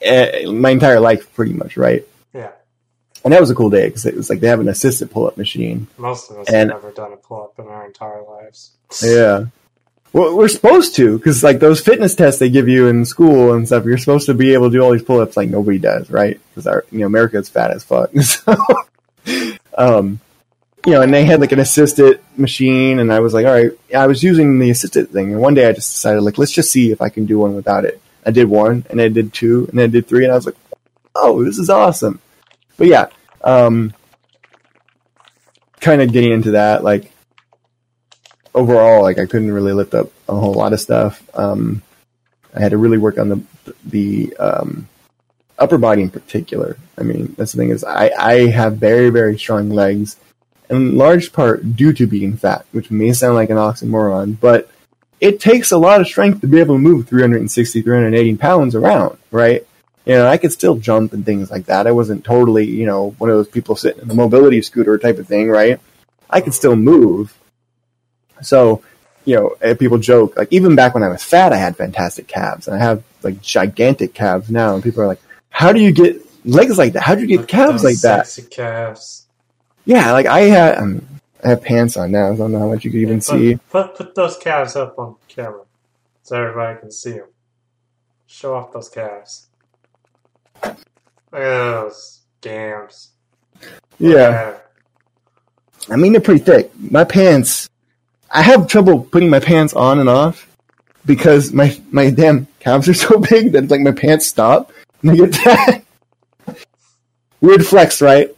eh, 0.00 0.46
my 0.46 0.70
entire 0.70 1.00
life, 1.00 1.34
pretty 1.34 1.52
much, 1.52 1.76
right? 1.76 2.06
And 3.24 3.32
that 3.32 3.40
was 3.40 3.50
a 3.50 3.54
cool 3.54 3.70
day 3.70 3.86
because 3.86 4.04
it 4.06 4.16
was 4.16 4.28
like 4.28 4.40
they 4.40 4.48
have 4.48 4.60
an 4.60 4.68
assisted 4.68 5.10
pull 5.10 5.26
up 5.26 5.36
machine. 5.36 5.86
Most 5.96 6.30
of 6.30 6.38
us 6.38 6.48
And- 6.48 6.70
have 6.70 6.82
never 6.82 6.92
done 6.92 7.12
a 7.12 7.16
pull 7.16 7.42
up 7.44 7.58
in 7.58 7.66
our 7.70 7.86
entire 7.86 8.22
lives. 8.22 8.72
Yeah. 9.02 9.46
Well, 10.12 10.36
we're 10.36 10.48
supposed 10.48 10.94
to 10.96 11.16
because 11.16 11.42
like 11.42 11.58
those 11.58 11.80
fitness 11.80 12.14
tests 12.14 12.38
they 12.38 12.50
give 12.50 12.68
you 12.68 12.88
in 12.88 13.04
school 13.06 13.54
and 13.54 13.66
stuff, 13.66 13.84
you're 13.86 13.96
supposed 13.96 14.26
to 14.26 14.34
be 14.34 14.52
able 14.52 14.70
to 14.70 14.76
do 14.76 14.82
all 14.82 14.90
these 14.92 15.02
pull 15.02 15.20
ups 15.20 15.36
like 15.38 15.48
nobody 15.48 15.78
does, 15.78 16.10
right? 16.10 16.38
Because 16.50 16.66
our 16.66 16.84
you 16.90 16.98
know 16.98 17.06
America's 17.06 17.48
fat 17.48 17.70
as 17.70 17.84
fuck. 17.84 18.10
So, 18.22 18.56
um, 19.78 20.20
you 20.84 20.92
know, 20.92 21.00
and 21.02 21.14
they 21.14 21.24
had 21.24 21.40
like 21.40 21.52
an 21.52 21.60
assisted 21.60 22.20
machine, 22.36 22.98
and 22.98 23.12
I 23.12 23.20
was 23.20 23.32
like, 23.32 23.46
all 23.46 23.52
right, 23.52 23.70
I 23.96 24.06
was 24.08 24.22
using 24.22 24.58
the 24.58 24.68
assisted 24.70 25.10
thing, 25.10 25.32
and 25.32 25.40
one 25.40 25.54
day 25.54 25.68
I 25.68 25.72
just 25.72 25.92
decided 25.92 26.22
like 26.22 26.38
let's 26.38 26.50
just 26.52 26.70
see 26.72 26.90
if 26.90 27.00
I 27.00 27.08
can 27.08 27.24
do 27.24 27.38
one 27.38 27.54
without 27.54 27.84
it. 27.84 28.00
I 28.26 28.32
did 28.32 28.48
one, 28.48 28.84
and 28.90 29.00
I 29.00 29.08
did 29.08 29.32
two, 29.32 29.66
and 29.70 29.80
I 29.80 29.86
did 29.86 30.06
three, 30.08 30.24
and 30.24 30.32
I 30.32 30.36
was 30.36 30.46
like, 30.46 30.56
oh, 31.14 31.44
this 31.44 31.58
is 31.58 31.70
awesome. 31.70 32.20
But 32.82 32.88
yeah, 32.88 33.06
um, 33.44 33.94
kind 35.78 36.02
of 36.02 36.12
getting 36.12 36.32
into 36.32 36.50
that, 36.50 36.82
like 36.82 37.12
overall, 38.56 39.02
like 39.02 39.20
I 39.20 39.26
couldn't 39.26 39.52
really 39.52 39.72
lift 39.72 39.94
up 39.94 40.10
a 40.28 40.34
whole 40.34 40.54
lot 40.54 40.72
of 40.72 40.80
stuff. 40.80 41.22
Um, 41.32 41.82
I 42.52 42.58
had 42.58 42.72
to 42.72 42.78
really 42.78 42.98
work 42.98 43.18
on 43.18 43.28
the 43.28 43.42
the 43.84 44.36
um, 44.38 44.88
upper 45.60 45.78
body 45.78 46.02
in 46.02 46.10
particular. 46.10 46.76
I 46.98 47.04
mean, 47.04 47.36
that's 47.38 47.52
the 47.52 47.58
thing 47.58 47.70
is 47.70 47.84
I 47.84 48.10
I 48.18 48.46
have 48.48 48.78
very 48.78 49.10
very 49.10 49.38
strong 49.38 49.70
legs, 49.70 50.16
in 50.68 50.96
large 50.96 51.32
part 51.32 51.76
due 51.76 51.92
to 51.92 52.08
being 52.08 52.36
fat, 52.36 52.66
which 52.72 52.90
may 52.90 53.12
sound 53.12 53.36
like 53.36 53.50
an 53.50 53.58
oxymoron, 53.58 54.40
but 54.40 54.68
it 55.20 55.38
takes 55.38 55.70
a 55.70 55.78
lot 55.78 56.00
of 56.00 56.08
strength 56.08 56.40
to 56.40 56.48
be 56.48 56.58
able 56.58 56.74
to 56.74 56.80
move 56.80 57.06
360, 57.06 57.80
380 57.80 58.36
pounds 58.38 58.74
around, 58.74 59.18
right? 59.30 59.64
You 60.04 60.14
know, 60.14 60.26
I 60.26 60.36
could 60.36 60.52
still 60.52 60.76
jump 60.76 61.12
and 61.12 61.24
things 61.24 61.50
like 61.50 61.66
that. 61.66 61.86
I 61.86 61.92
wasn't 61.92 62.24
totally, 62.24 62.64
you 62.64 62.86
know, 62.86 63.10
one 63.18 63.30
of 63.30 63.36
those 63.36 63.48
people 63.48 63.76
sitting 63.76 64.02
in 64.02 64.10
a 64.10 64.14
mobility 64.14 64.60
scooter 64.60 64.98
type 64.98 65.18
of 65.18 65.28
thing, 65.28 65.48
right? 65.48 65.78
I 66.28 66.40
could 66.40 66.54
still 66.54 66.74
move. 66.74 67.38
So, 68.40 68.82
you 69.24 69.36
know, 69.36 69.74
people 69.76 69.98
joke, 69.98 70.36
like, 70.36 70.48
even 70.50 70.74
back 70.74 70.94
when 70.94 71.04
I 71.04 71.08
was 71.08 71.22
fat, 71.22 71.52
I 71.52 71.56
had 71.56 71.76
fantastic 71.76 72.26
calves. 72.26 72.66
And 72.66 72.76
I 72.76 72.80
have, 72.80 73.04
like, 73.22 73.40
gigantic 73.40 74.12
calves 74.12 74.50
now. 74.50 74.74
And 74.74 74.82
people 74.82 75.02
are 75.02 75.06
like, 75.06 75.22
how 75.50 75.72
do 75.72 75.80
you 75.80 75.92
get 75.92 76.20
legs 76.44 76.78
like 76.78 76.94
that? 76.94 77.04
How 77.04 77.14
do 77.14 77.20
you 77.20 77.28
get 77.28 77.40
Look 77.40 77.48
calves 77.48 77.84
like 77.84 78.00
that? 78.00 78.26
Sexy 78.26 78.50
calves. 78.50 79.26
Yeah, 79.84 80.10
like, 80.10 80.26
I 80.26 80.40
had, 80.40 80.78
um, 80.78 81.06
I 81.44 81.50
have 81.50 81.62
pants 81.62 81.96
on 81.96 82.10
now. 82.10 82.34
So 82.34 82.34
I 82.34 82.36
don't 82.38 82.52
know 82.52 82.58
how 82.58 82.68
much 82.68 82.84
you 82.84 82.90
can 82.90 83.00
even 83.00 83.18
put, 83.18 83.24
see. 83.24 83.56
Put, 83.70 83.94
put 83.94 84.14
those 84.16 84.36
calves 84.36 84.74
up 84.74 84.98
on 84.98 85.14
camera 85.28 85.62
so 86.24 86.42
everybody 86.42 86.80
can 86.80 86.90
see 86.90 87.12
them. 87.12 87.28
Show 88.26 88.54
off 88.56 88.72
those 88.72 88.88
calves. 88.88 89.46
Look 90.64 90.76
at 91.32 91.40
those 91.40 92.20
gams. 92.40 93.10
Yeah. 93.98 94.56
I 95.90 95.96
mean, 95.96 96.12
they're 96.12 96.20
pretty 96.20 96.44
thick. 96.44 96.70
My 96.78 97.04
pants, 97.04 97.68
I 98.30 98.42
have 98.42 98.66
trouble 98.66 99.00
putting 99.00 99.30
my 99.30 99.40
pants 99.40 99.74
on 99.74 99.98
and 99.98 100.08
off 100.08 100.48
because 101.04 101.52
my 101.52 101.80
my 101.90 102.10
damn 102.10 102.46
calves 102.60 102.88
are 102.88 102.94
so 103.06 103.18
big 103.18 103.52
that 103.52 103.70
like 103.70 103.80
my 103.80 103.92
pants 103.92 104.26
stop 104.26 104.72
and 105.02 105.10
I 105.10 105.16
get 105.16 105.32
that 105.32 105.82
weird 107.40 107.66
flex, 107.66 108.00
right? 108.00 108.34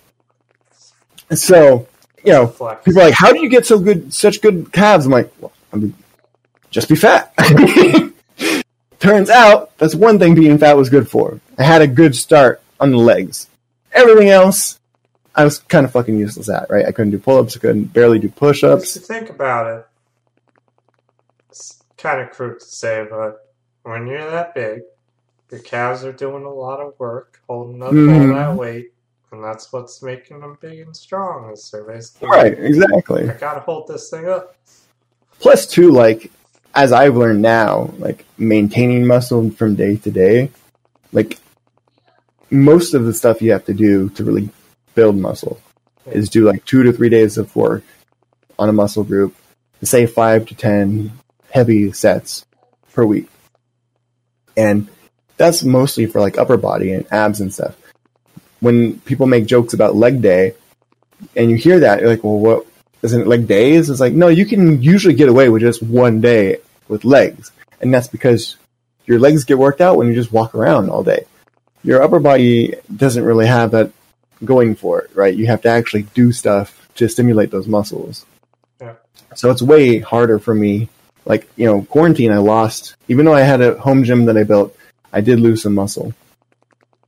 So, 1.32 1.86
you 2.24 2.32
know, 2.32 2.46
Flex. 2.48 2.84
people 2.84 3.00
are 3.00 3.06
like, 3.06 3.14
"How 3.14 3.32
do 3.32 3.40
you 3.40 3.48
get 3.48 3.66
so 3.66 3.78
good, 3.78 4.12
such 4.12 4.40
good 4.40 4.72
calves?" 4.72 5.06
I'm 5.06 5.12
like, 5.12 5.32
well, 5.40 5.52
I 5.72 5.76
mean, 5.76 5.94
just 6.70 6.88
be 6.88 6.96
fat. 6.96 7.32
Turns 9.04 9.28
out 9.30 9.76
that's 9.78 9.94
one 9.94 10.18
thing 10.18 10.34
being 10.34 10.56
fat 10.58 10.76
was 10.76 10.88
good 10.88 11.08
for. 11.10 11.40
I 11.58 11.62
had 11.62 11.82
a 11.82 11.86
good 11.86 12.16
start 12.16 12.62
on 12.80 12.90
the 12.90 12.96
legs. 12.96 13.48
Everything 13.92 14.30
else, 14.30 14.80
I 15.34 15.44
was 15.44 15.58
kind 15.60 15.84
of 15.84 15.92
fucking 15.92 16.16
useless 16.18 16.48
at. 16.48 16.70
Right? 16.70 16.86
I 16.86 16.90
couldn't 16.92 17.10
do 17.12 17.18
pull-ups. 17.18 17.56
I 17.56 17.60
couldn't 17.60 17.92
barely 17.92 18.18
do 18.18 18.28
push-ups. 18.30 18.96
you 18.96 19.02
think 19.02 19.28
about 19.30 19.78
it, 19.78 19.86
it's 21.50 21.82
kind 21.98 22.20
of 22.20 22.30
crude 22.30 22.60
to 22.60 22.64
say, 22.66 23.06
but 23.08 23.52
when 23.82 24.06
you're 24.06 24.30
that 24.30 24.54
big, 24.54 24.82
your 25.50 25.60
calves 25.60 26.04
are 26.04 26.12
doing 26.12 26.44
a 26.44 26.50
lot 26.52 26.80
of 26.80 26.94
work, 26.98 27.40
holding 27.46 27.82
up 27.82 27.92
Mhm. 27.92 28.28
all 28.30 28.34
that 28.34 28.56
weight, 28.58 28.92
and 29.32 29.44
that's 29.44 29.72
what's 29.72 30.02
making 30.02 30.40
them 30.40 30.56
big 30.60 30.80
and 30.80 30.96
strong. 30.96 31.50
Is 31.52 31.70
they're 31.70 31.84
basically 31.84 32.28
Right? 32.28 32.58
Exactly. 32.58 33.28
I 33.28 33.34
gotta 33.34 33.60
hold 33.60 33.86
this 33.86 34.08
thing 34.08 34.26
up. 34.28 34.56
Plus, 35.40 35.66
too, 35.66 35.90
like 35.90 36.30
as 36.74 36.92
I've 36.92 37.16
learned 37.16 37.42
now, 37.42 37.92
like 37.98 38.24
maintaining 38.36 39.06
muscle 39.06 39.50
from 39.50 39.76
day 39.76 39.96
to 39.96 40.10
day, 40.10 40.50
like 41.12 41.38
most 42.50 42.94
of 42.94 43.04
the 43.04 43.14
stuff 43.14 43.40
you 43.40 43.52
have 43.52 43.66
to 43.66 43.74
do 43.74 44.10
to 44.10 44.24
really 44.24 44.50
build 44.94 45.16
muscle 45.16 45.60
is 46.06 46.28
do 46.28 46.44
like 46.44 46.64
two 46.64 46.82
to 46.82 46.92
three 46.92 47.08
days 47.08 47.38
of 47.38 47.54
work 47.56 47.84
on 48.58 48.68
a 48.68 48.72
muscle 48.72 49.04
group, 49.04 49.34
say 49.82 50.06
five 50.06 50.46
to 50.46 50.54
ten 50.54 51.12
heavy 51.50 51.92
sets 51.92 52.44
per 52.92 53.04
week. 53.04 53.28
And 54.56 54.88
that's 55.36 55.64
mostly 55.64 56.06
for 56.06 56.20
like 56.20 56.38
upper 56.38 56.56
body 56.56 56.92
and 56.92 57.06
abs 57.12 57.40
and 57.40 57.52
stuff. 57.52 57.76
When 58.60 59.00
people 59.00 59.26
make 59.26 59.46
jokes 59.46 59.74
about 59.74 59.96
leg 59.96 60.22
day, 60.22 60.54
and 61.36 61.50
you 61.50 61.56
hear 61.56 61.80
that, 61.80 62.00
you're 62.00 62.08
like, 62.08 62.24
well, 62.24 62.38
what 62.38 62.66
isn't 63.04 63.20
it 63.20 63.26
like 63.26 63.46
days? 63.46 63.90
It's 63.90 64.00
like, 64.00 64.14
no, 64.14 64.28
you 64.28 64.46
can 64.46 64.82
usually 64.82 65.14
get 65.14 65.28
away 65.28 65.50
with 65.50 65.62
just 65.62 65.82
one 65.82 66.20
day 66.20 66.56
with 66.88 67.04
legs, 67.04 67.52
and 67.80 67.92
that's 67.92 68.08
because 68.08 68.56
your 69.04 69.18
legs 69.18 69.44
get 69.44 69.58
worked 69.58 69.82
out 69.82 69.96
when 69.96 70.08
you 70.08 70.14
just 70.14 70.32
walk 70.32 70.54
around 70.54 70.88
all 70.88 71.04
day. 71.04 71.26
Your 71.82 72.02
upper 72.02 72.18
body 72.18 72.74
doesn't 72.94 73.22
really 73.22 73.46
have 73.46 73.72
that 73.72 73.92
going 74.42 74.74
for 74.74 75.02
it, 75.02 75.14
right? 75.14 75.34
You 75.34 75.46
have 75.46 75.60
to 75.62 75.68
actually 75.68 76.04
do 76.14 76.32
stuff 76.32 76.88
to 76.96 77.08
stimulate 77.08 77.50
those 77.50 77.68
muscles. 77.68 78.24
Yeah. 78.80 78.94
So 79.34 79.50
it's 79.50 79.60
way 79.60 79.98
harder 79.98 80.38
for 80.38 80.54
me. 80.54 80.88
Like, 81.26 81.46
you 81.56 81.66
know, 81.66 81.82
quarantine, 81.82 82.32
I 82.32 82.38
lost, 82.38 82.96
even 83.08 83.26
though 83.26 83.34
I 83.34 83.42
had 83.42 83.60
a 83.60 83.78
home 83.78 84.04
gym 84.04 84.24
that 84.26 84.36
I 84.36 84.44
built, 84.44 84.76
I 85.12 85.20
did 85.20 85.40
lose 85.40 85.62
some 85.62 85.74
muscle. 85.74 86.14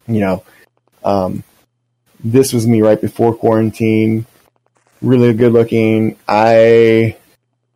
You 0.07 0.20
know, 0.20 0.44
um, 1.05 1.42
this 2.22 2.53
was 2.53 2.66
me 2.66 2.82
right 2.82 3.01
before 3.01 3.34
quarantine. 3.34 4.26
Really 5.03 5.34
good 5.34 5.53
looking. 5.53 6.16
I 6.26 7.16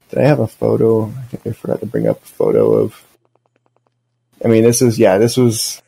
did 0.09 0.19
I 0.19 0.23
have 0.23 0.41
a 0.41 0.47
photo? 0.47 1.07
I 1.07 1.23
think 1.27 1.47
I 1.47 1.53
forgot 1.53 1.81
to 1.81 1.87
bring 1.87 2.09
up 2.09 2.23
a 2.23 2.27
photo 2.27 2.75
of. 2.75 3.05
I 4.45 4.49
mean, 4.49 4.65
this 4.65 4.83
is 4.83 4.99
yeah, 4.99 5.19
this 5.19 5.37
was 5.37 5.83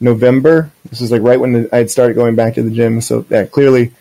November. 0.00 0.70
This 0.88 1.00
is 1.00 1.10
like 1.10 1.22
right 1.22 1.38
when 1.38 1.52
the, 1.52 1.68
I 1.72 1.78
had 1.78 1.90
started 1.90 2.14
going 2.14 2.34
back 2.34 2.54
to 2.54 2.62
the 2.62 2.70
gym. 2.70 3.00
So 3.00 3.24
yeah, 3.30 3.44
clearly 3.44 3.92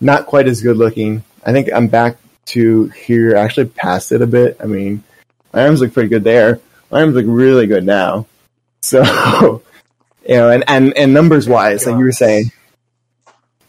not 0.00 0.26
quite 0.26 0.48
as 0.48 0.60
good 0.60 0.76
looking. 0.76 1.22
I 1.44 1.52
think 1.52 1.68
I'm 1.72 1.88
back 1.88 2.16
to 2.46 2.88
here, 2.88 3.36
actually 3.36 3.66
past 3.66 4.12
it 4.12 4.22
a 4.22 4.26
bit. 4.26 4.56
I 4.60 4.66
mean, 4.66 5.04
my 5.52 5.64
arms 5.64 5.80
look 5.80 5.94
pretty 5.94 6.08
good 6.08 6.24
there. 6.24 6.60
My 6.90 7.00
arms 7.00 7.14
look 7.14 7.26
really 7.28 7.66
good 7.66 7.84
now. 7.84 8.26
So, 8.80 9.02
you 10.28 10.34
know, 10.34 10.50
and, 10.50 10.64
and, 10.66 10.96
and 10.96 11.14
numbers 11.14 11.48
wise, 11.48 11.86
like 11.86 11.96
you 11.96 12.04
were 12.04 12.12
saying, 12.12 12.50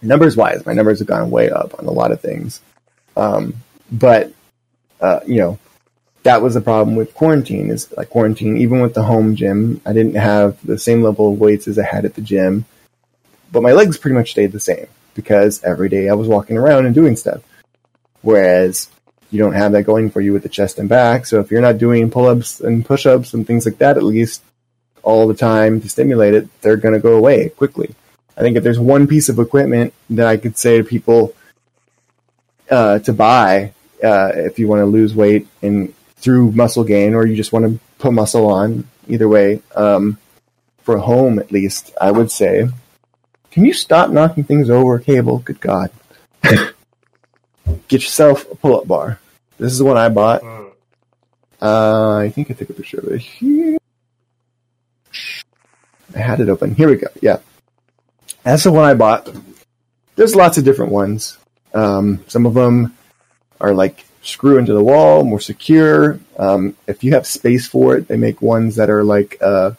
numbers 0.04 0.36
wise, 0.36 0.66
my 0.66 0.74
numbers 0.74 1.00
have 1.00 1.08
gone 1.08 1.32
way 1.32 1.50
up 1.50 1.78
on 1.80 1.86
a 1.86 1.92
lot 1.92 2.12
of 2.12 2.22
things. 2.22 2.62
Um, 3.16 3.56
but, 3.92 4.32
uh, 5.00 5.20
you 5.26 5.38
know, 5.38 5.60
that 6.24 6.42
was 6.42 6.54
the 6.54 6.62
problem 6.62 6.96
with 6.96 7.14
quarantine 7.14 7.70
is 7.70 7.92
like 7.98 8.10
quarantine, 8.10 8.58
even 8.58 8.80
with 8.80 8.94
the 8.94 9.04
home 9.04 9.36
gym, 9.36 9.82
I 9.86 9.94
didn't 9.94 10.16
have 10.16 10.58
the 10.66 10.80
same 10.80 11.04
level 11.04 11.34
of 11.34 11.40
weights 11.40 11.68
as 11.68 11.78
I 11.78 11.86
had 11.86 12.06
at 12.06 12.16
the 12.16 12.22
gym, 12.22 12.66
but 13.52 13.64
my 13.64 13.74
legs 13.74 13.98
pretty 13.98 14.16
much 14.16 14.32
stayed 14.32 14.52
the 14.52 14.60
same 14.60 14.88
because 15.16 15.64
every 15.64 15.90
day 15.90 16.10
I 16.10 16.14
was 16.14 16.28
walking 16.28 16.58
around 16.58 16.86
and 16.86 16.96
doing 16.96 17.16
stuff. 17.16 17.42
Whereas 18.22 18.90
you 19.32 19.40
don't 19.40 19.54
have 19.54 19.74
that 19.74 19.84
going 19.84 20.10
for 20.10 20.22
you 20.22 20.32
with 20.32 20.44
the 20.44 20.50
chest 20.50 20.80
and 20.80 20.88
back. 20.88 21.26
So 21.26 21.40
if 21.40 21.52
you're 21.52 21.62
not 21.62 21.78
doing 21.78 22.10
pull 22.10 22.28
ups 22.28 22.62
and 22.62 22.86
push 22.86 23.06
ups 23.06 23.34
and 23.34 23.46
things 23.46 23.66
like 23.66 23.80
that, 23.80 23.98
at 23.98 24.04
least 24.04 24.42
all 25.02 25.28
the 25.28 25.34
time 25.34 25.82
to 25.82 25.90
stimulate 25.90 26.34
it, 26.34 26.62
they're 26.62 26.78
going 26.78 26.94
to 26.94 27.00
go 27.00 27.16
away 27.18 27.50
quickly. 27.50 27.94
I 28.36 28.42
think 28.42 28.58
if 28.58 28.64
there's 28.64 28.80
one 28.80 29.08
piece 29.08 29.30
of 29.30 29.40
equipment 29.40 29.94
that 30.10 30.28
I 30.28 30.38
could 30.38 30.58
say 30.58 30.78
to 30.78 30.84
people 30.84 31.36
uh, 32.70 33.00
to 33.00 33.14
buy 33.14 33.74
uh, 34.04 34.32
if 34.36 34.60
you 34.60 34.68
want 34.68 34.82
to 34.82 34.86
lose 34.86 35.16
weight 35.16 35.48
and 35.62 35.94
through 36.18 36.52
muscle 36.52 36.84
gain, 36.84 37.14
or 37.14 37.26
you 37.26 37.36
just 37.36 37.52
want 37.52 37.66
to 37.66 37.80
put 38.00 38.14
muscle 38.14 38.48
on, 38.48 38.88
either 39.08 39.28
way, 39.28 39.62
um, 39.76 40.18
for 40.82 40.98
home 40.98 41.38
at 41.38 41.52
least, 41.52 41.94
I 42.00 42.12
would 42.12 42.32
say. 42.32 42.70
Can 43.52 43.66
you 43.66 43.74
stop 43.74 44.10
knocking 44.10 44.44
things 44.44 44.70
over, 44.70 44.98
cable? 45.00 45.40
Good 45.40 45.60
God. 45.60 45.92
Get 47.88 48.02
yourself 48.02 48.50
a 48.52 48.56
pull 48.56 48.80
up 48.80 48.88
bar. 48.88 49.20
This 49.58 49.72
is 49.72 49.78
the 49.78 49.86
one 49.86 49.98
I 49.98 50.10
bought. 50.10 50.42
Mm. 50.42 50.72
Uh, 51.62 52.18
I 52.18 52.30
think 52.30 52.52
I 52.52 52.54
took 52.54 52.70
a 52.70 52.74
picture 52.74 52.98
of 52.98 53.08
it 53.08 53.22
here. 53.22 53.78
I 56.16 56.20
had 56.20 56.42
it 56.42 56.50
open. 56.50 56.76
Here 56.76 56.90
we 56.90 56.96
go. 56.96 57.08
Yeah. 57.22 57.40
That's 58.44 58.64
the 58.64 58.72
one 58.72 58.86
I 58.86 58.94
bought. 58.94 59.30
There's 60.16 60.36
lots 60.36 60.58
of 60.58 60.64
different 60.64 60.92
ones. 60.92 61.38
Um, 61.74 62.24
some 62.28 62.46
of 62.46 62.54
them 62.54 62.96
are 63.60 63.74
like 63.74 64.06
screw 64.22 64.58
into 64.58 64.74
the 64.74 64.84
wall, 64.84 65.24
more 65.24 65.40
secure. 65.40 66.20
Um, 66.38 66.76
if 66.88 67.04
you 67.04 67.14
have 67.14 67.26
space 67.26 67.68
for 67.68 67.98
it, 67.98 68.08
they 68.08 68.18
make 68.18 68.42
ones 68.42 68.76
that 68.76 68.90
are 68.90 69.04
like 69.04 69.38
uh, 69.42 69.72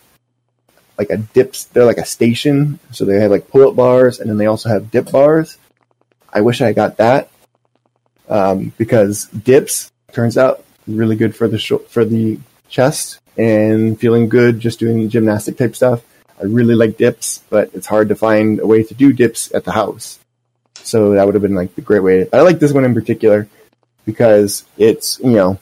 like 0.98 1.10
a 1.10 1.18
dips. 1.18 1.64
They're 1.64 1.84
like 1.84 1.98
a 1.98 2.06
station, 2.06 2.78
so 2.90 3.04
they 3.04 3.20
have 3.20 3.30
like 3.30 3.48
pull 3.48 3.68
up 3.68 3.76
bars, 3.76 4.20
and 4.20 4.28
then 4.28 4.38
they 4.38 4.46
also 4.46 4.68
have 4.68 4.90
dip 4.90 5.10
bars. 5.10 5.58
I 6.32 6.40
wish 6.40 6.60
I 6.60 6.72
got 6.72 6.96
that 6.96 7.30
um, 8.28 8.72
because 8.76 9.26
dips 9.26 9.92
turns 10.12 10.36
out 10.36 10.64
really 10.86 11.16
good 11.16 11.34
for 11.34 11.48
the 11.48 11.58
sh- 11.58 11.86
for 11.88 12.04
the 12.04 12.38
chest 12.68 13.20
and 13.36 13.98
feeling 13.98 14.28
good 14.28 14.60
just 14.60 14.78
doing 14.78 15.08
gymnastic 15.08 15.56
type 15.56 15.76
stuff. 15.76 16.02
I 16.40 16.44
really 16.44 16.74
like 16.74 16.96
dips, 16.96 17.42
but 17.50 17.70
it's 17.74 17.86
hard 17.86 18.08
to 18.08 18.14
find 18.14 18.60
a 18.60 18.66
way 18.66 18.82
to 18.82 18.94
do 18.94 19.12
dips 19.12 19.52
at 19.54 19.64
the 19.64 19.72
house. 19.72 20.18
So 20.82 21.12
that 21.12 21.24
would 21.24 21.34
have 21.34 21.42
been 21.42 21.54
like 21.54 21.74
the 21.74 21.80
great 21.80 22.02
way. 22.02 22.28
I 22.32 22.40
like 22.40 22.58
this 22.58 22.72
one 22.72 22.84
in 22.84 22.94
particular 22.94 23.48
because 24.04 24.64
it's, 24.76 25.18
you 25.20 25.30
know, 25.30 25.58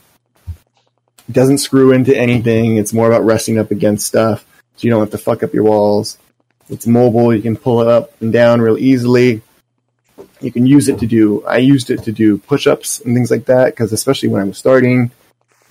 it 1.29 1.33
doesn't 1.33 1.59
screw 1.59 1.93
into 1.93 2.17
anything. 2.17 2.77
It's 2.77 2.93
more 2.93 3.07
about 3.07 3.25
resting 3.25 3.59
up 3.59 3.71
against 3.71 4.07
stuff. 4.07 4.45
So 4.77 4.87
you 4.87 4.91
don't 4.91 5.01
have 5.01 5.11
to 5.11 5.19
fuck 5.19 5.43
up 5.43 5.55
your 5.55 5.65
walls. 5.65 6.19
It's 6.69 6.87
mobile. 6.87 7.35
You 7.35 7.43
can 7.43 7.57
pull 7.57 7.81
it 7.83 7.89
up 7.89 8.21
and 8.21 8.33
down 8.33 8.61
real 8.61 8.79
easily. 8.79 9.43
You 10.41 10.51
can 10.51 10.67
use 10.67 10.89
it 10.89 10.99
to 10.99 11.07
do, 11.07 11.45
I 11.45 11.59
used 11.59 11.91
it 11.91 12.03
to 12.05 12.13
do 12.13 12.39
push 12.39 12.67
ups 12.67 13.01
and 13.01 13.15
things 13.15 13.31
like 13.31 13.45
that 13.45 13.67
because 13.67 13.93
especially 13.93 14.29
when 14.29 14.43
I 14.43 14.45
was 14.45 14.59
starting, 14.59 15.13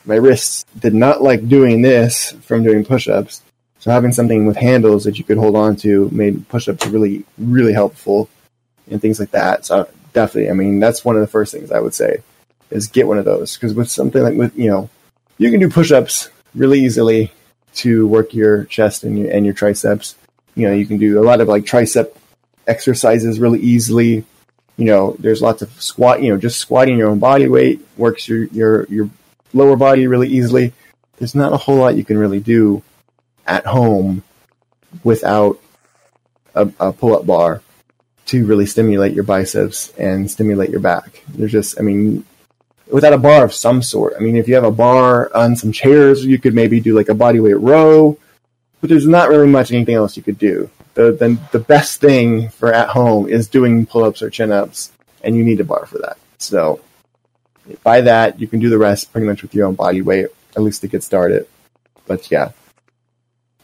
my 0.05 0.15
wrists 0.15 0.65
did 0.79 0.93
not 0.93 1.21
like 1.21 1.47
doing 1.47 1.81
this 1.81 2.31
from 2.43 2.63
doing 2.63 2.85
push 2.85 3.07
ups. 3.09 3.41
So 3.81 3.89
having 3.89 4.11
something 4.11 4.45
with 4.45 4.57
handles 4.57 5.05
that 5.05 5.17
you 5.17 5.23
could 5.23 5.39
hold 5.39 5.55
on 5.55 5.75
to 5.77 6.07
made 6.11 6.47
push-ups 6.49 6.85
really, 6.85 7.25
really 7.39 7.73
helpful 7.73 8.29
and 8.87 9.01
things 9.01 9.19
like 9.19 9.31
that. 9.31 9.65
So 9.65 9.89
definitely, 10.13 10.51
I 10.51 10.53
mean, 10.53 10.79
that's 10.79 11.03
one 11.03 11.15
of 11.15 11.21
the 11.21 11.27
first 11.27 11.51
things 11.51 11.71
I 11.71 11.79
would 11.79 11.95
say 11.95 12.21
is 12.69 12.87
get 12.87 13.07
one 13.07 13.17
of 13.17 13.25
those 13.25 13.57
because 13.57 13.73
with 13.73 13.89
something 13.89 14.21
like 14.21 14.35
with 14.35 14.55
you 14.55 14.69
know, 14.69 14.87
you 15.39 15.49
can 15.49 15.59
do 15.59 15.67
push-ups 15.67 16.29
really 16.53 16.79
easily 16.79 17.31
to 17.73 18.07
work 18.07 18.35
your 18.35 18.65
chest 18.65 19.03
and 19.03 19.17
your 19.17 19.31
and 19.31 19.45
your 19.45 19.55
triceps. 19.55 20.15
You 20.53 20.67
know, 20.67 20.75
you 20.75 20.85
can 20.85 20.99
do 20.99 21.19
a 21.19 21.25
lot 21.25 21.41
of 21.41 21.47
like 21.47 21.63
tricep 21.63 22.15
exercises 22.67 23.39
really 23.39 23.61
easily. 23.61 24.23
You 24.77 24.85
know, 24.85 25.15
there's 25.17 25.41
lots 25.41 25.63
of 25.63 25.71
squat. 25.81 26.21
You 26.21 26.31
know, 26.31 26.37
just 26.37 26.59
squatting 26.59 26.99
your 26.99 27.09
own 27.09 27.17
body 27.17 27.47
weight 27.47 27.81
works 27.97 28.27
your 28.27 28.43
your 28.49 28.85
your 28.89 29.09
lower 29.55 29.75
body 29.75 30.05
really 30.05 30.27
easily. 30.27 30.71
There's 31.17 31.33
not 31.33 31.51
a 31.51 31.57
whole 31.57 31.77
lot 31.77 31.95
you 31.95 32.05
can 32.05 32.19
really 32.19 32.39
do 32.39 32.83
at 33.51 33.65
home 33.65 34.23
without 35.03 35.59
a, 36.55 36.69
a 36.79 36.93
pull 36.93 37.15
up 37.15 37.25
bar 37.25 37.61
to 38.27 38.45
really 38.45 38.65
stimulate 38.65 39.13
your 39.13 39.25
biceps 39.25 39.91
and 39.97 40.31
stimulate 40.31 40.69
your 40.69 40.79
back. 40.79 41.23
There's 41.27 41.51
just, 41.51 41.77
I 41.77 41.83
mean, 41.83 42.23
without 42.87 43.13
a 43.13 43.17
bar 43.17 43.43
of 43.43 43.53
some 43.53 43.81
sort. 43.81 44.13
I 44.17 44.19
mean, 44.21 44.37
if 44.37 44.47
you 44.47 44.55
have 44.55 44.63
a 44.63 44.71
bar 44.71 45.29
on 45.35 45.57
some 45.57 45.73
chairs, 45.73 46.25
you 46.25 46.39
could 46.39 46.53
maybe 46.53 46.79
do 46.79 46.95
like 46.95 47.09
a 47.09 47.13
bodyweight 47.13 47.61
row, 47.61 48.17
but 48.79 48.89
there's 48.89 49.07
not 49.07 49.29
really 49.29 49.47
much 49.47 49.71
anything 49.71 49.95
else 49.95 50.15
you 50.15 50.23
could 50.23 50.37
do. 50.37 50.69
The, 50.93 51.11
the, 51.11 51.37
the 51.51 51.59
best 51.59 51.99
thing 51.99 52.49
for 52.49 52.73
at 52.73 52.89
home 52.89 53.27
is 53.27 53.47
doing 53.47 53.85
pull 53.85 54.05
ups 54.05 54.21
or 54.21 54.29
chin 54.29 54.51
ups, 54.51 54.93
and 55.23 55.35
you 55.35 55.43
need 55.43 55.59
a 55.59 55.65
bar 55.65 55.85
for 55.85 55.97
that. 55.99 56.17
So, 56.37 56.81
by 57.83 58.01
that, 58.01 58.39
you 58.39 58.47
can 58.47 58.59
do 58.59 58.69
the 58.69 58.77
rest 58.77 59.11
pretty 59.11 59.27
much 59.27 59.41
with 59.41 59.53
your 59.53 59.67
own 59.67 59.75
body 59.75 60.01
weight, 60.01 60.27
at 60.55 60.61
least 60.61 60.81
to 60.81 60.87
get 60.87 61.03
started. 61.03 61.47
But 62.07 62.31
yeah, 62.31 62.51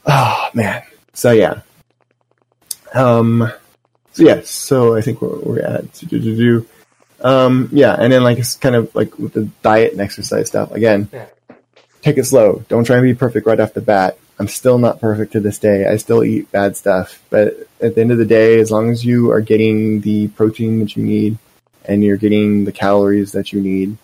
Oh 0.07 0.49
man. 0.53 0.83
So 1.13 1.31
yeah. 1.31 1.61
Um. 2.93 3.51
So. 4.13 4.23
Yeah, 4.23 4.41
so 4.43 4.95
I 4.95 5.01
think 5.01 5.21
we're, 5.21 5.39
we're 5.39 5.59
at 5.59 5.93
do, 5.93 6.07
do, 6.07 6.35
do, 6.35 6.65
um. 7.21 7.69
Yeah, 7.71 7.93
and 7.93 8.11
then 8.11 8.23
like 8.23 8.39
it's 8.39 8.55
kind 8.55 8.75
of 8.75 8.93
like 8.95 9.19
with 9.19 9.33
the 9.33 9.49
diet 9.61 9.91
and 9.91 10.01
exercise 10.01 10.47
stuff 10.47 10.71
again. 10.71 11.09
Yeah. 11.13 11.27
Take 12.01 12.17
it 12.17 12.25
slow. 12.25 12.63
Don't 12.69 12.85
try 12.85 12.95
and 12.95 13.03
be 13.03 13.13
perfect 13.13 13.45
right 13.45 13.59
off 13.59 13.73
the 13.73 13.81
bat. 13.81 14.17
I'm 14.39 14.47
still 14.47 14.77
not 14.77 15.01
perfect 15.01 15.33
to 15.33 15.39
this 15.39 15.57
day. 15.57 15.87
I 15.87 15.97
still 15.97 16.23
eat 16.23 16.51
bad 16.51 16.77
stuff, 16.77 17.21
but 17.29 17.67
at 17.81 17.95
the 17.95 18.01
end 18.01 18.11
of 18.11 18.17
the 18.17 18.25
day, 18.25 18.59
as 18.59 18.71
long 18.71 18.91
as 18.91 19.03
you 19.03 19.31
are 19.31 19.41
getting 19.41 20.01
the 20.01 20.27
protein 20.29 20.79
that 20.79 20.95
you 20.95 21.03
need 21.03 21.37
and 21.85 22.03
you're 22.03 22.17
getting 22.17 22.65
the 22.65 22.71
calories 22.71 23.31
that 23.31 23.51
you 23.51 23.61
need, 23.61 23.97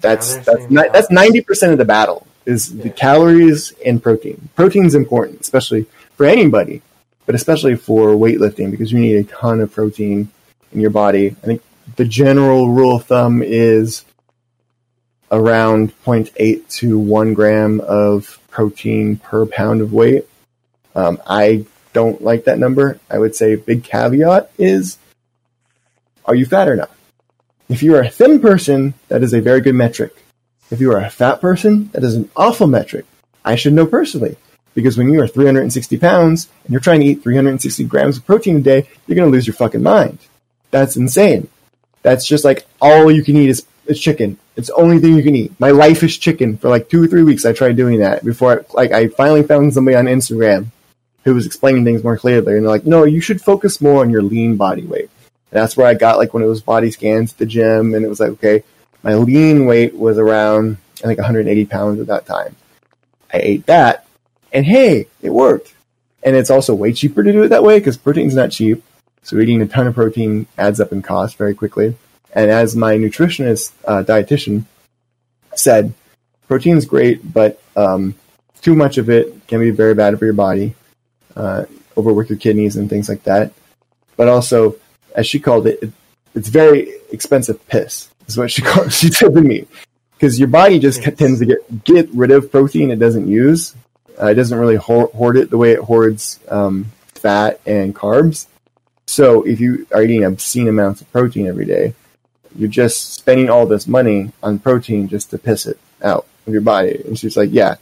that's 0.00 0.36
that's 0.38 0.66
that's 0.66 1.10
ninety 1.10 1.42
percent 1.42 1.72
of 1.72 1.78
the 1.78 1.84
battle 1.84 2.26
is 2.48 2.78
the 2.78 2.88
calories 2.88 3.74
and 3.84 4.02
protein. 4.02 4.48
Protein's 4.56 4.94
important, 4.94 5.42
especially 5.42 5.86
for 6.16 6.24
anybody, 6.24 6.80
but 7.26 7.34
especially 7.34 7.76
for 7.76 8.08
weightlifting 8.12 8.70
because 8.70 8.90
you 8.90 8.98
need 8.98 9.16
a 9.16 9.24
ton 9.24 9.60
of 9.60 9.70
protein 9.70 10.30
in 10.72 10.80
your 10.80 10.90
body. 10.90 11.28
I 11.28 11.46
think 11.46 11.62
the 11.96 12.06
general 12.06 12.70
rule 12.70 12.96
of 12.96 13.04
thumb 13.04 13.42
is 13.42 14.06
around 15.30 15.92
0.8 16.06 16.66
to 16.78 16.98
1 16.98 17.34
gram 17.34 17.80
of 17.80 18.40
protein 18.48 19.18
per 19.18 19.44
pound 19.44 19.82
of 19.82 19.92
weight. 19.92 20.26
Um, 20.94 21.20
I 21.26 21.66
don't 21.92 22.22
like 22.22 22.44
that 22.44 22.58
number. 22.58 22.98
I 23.10 23.18
would 23.18 23.36
say 23.36 23.56
big 23.56 23.84
caveat 23.84 24.50
is 24.56 24.96
are 26.24 26.34
you 26.34 26.46
fat 26.46 26.68
or 26.68 26.76
not? 26.76 26.90
If 27.68 27.82
you're 27.82 28.00
a 28.00 28.08
thin 28.08 28.40
person, 28.40 28.94
that 29.08 29.22
is 29.22 29.34
a 29.34 29.40
very 29.42 29.60
good 29.60 29.74
metric. 29.74 30.14
If 30.70 30.80
you 30.80 30.92
are 30.92 31.00
a 31.00 31.10
fat 31.10 31.40
person, 31.40 31.88
that 31.92 32.04
is 32.04 32.14
an 32.14 32.30
awful 32.36 32.66
metric. 32.66 33.06
I 33.44 33.54
should 33.54 33.72
know 33.72 33.86
personally. 33.86 34.36
Because 34.74 34.96
when 34.96 35.12
you 35.12 35.20
are 35.20 35.26
360 35.26 35.96
pounds 35.98 36.48
and 36.64 36.72
you're 36.72 36.80
trying 36.80 37.00
to 37.00 37.06
eat 37.06 37.22
360 37.22 37.84
grams 37.84 38.18
of 38.18 38.26
protein 38.26 38.58
a 38.58 38.60
day, 38.60 38.88
you're 39.06 39.16
going 39.16 39.28
to 39.28 39.32
lose 39.32 39.46
your 39.46 39.54
fucking 39.54 39.82
mind. 39.82 40.18
That's 40.70 40.96
insane. 40.96 41.48
That's 42.02 42.26
just 42.26 42.44
like 42.44 42.66
all 42.80 43.10
you 43.10 43.24
can 43.24 43.36
eat 43.36 43.48
is, 43.48 43.66
is 43.86 43.98
chicken. 43.98 44.38
It's 44.56 44.68
the 44.68 44.74
only 44.74 44.98
thing 44.98 45.16
you 45.16 45.22
can 45.22 45.34
eat. 45.34 45.58
My 45.58 45.70
life 45.70 46.02
is 46.02 46.16
chicken. 46.16 46.58
For 46.58 46.68
like 46.68 46.88
two 46.88 47.02
or 47.02 47.06
three 47.06 47.22
weeks, 47.22 47.44
I 47.44 47.52
tried 47.52 47.76
doing 47.76 48.00
that 48.00 48.24
before. 48.24 48.60
I, 48.60 48.64
like 48.74 48.92
I 48.92 49.08
finally 49.08 49.42
found 49.42 49.72
somebody 49.72 49.96
on 49.96 50.04
Instagram 50.04 50.66
who 51.24 51.34
was 51.34 51.46
explaining 51.46 51.84
things 51.84 52.04
more 52.04 52.16
clearly, 52.16 52.54
and 52.54 52.64
they're 52.64 52.70
like, 52.70 52.86
"No, 52.86 53.04
you 53.04 53.20
should 53.20 53.40
focus 53.40 53.80
more 53.80 54.00
on 54.00 54.10
your 54.10 54.22
lean 54.22 54.56
body 54.56 54.82
weight." 54.82 55.10
And 55.50 55.62
that's 55.62 55.76
where 55.76 55.86
I 55.86 55.94
got 55.94 56.18
like 56.18 56.34
one 56.34 56.42
of 56.42 56.48
those 56.48 56.60
body 56.60 56.90
scans 56.90 57.32
at 57.32 57.38
the 57.38 57.46
gym, 57.46 57.94
and 57.94 58.04
it 58.04 58.08
was 58.08 58.20
like, 58.20 58.30
okay, 58.30 58.64
my 59.02 59.14
lean 59.14 59.66
weight 59.66 59.94
was 59.94 60.18
around 60.18 60.78
I 61.04 61.06
think 61.06 61.18
180 61.18 61.64
pounds 61.66 62.00
at 62.00 62.08
that 62.08 62.26
time. 62.26 62.56
I 63.32 63.38
ate 63.38 63.66
that, 63.66 64.06
and 64.52 64.64
hey, 64.64 65.06
it 65.22 65.30
worked. 65.30 65.74
And 66.22 66.34
it's 66.34 66.50
also 66.50 66.74
way 66.74 66.92
cheaper 66.92 67.22
to 67.22 67.32
do 67.32 67.42
it 67.44 67.48
that 67.48 67.62
way 67.62 67.78
because 67.78 67.96
protein's 67.96 68.34
not 68.34 68.50
cheap. 68.50 68.82
So 69.22 69.38
eating 69.38 69.62
a 69.62 69.66
ton 69.66 69.86
of 69.86 69.94
protein 69.94 70.46
adds 70.56 70.80
up 70.80 70.92
in 70.92 71.02
cost 71.02 71.36
very 71.36 71.54
quickly. 71.54 71.96
And 72.32 72.50
as 72.50 72.74
my 72.74 72.94
nutritionist, 72.94 73.72
uh, 73.86 74.02
dietitian 74.02 74.64
said, 75.54 75.92
protein's 76.48 76.86
great, 76.86 77.32
but 77.32 77.62
um, 77.76 78.14
too 78.60 78.74
much 78.74 78.98
of 78.98 79.08
it 79.08 79.46
can 79.46 79.60
be 79.60 79.70
very 79.70 79.94
bad 79.94 80.18
for 80.18 80.24
your 80.24 80.34
body, 80.34 80.74
uh, 81.36 81.64
overwork 81.96 82.28
your 82.28 82.38
kidneys 82.38 82.76
and 82.76 82.90
things 82.90 83.08
like 83.08 83.22
that. 83.24 83.52
But 84.16 84.28
also, 84.28 84.76
as 85.14 85.26
she 85.26 85.38
called 85.38 85.66
it, 85.66 85.78
it 85.82 85.92
it's 86.34 86.48
very 86.48 86.92
expensive 87.10 87.66
piss. 87.68 88.08
Is 88.28 88.36
what 88.36 88.50
she 88.50 88.62
called. 88.70 88.92
She 88.92 89.08
said 89.10 89.34
to 89.34 89.40
me, 89.40 89.66
because 90.16 90.38
your 90.38 90.48
body 90.48 90.78
just 90.78 91.02
Yes. 91.02 91.16
tends 91.18 91.40
to 91.40 91.46
get 91.46 91.84
get 91.84 92.08
rid 92.10 92.30
of 92.30 92.50
protein 92.52 92.90
it 92.90 92.98
doesn't 92.98 93.26
use. 93.28 93.74
Uh, 94.20 94.26
it 94.26 94.34
doesn't 94.34 94.58
really 94.58 94.76
hoard, 94.76 95.10
hoard 95.12 95.36
it 95.36 95.48
the 95.50 95.56
way 95.56 95.72
it 95.72 95.78
hoards 95.80 96.40
um, 96.48 96.86
fat 97.14 97.60
and 97.66 97.94
carbs. 97.94 98.46
So 99.06 99.42
if 99.44 99.60
you 99.60 99.86
are 99.94 100.02
eating 100.02 100.24
obscene 100.24 100.68
amounts 100.68 101.00
of 101.00 101.10
protein 101.12 101.46
every 101.46 101.64
day, 101.64 101.94
you're 102.56 102.68
just 102.68 103.14
spending 103.14 103.48
all 103.48 103.64
this 103.64 103.86
money 103.86 104.32
on 104.42 104.58
protein 104.58 105.08
just 105.08 105.30
to 105.30 105.38
piss 105.38 105.66
it 105.66 105.78
out 106.02 106.26
of 106.46 106.52
your 106.52 106.62
body. 106.62 107.00
And 107.06 107.18
she's 107.18 107.36
like, 107.36 107.50
yeah, 107.52 107.76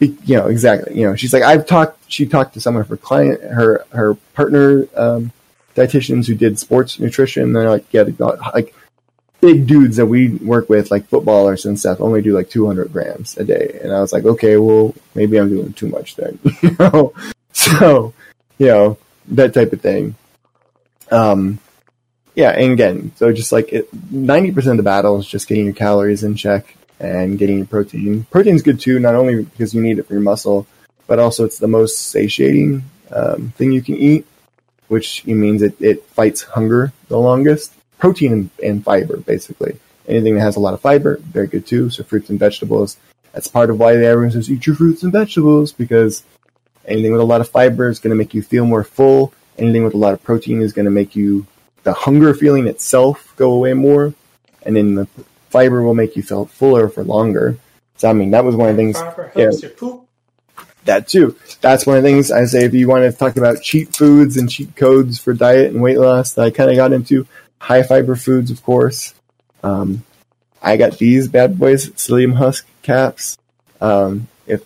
you 0.00 0.36
know, 0.36 0.48
exactly. 0.48 0.98
You 0.98 1.06
know, 1.08 1.14
she's 1.16 1.32
like, 1.32 1.44
I've 1.44 1.66
talked, 1.66 1.98
she 2.12 2.26
talked 2.26 2.54
to 2.54 2.60
some 2.60 2.76
of 2.76 2.88
her 2.88 2.96
client, 2.96 3.40
her, 3.42 3.86
her 3.90 4.14
partner, 4.34 4.86
um, 4.96 5.32
dietitians 5.76 6.26
who 6.26 6.34
did 6.34 6.58
sports 6.58 6.98
nutrition. 6.98 7.52
They're 7.52 7.70
like, 7.70 7.86
yeah, 7.92 8.02
they 8.02 8.12
got 8.12 8.40
like 8.54 8.74
big 9.46 9.66
dudes 9.68 9.96
that 9.96 10.06
we 10.06 10.28
work 10.28 10.68
with, 10.68 10.90
like 10.90 11.06
footballers 11.06 11.66
and 11.66 11.78
stuff, 11.78 12.00
only 12.00 12.20
do 12.20 12.34
like 12.34 12.50
200 12.50 12.92
grams 12.92 13.36
a 13.36 13.44
day. 13.44 13.78
And 13.80 13.92
I 13.92 14.00
was 14.00 14.12
like, 14.12 14.24
okay, 14.24 14.56
well, 14.56 14.92
maybe 15.14 15.38
I'm 15.38 15.48
doing 15.48 15.72
too 15.72 15.86
much 15.88 16.16
then, 16.16 16.38
you 16.62 16.76
know? 16.78 17.14
So, 17.52 18.12
you 18.58 18.66
know, 18.66 18.98
that 19.28 19.54
type 19.54 19.72
of 19.72 19.80
thing. 19.80 20.14
Um, 21.10 21.58
yeah, 22.34 22.50
and 22.50 22.72
again, 22.72 23.12
so 23.16 23.32
just 23.32 23.50
like 23.50 23.72
it, 23.72 23.90
90% 24.12 24.72
of 24.72 24.76
the 24.76 24.82
battle 24.82 25.18
is 25.18 25.26
just 25.26 25.48
getting 25.48 25.64
your 25.64 25.74
calories 25.74 26.22
in 26.22 26.34
check 26.34 26.76
and 27.00 27.38
getting 27.38 27.56
your 27.56 27.66
protein. 27.66 28.26
Protein's 28.30 28.60
good 28.60 28.78
too, 28.78 29.00
not 29.00 29.14
only 29.14 29.42
because 29.42 29.74
you 29.74 29.80
need 29.80 29.98
it 29.98 30.06
for 30.06 30.12
your 30.12 30.22
muscle, 30.22 30.66
but 31.06 31.18
also 31.18 31.46
it's 31.46 31.58
the 31.58 31.66
most 31.66 31.98
satiating 31.98 32.84
um, 33.10 33.54
thing 33.56 33.72
you 33.72 33.80
can 33.80 33.96
eat, 33.96 34.26
which 34.88 35.24
means 35.24 35.62
it, 35.62 35.80
it 35.80 36.04
fights 36.10 36.42
hunger 36.42 36.92
the 37.08 37.18
longest. 37.18 37.72
Protein 37.98 38.32
and, 38.32 38.50
and 38.62 38.84
fiber, 38.84 39.18
basically. 39.18 39.78
Anything 40.06 40.34
that 40.34 40.42
has 40.42 40.56
a 40.56 40.60
lot 40.60 40.74
of 40.74 40.80
fiber, 40.80 41.18
very 41.18 41.46
good 41.46 41.66
too. 41.66 41.90
So 41.90 42.04
fruits 42.04 42.30
and 42.30 42.38
vegetables. 42.38 42.96
That's 43.32 43.48
part 43.48 43.70
of 43.70 43.78
why 43.78 43.96
everyone 43.96 44.30
says 44.30 44.50
eat 44.50 44.66
your 44.66 44.76
fruits 44.76 45.02
and 45.02 45.12
vegetables 45.12 45.72
because 45.72 46.22
anything 46.86 47.12
with 47.12 47.20
a 47.20 47.24
lot 47.24 47.40
of 47.40 47.48
fiber 47.48 47.88
is 47.88 47.98
going 47.98 48.10
to 48.10 48.16
make 48.16 48.32
you 48.32 48.42
feel 48.42 48.64
more 48.64 48.84
full. 48.84 49.34
Anything 49.58 49.84
with 49.84 49.94
a 49.94 49.98
lot 49.98 50.14
of 50.14 50.22
protein 50.22 50.60
is 50.60 50.72
going 50.72 50.84
to 50.84 50.90
make 50.90 51.16
you 51.16 51.46
the 51.82 51.92
hunger 51.92 52.34
feeling 52.34 52.66
itself 52.66 53.32
go 53.36 53.52
away 53.52 53.72
more, 53.72 54.12
and 54.62 54.76
then 54.76 54.96
the 54.96 55.06
fiber 55.50 55.82
will 55.82 55.94
make 55.94 56.16
you 56.16 56.22
feel 56.22 56.46
fuller 56.46 56.88
for 56.88 57.04
longer. 57.04 57.58
So 57.96 58.10
I 58.10 58.12
mean, 58.12 58.32
that 58.32 58.44
was 58.44 58.56
one 58.56 58.68
of 58.68 58.76
the 58.76 58.82
things 58.82 58.96
yeah. 59.36 59.50
that 60.84 61.08
too. 61.08 61.36
That's 61.60 61.86
one 61.86 61.96
of 61.96 62.02
the 62.02 62.08
things 62.08 62.32
I 62.32 62.44
say 62.46 62.64
if 62.64 62.74
you 62.74 62.88
want 62.88 63.10
to 63.10 63.16
talk 63.16 63.36
about 63.36 63.62
cheat 63.62 63.94
foods 63.94 64.36
and 64.36 64.50
cheat 64.50 64.74
codes 64.76 65.18
for 65.18 65.32
diet 65.32 65.72
and 65.72 65.80
weight 65.82 65.98
loss 65.98 66.32
that 66.32 66.44
I 66.44 66.50
kind 66.50 66.70
of 66.70 66.76
got 66.76 66.92
into. 66.92 67.26
High 67.58 67.82
fiber 67.82 68.16
foods, 68.16 68.50
of 68.50 68.62
course. 68.62 69.14
Um, 69.62 70.04
I 70.62 70.76
got 70.76 70.98
these 70.98 71.28
bad 71.28 71.58
boys, 71.58 71.90
psyllium 71.90 72.34
husk 72.34 72.66
caps. 72.82 73.38
Um, 73.80 74.28
if 74.46 74.62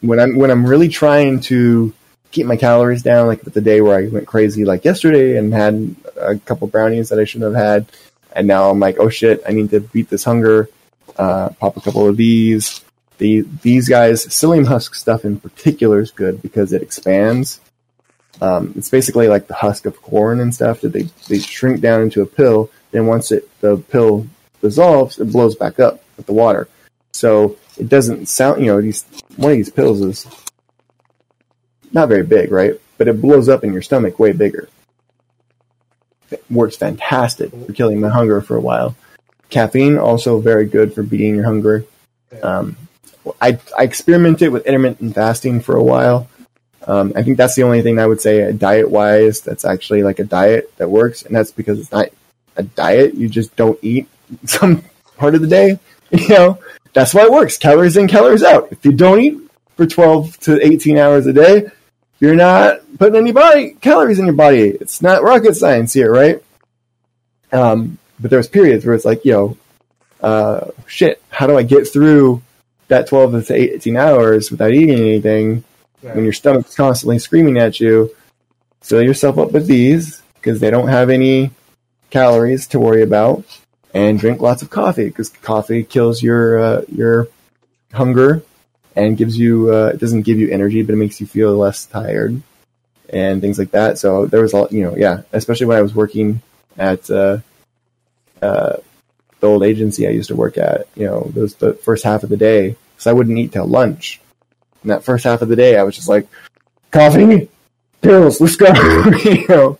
when 0.00 0.20
I'm 0.20 0.36
when 0.36 0.50
I'm 0.50 0.66
really 0.66 0.88
trying 0.88 1.40
to 1.42 1.92
keep 2.30 2.46
my 2.46 2.56
calories 2.56 3.02
down, 3.02 3.26
like 3.26 3.42
the 3.42 3.60
day 3.60 3.80
where 3.80 3.98
I 3.98 4.08
went 4.08 4.26
crazy, 4.26 4.64
like 4.64 4.84
yesterday, 4.84 5.36
and 5.36 5.52
had 5.52 5.94
a 6.16 6.36
couple 6.36 6.68
brownies 6.68 7.08
that 7.08 7.18
I 7.18 7.24
shouldn't 7.24 7.54
have 7.54 7.64
had, 7.64 7.86
and 8.32 8.46
now 8.46 8.70
I'm 8.70 8.80
like, 8.80 8.98
oh 8.98 9.08
shit, 9.08 9.42
I 9.46 9.52
need 9.52 9.70
to 9.70 9.80
beat 9.80 10.08
this 10.08 10.24
hunger. 10.24 10.68
Uh, 11.16 11.50
pop 11.58 11.76
a 11.76 11.80
couple 11.80 12.08
of 12.08 12.16
these. 12.16 12.82
The 13.18 13.42
these 13.62 13.88
guys, 13.88 14.26
psyllium 14.26 14.66
husk 14.66 14.94
stuff 14.94 15.24
in 15.24 15.38
particular 15.38 16.00
is 16.00 16.10
good 16.10 16.40
because 16.40 16.72
it 16.72 16.82
expands. 16.82 17.60
Um, 18.40 18.72
it's 18.76 18.88
basically 18.88 19.28
like 19.28 19.46
the 19.46 19.54
husk 19.54 19.86
of 19.86 20.00
corn 20.00 20.40
and 20.40 20.54
stuff 20.54 20.80
that 20.80 20.92
they 20.92 21.08
they 21.28 21.38
shrink 21.38 21.80
down 21.80 22.02
into 22.02 22.22
a 22.22 22.26
pill. 22.26 22.70
Then 22.90 23.06
once 23.06 23.30
it 23.32 23.48
the 23.60 23.76
pill 23.76 24.26
dissolves, 24.60 25.18
it 25.18 25.32
blows 25.32 25.54
back 25.54 25.78
up 25.78 26.02
with 26.16 26.26
the 26.26 26.32
water. 26.32 26.68
So 27.12 27.56
it 27.76 27.88
doesn't 27.88 28.26
sound, 28.26 28.60
you 28.60 28.66
know, 28.66 28.80
these 28.80 29.04
one 29.36 29.52
of 29.52 29.56
these 29.56 29.70
pills 29.70 30.00
is 30.00 30.26
not 31.92 32.08
very 32.08 32.22
big, 32.24 32.50
right? 32.50 32.80
But 32.98 33.08
it 33.08 33.20
blows 33.20 33.48
up 33.48 33.64
in 33.64 33.72
your 33.72 33.82
stomach 33.82 34.18
way 34.18 34.32
bigger. 34.32 34.68
It 36.30 36.44
works 36.50 36.76
fantastic 36.76 37.50
for 37.50 37.72
killing 37.72 38.00
my 38.00 38.08
hunger 38.08 38.40
for 38.40 38.56
a 38.56 38.60
while. 38.60 38.94
Caffeine 39.48 39.98
also 39.98 40.40
very 40.40 40.64
good 40.64 40.94
for 40.94 41.02
beating 41.02 41.34
your 41.34 41.44
hunger. 41.44 41.84
Um, 42.42 42.76
I 43.40 43.58
I 43.76 43.82
experimented 43.82 44.50
with 44.50 44.66
intermittent 44.66 45.14
fasting 45.14 45.60
for 45.60 45.76
a 45.76 45.82
while. 45.82 46.28
Um, 46.86 47.12
I 47.14 47.22
think 47.22 47.36
that's 47.36 47.54
the 47.54 47.62
only 47.62 47.82
thing 47.82 47.98
I 47.98 48.06
would 48.06 48.20
say 48.20 48.52
diet 48.52 48.90
wise 48.90 49.40
that's 49.40 49.64
actually 49.64 50.02
like 50.02 50.18
a 50.18 50.24
diet 50.24 50.74
that 50.78 50.90
works, 50.90 51.22
and 51.22 51.34
that's 51.34 51.52
because 51.52 51.78
it's 51.78 51.92
not 51.92 52.08
a 52.56 52.62
diet. 52.62 53.14
You 53.14 53.28
just 53.28 53.54
don't 53.56 53.78
eat 53.82 54.08
some 54.44 54.82
part 55.16 55.34
of 55.34 55.40
the 55.40 55.48
day. 55.48 55.78
You 56.12 56.28
know, 56.30 56.58
that's 56.92 57.14
why 57.14 57.22
it 57.22 57.30
works. 57.30 57.56
Calories 57.56 57.96
in, 57.96 58.08
calories 58.08 58.42
out. 58.42 58.72
If 58.72 58.84
you 58.84 58.90
don't 58.90 59.20
eat 59.20 59.38
for 59.76 59.86
12 59.86 60.40
to 60.40 60.66
18 60.66 60.98
hours 60.98 61.24
a 61.28 61.32
day, 61.32 61.70
you're 62.18 62.34
not 62.34 62.80
putting 62.98 63.14
any 63.14 63.30
body 63.30 63.74
calories 63.80 64.18
in 64.18 64.26
your 64.26 64.34
body. 64.34 64.70
It's 64.70 65.00
not 65.00 65.22
rocket 65.22 65.54
science 65.54 65.92
here, 65.92 66.12
right? 66.12 66.42
Um, 67.52 67.98
but 68.18 68.32
there's 68.32 68.48
periods 68.48 68.84
where 68.84 68.96
it's 68.96 69.04
like, 69.04 69.24
yo, 69.24 69.56
uh, 70.20 70.72
shit, 70.86 71.22
how 71.30 71.46
do 71.46 71.56
I 71.56 71.62
get 71.62 71.86
through 71.86 72.42
that 72.88 73.06
12 73.06 73.46
to 73.46 73.54
18 73.54 73.96
hours 73.96 74.50
without 74.50 74.72
eating 74.72 74.98
anything 74.98 75.62
Yeah. 76.02 76.14
when 76.14 76.24
your 76.24 76.32
stomach's 76.32 76.74
constantly 76.74 77.18
screaming 77.18 77.58
at 77.58 77.80
you? 77.80 78.14
Fill 78.82 79.02
yourself 79.02 79.38
up 79.38 79.52
with 79.52 79.66
these 79.66 80.22
because 80.34 80.60
they 80.60 80.70
don't 80.70 80.88
have 80.88 81.10
any 81.10 81.50
calories 82.08 82.66
to 82.68 82.80
worry 82.80 83.02
about, 83.02 83.44
and 83.92 84.18
drink 84.18 84.40
lots 84.40 84.62
of 84.62 84.70
coffee 84.70 85.08
because 85.08 85.28
coffee 85.28 85.82
kills 85.82 86.22
your 86.22 86.58
uh, 86.58 86.82
your 86.88 87.28
hunger 87.92 88.42
and 88.96 89.16
gives 89.16 89.38
you 89.38 89.72
uh, 89.72 89.90
it 89.94 90.00
doesn't 90.00 90.22
give 90.22 90.38
you 90.38 90.48
energy, 90.50 90.82
but 90.82 90.94
it 90.94 90.98
makes 90.98 91.20
you 91.20 91.26
feel 91.26 91.54
less 91.56 91.86
tired 91.86 92.42
and 93.10 93.40
things 93.40 93.58
like 93.58 93.72
that. 93.72 93.98
So 93.98 94.26
there 94.26 94.40
was 94.40 94.52
a 94.52 94.56
lot, 94.56 94.72
you 94.72 94.82
know 94.82 94.96
yeah, 94.96 95.22
especially 95.32 95.66
when 95.66 95.78
I 95.78 95.82
was 95.82 95.94
working 95.94 96.42
at 96.78 97.10
uh, 97.10 97.38
uh, 98.40 98.76
the 99.40 99.46
old 99.46 99.62
agency 99.62 100.06
I 100.06 100.10
used 100.10 100.28
to 100.28 100.36
work 100.36 100.58
at. 100.58 100.86
You 100.94 101.06
know, 101.06 101.30
those 101.34 101.54
the 101.54 101.74
first 101.74 102.04
half 102.04 102.22
of 102.22 102.30
the 102.30 102.36
day 102.36 102.76
because 102.92 103.06
I 103.06 103.12
wouldn't 103.12 103.38
eat 103.38 103.52
till 103.52 103.66
lunch. 103.66 104.20
And 104.82 104.90
that 104.90 105.04
first 105.04 105.24
half 105.24 105.42
of 105.42 105.48
the 105.48 105.56
day, 105.56 105.76
I 105.76 105.82
was 105.82 105.94
just 105.94 106.08
like, 106.08 106.26
coffee, 106.90 107.48
pills, 108.00 108.40
let's 108.40 108.56
go. 108.56 108.66
you 109.24 109.46
know, 109.48 109.78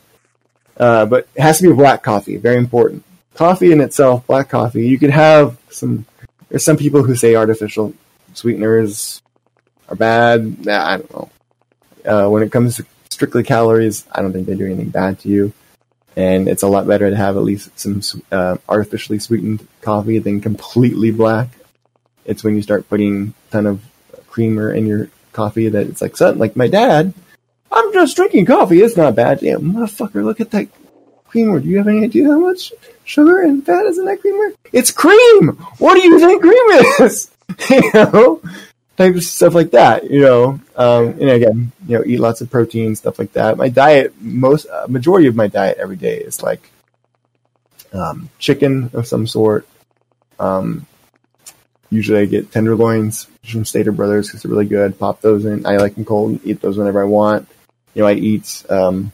uh, 0.76 1.06
but 1.06 1.28
it 1.34 1.42
has 1.42 1.58
to 1.58 1.68
be 1.68 1.72
black 1.74 2.02
coffee, 2.02 2.36
very 2.36 2.56
important. 2.56 3.04
Coffee 3.34 3.72
in 3.72 3.80
itself, 3.80 4.26
black 4.26 4.48
coffee, 4.48 4.86
you 4.86 4.98
could 4.98 5.10
have 5.10 5.58
some. 5.70 6.06
There's 6.48 6.64
some 6.64 6.76
people 6.76 7.04
who 7.04 7.14
say 7.14 7.36
artificial 7.36 7.94
sweeteners 8.34 9.22
are 9.88 9.94
bad. 9.94 10.64
Nah, 10.64 10.84
I 10.84 10.96
don't 10.96 11.12
know. 11.12 11.30
Uh, 12.04 12.28
when 12.28 12.42
it 12.42 12.50
comes 12.50 12.76
to 12.76 12.86
strictly 13.10 13.42
calories, 13.42 14.04
I 14.10 14.22
don't 14.22 14.32
think 14.32 14.46
they 14.46 14.54
do 14.54 14.66
anything 14.66 14.88
bad 14.88 15.18
to 15.20 15.28
you. 15.28 15.52
And 16.16 16.48
it's 16.48 16.62
a 16.62 16.68
lot 16.68 16.88
better 16.88 17.08
to 17.08 17.16
have 17.16 17.36
at 17.36 17.42
least 17.42 17.78
some 17.78 18.02
uh, 18.32 18.56
artificially 18.68 19.18
sweetened 19.18 19.66
coffee 19.80 20.18
than 20.18 20.40
completely 20.40 21.10
black. 21.12 21.48
It's 22.24 22.42
when 22.42 22.56
you 22.56 22.62
start 22.62 22.88
putting 22.88 23.34
a 23.48 23.52
ton 23.52 23.66
of 23.66 23.82
creamer 24.30 24.72
in 24.72 24.86
your 24.86 25.10
coffee 25.32 25.68
that 25.68 25.86
it's 25.86 26.00
like 26.00 26.16
something 26.16 26.38
like 26.38 26.56
my 26.56 26.68
dad. 26.68 27.12
I'm 27.72 27.92
just 27.92 28.16
drinking 28.16 28.46
coffee. 28.46 28.80
It's 28.80 28.96
not 28.96 29.14
bad. 29.14 29.40
Damn, 29.40 29.72
motherfucker, 29.72 30.24
look 30.24 30.40
at 30.40 30.50
that 30.52 30.68
creamer. 31.28 31.60
Do 31.60 31.68
you 31.68 31.78
have 31.78 31.88
any 31.88 32.04
idea 32.04 32.26
how 32.26 32.38
much 32.38 32.72
sugar 33.04 33.42
and 33.42 33.64
fat 33.64 33.86
is 33.86 33.98
in 33.98 34.04
that 34.06 34.20
creamer? 34.20 34.52
It's 34.72 34.90
cream. 34.90 35.50
What 35.78 35.94
do 35.94 36.02
you 36.02 36.18
think 36.18 36.42
cream 36.42 37.06
is? 37.06 37.30
you 37.70 37.90
know, 37.94 38.42
type 38.96 39.14
of 39.14 39.22
stuff 39.22 39.54
like 39.54 39.70
that. 39.70 40.10
You 40.10 40.20
know, 40.20 40.60
um, 40.76 41.08
and 41.20 41.30
again, 41.30 41.72
you 41.86 41.98
know, 41.98 42.04
eat 42.04 42.18
lots 42.18 42.40
of 42.40 42.50
protein, 42.50 42.96
stuff 42.96 43.18
like 43.18 43.32
that. 43.34 43.56
My 43.56 43.68
diet, 43.68 44.14
most 44.20 44.66
uh, 44.66 44.86
majority 44.88 45.28
of 45.28 45.36
my 45.36 45.46
diet 45.46 45.78
every 45.78 45.96
day 45.96 46.18
is 46.18 46.42
like 46.42 46.70
um, 47.92 48.30
chicken 48.38 48.90
of 48.92 49.06
some 49.06 49.26
sort. 49.26 49.66
Um, 50.38 50.86
usually, 51.90 52.20
I 52.20 52.24
get 52.24 52.52
tenderloins 52.52 53.26
from 53.44 53.64
Stater 53.64 53.92
Brothers 53.92 54.28
because 54.28 54.42
they're 54.42 54.50
really 54.50 54.66
good. 54.66 54.98
Pop 54.98 55.20
those 55.20 55.44
in. 55.44 55.66
I 55.66 55.76
like 55.76 55.94
them 55.94 56.04
cold. 56.04 56.32
and 56.32 56.46
Eat 56.46 56.60
those 56.60 56.78
whenever 56.78 57.00
I 57.00 57.06
want. 57.06 57.48
You 57.94 58.02
know, 58.02 58.08
I 58.08 58.14
eat. 58.14 58.64
Um, 58.70 59.12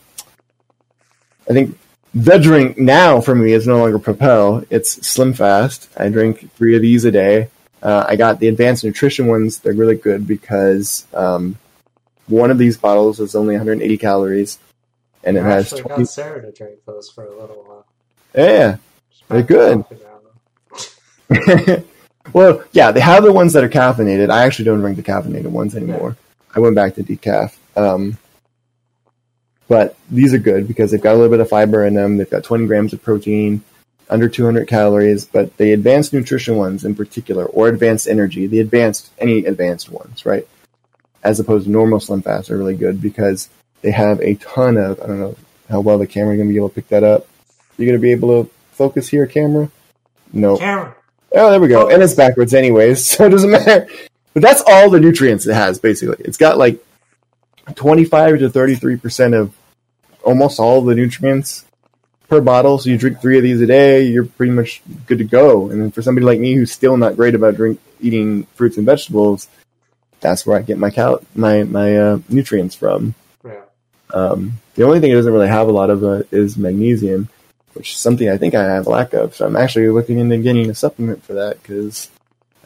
I 1.49 1.53
think 1.53 1.79
the 2.15 2.39
drink 2.39 2.79
now 2.79 3.21
for 3.21 3.35
me 3.35 3.53
is 3.53 3.67
no 3.67 3.79
longer 3.79 3.99
Propel. 3.99 4.65
It's 4.71 5.07
Slim 5.07 5.33
Fast. 5.33 5.89
I 5.97 6.09
drink 6.09 6.51
three 6.55 6.77
of 6.77 6.83
these 6.83 7.05
a 7.05 7.11
day. 7.11 7.49
Uh, 7.83 8.05
I 8.09 8.17
got 8.17 8.41
the 8.41 8.49
advanced 8.49 8.85
nutrition 8.85 9.27
ones. 9.27 9.61
They're 9.61 9.75
really 9.75 9.97
good 9.97 10.27
because 10.27 11.07
um, 11.15 11.59
one 12.27 12.51
of 12.51 12.59
these 12.59 12.77
bottles 12.77 13.21
is 13.21 13.35
only 13.35 13.55
180 13.55 13.97
calories, 13.99 14.59
and 15.23 15.37
it 15.37 15.45
I 15.45 15.49
has 15.51 15.65
actually 15.73 15.83
20. 15.83 16.03
got 16.03 16.09
Sarah 16.09 16.43
to 16.43 16.53
drink 16.53 16.79
those 16.87 17.11
for 17.11 17.25
a 17.25 17.41
little 17.41 17.63
while. 17.65 17.87
Yeah. 18.35 18.77
They're 19.29 19.43
good. 19.43 19.85
off 22.37 22.57
it 22.57 22.59
now, 22.59 22.59
though. 22.59 22.59
well, 22.59 22.65
yeah, 22.73 22.93
they 22.93 23.01
have 23.01 23.25
the 23.25 23.33
ones 23.33 23.53
that 23.55 23.65
are 23.65 23.69
caffeinated. 23.69 24.31
I 24.31 24.45
actually 24.45 24.67
don't 24.67 24.81
drink 24.81 24.97
the 24.97 25.03
caffeinated 25.03 25.47
ones 25.47 25.75
anymore. 25.77 26.17
I 26.55 26.61
went 26.61 26.75
back 26.75 26.95
to 26.97 27.03
decaf. 27.03 27.57
Um, 27.77 28.19
but 29.69 29.97
these 30.11 30.35
are 30.35 30.39
good 30.39 30.69
because 30.69 30.91
they've 30.91 31.01
got 31.01 31.13
a 31.13 31.19
little 31.19 31.31
bit 31.31 31.41
of 31.41 31.49
fiber 31.49 31.85
in 31.85 31.95
them. 31.95 32.17
They've 32.17 32.31
got 32.31 32.45
20 32.45 32.67
grams 32.67 32.93
of 32.93 33.03
protein, 33.03 33.63
under 34.09 34.29
200 34.29 34.69
calories. 34.69 35.25
But 35.25 35.57
the 35.57 35.73
advanced 35.73 36.13
nutrition 36.13 36.57
ones 36.57 36.85
in 36.85 36.95
particular, 36.95 37.47
or 37.47 37.69
advanced 37.69 38.09
energy, 38.09 38.47
the 38.47 38.61
advanced, 38.61 39.11
any 39.19 39.45
advanced 39.45 39.91
ones, 39.91 40.27
right? 40.27 40.47
As 41.25 41.41
opposed 41.41 41.67
to 41.67 41.71
normal 41.71 42.01
Slim 42.01 42.23
Fast 42.23 42.51
are 42.51 42.59
really 42.59 42.77
good 42.77 43.01
because 43.01 43.49
they 43.83 43.91
have 43.91 44.21
a 44.21 44.35
ton 44.37 44.77
of, 44.77 45.01
I 45.01 45.07
don't 45.09 45.21
know 45.21 45.37
how 45.69 45.81
well 45.81 45.99
the 45.99 46.07
camera 46.07 46.37
going 46.37 46.49
to 46.49 46.53
be 46.53 46.59
able 46.59 46.69
to 46.69 46.75
pick 46.75 46.89
that 46.89 47.05
up. 47.05 47.27
You're 47.77 47.89
going 47.89 47.99
to 47.99 48.03
be 48.03 48.13
able 48.13 48.45
to 48.45 48.51
focus 48.73 49.09
here, 49.09 49.27
camera? 49.27 49.71
No. 50.33 50.57
Cameron, 50.57 50.95
Oh, 51.37 51.51
there 51.51 51.61
we 51.61 51.69
go. 51.69 51.89
And 51.91 52.03
it's 52.03 52.15
backwards 52.15 52.55
anyways, 52.55 53.07
so 53.17 53.27
it 53.27 53.31
doesn't 53.31 53.51
matter. 53.51 53.87
But 54.35 54.43
that's 54.43 54.63
all 54.67 54.91
the 54.91 55.01
nutrients 55.01 55.47
it 55.47 55.55
has, 55.55 55.79
basically. 55.79 56.17
It's 56.21 56.37
got 56.37 56.59
like 56.59 56.85
25 57.75 58.41
to 58.41 58.51
33% 58.51 59.35
of 59.39 59.55
almost 60.23 60.59
all 60.61 60.83
the 60.83 60.95
nutrients 60.95 61.65
per 62.29 62.41
bottle. 62.41 62.79
So 62.79 62.91
you 62.91 62.99
drink 62.99 63.21
three 63.21 63.37
of 63.37 63.43
these 63.43 63.61
a 63.61 63.67
day, 63.67 64.03
you're 64.03 64.25
pretty 64.27 64.53
much 64.53 64.83
good 65.07 65.19
to 65.19 65.25
go. 65.25 65.71
And 65.71 65.81
then 65.81 65.91
for 65.91 66.03
somebody 66.03 66.27
like 66.27 66.41
me 66.41 66.55
who's 66.55 66.73
still 66.73 66.97
not 66.97 67.17
great 67.17 67.35
about 67.35 67.57
drink 67.57 67.81
eating 68.01 68.45
fruits 68.55 68.77
and 68.77 68.87
vegetables, 68.87 69.49
that's 70.21 70.47
where 70.47 70.59
I 70.59 70.63
get 70.63 70.79
my 70.79 70.91
cal- 70.91 71.23
my 71.35 71.63
my 71.65 71.97
uh, 71.97 72.19
nutrients 72.29 72.75
from. 72.75 73.15
yeah. 73.45 73.61
Um, 74.11 74.55
the 74.75 74.83
only 74.85 74.99
thing 75.01 75.13
it 75.13 75.15
doesn't 75.15 75.33
really 75.33 75.49
have 75.49 75.69
a 75.69 75.73
lot 75.73 75.91
of 75.91 76.03
uh, 76.03 76.23
is 76.31 76.57
magnesium, 76.57 77.29
which 77.77 77.93
is 77.93 77.99
something 77.99 78.29
I 78.29 78.39
think 78.39 78.55
I 78.55 78.65
have 78.65 78.87
a 78.87 78.91
lack 78.91 79.13
of. 79.13 79.35
So 79.35 79.47
I'm 79.47 79.57
actually 79.57 79.89
looking 79.91 80.19
into 80.19 80.39
getting 80.39 80.71
a 80.71 80.75
supplement 80.75 81.23
for 81.23 81.35
that 81.35 81.63
because 81.63 82.11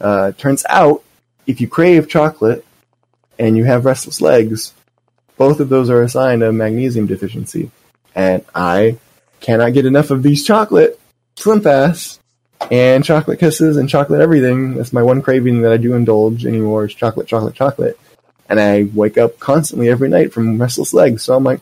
uh, 0.01 0.29
it 0.31 0.39
turns 0.39 0.65
out 0.69 1.03
if 1.47 1.61
you 1.61 1.69
crave 1.69 2.09
chocolate 2.09 2.65
and 3.39 3.57
you 3.57 3.65
have 3.65 3.85
restless 3.85 4.21
legs, 4.21 4.73
both 5.37 5.61
of 5.61 5.69
those 5.69 5.91
are 5.91 6.03
a 6.03 6.09
sign 6.09 6.43
of 6.43 6.55
magnesium 6.55 7.07
deficiency. 7.07 7.71
And 8.15 8.45
I 8.55 8.99
cannot 9.41 9.73
get 9.73 9.87
enough 9.87 10.11
of 10.11 10.23
these 10.23 10.45
chocolate 10.45 11.01
slim 11.37 11.61
fast 11.63 12.21
and 12.71 13.05
chocolate 13.05 13.39
kisses 13.39 13.77
and 13.77 13.89
chocolate 13.89 14.21
everything. 14.21 14.75
That's 14.75 14.93
my 14.93 15.03
one 15.03 15.23
craving 15.23 15.63
that 15.63 15.73
I 15.73 15.77
do 15.77 15.95
indulge 15.95 16.45
anymore 16.45 16.85
is 16.85 16.95
chocolate, 16.95 17.27
chocolate, 17.27 17.55
chocolate. 17.55 17.99
And 18.49 18.61
I 18.61 18.89
wake 18.95 19.17
up 19.17 19.39
constantly 19.39 19.89
every 19.89 20.09
night 20.09 20.33
from 20.33 20.61
restless 20.61 20.93
legs. 20.93 21.23
So 21.23 21.35
I'm 21.35 21.45
like, 21.45 21.61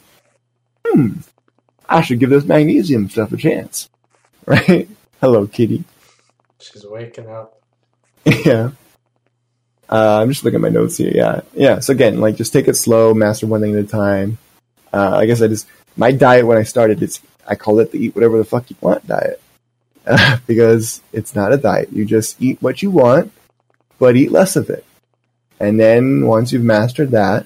hmm, 0.85 1.19
I 1.89 2.03
should 2.03 2.19
give 2.19 2.31
this 2.31 2.45
magnesium 2.45 3.09
stuff 3.09 3.33
a 3.33 3.37
chance. 3.37 3.89
Right? 4.47 4.89
Hello, 5.21 5.47
kitty. 5.47 5.85
She's 6.59 6.83
waking 6.87 7.29
up. 7.29 7.61
yeah. 8.25 8.71
Uh, 9.91 10.21
I'm 10.23 10.31
just 10.31 10.43
looking 10.43 10.57
at 10.57 10.63
my 10.63 10.71
notes 10.71 10.97
here. 10.97 11.13
Yeah. 11.15 11.43
Yeah. 11.53 11.81
So 11.81 11.93
again, 11.93 12.19
like 12.19 12.37
just 12.37 12.55
take 12.55 12.67
it 12.67 12.75
slow, 12.75 13.13
master 13.13 13.47
one 13.47 13.61
thing 13.61 13.77
at 13.77 13.85
a 13.85 13.87
time. 13.87 14.39
Uh, 14.91 15.17
I 15.17 15.27
guess 15.27 15.43
I 15.43 15.49
just, 15.49 15.67
my 15.99 16.13
diet 16.13 16.47
when 16.47 16.57
I 16.57 16.63
started, 16.63 17.03
it's, 17.03 17.21
I 17.47 17.57
call 17.57 17.79
it 17.81 17.93
the 17.93 17.99
eat 17.99 18.15
whatever 18.15 18.39
the 18.39 18.45
fuck 18.47 18.71
you 18.71 18.77
want 18.81 19.07
diet. 19.07 19.39
Uh, 20.07 20.39
because 20.47 21.03
it's 21.13 21.35
not 21.35 21.53
a 21.53 21.59
diet. 21.59 21.93
You 21.93 22.07
just 22.07 22.41
eat 22.41 22.63
what 22.63 22.81
you 22.81 22.91
want, 22.91 23.31
but 23.99 24.17
eat 24.17 24.33
less 24.33 24.57
of 24.57 24.71
it. 24.71 24.87
And 25.61 25.79
then 25.79 26.27
once 26.27 26.53
you've 26.53 26.63
mastered 26.63 27.11
that, 27.11 27.45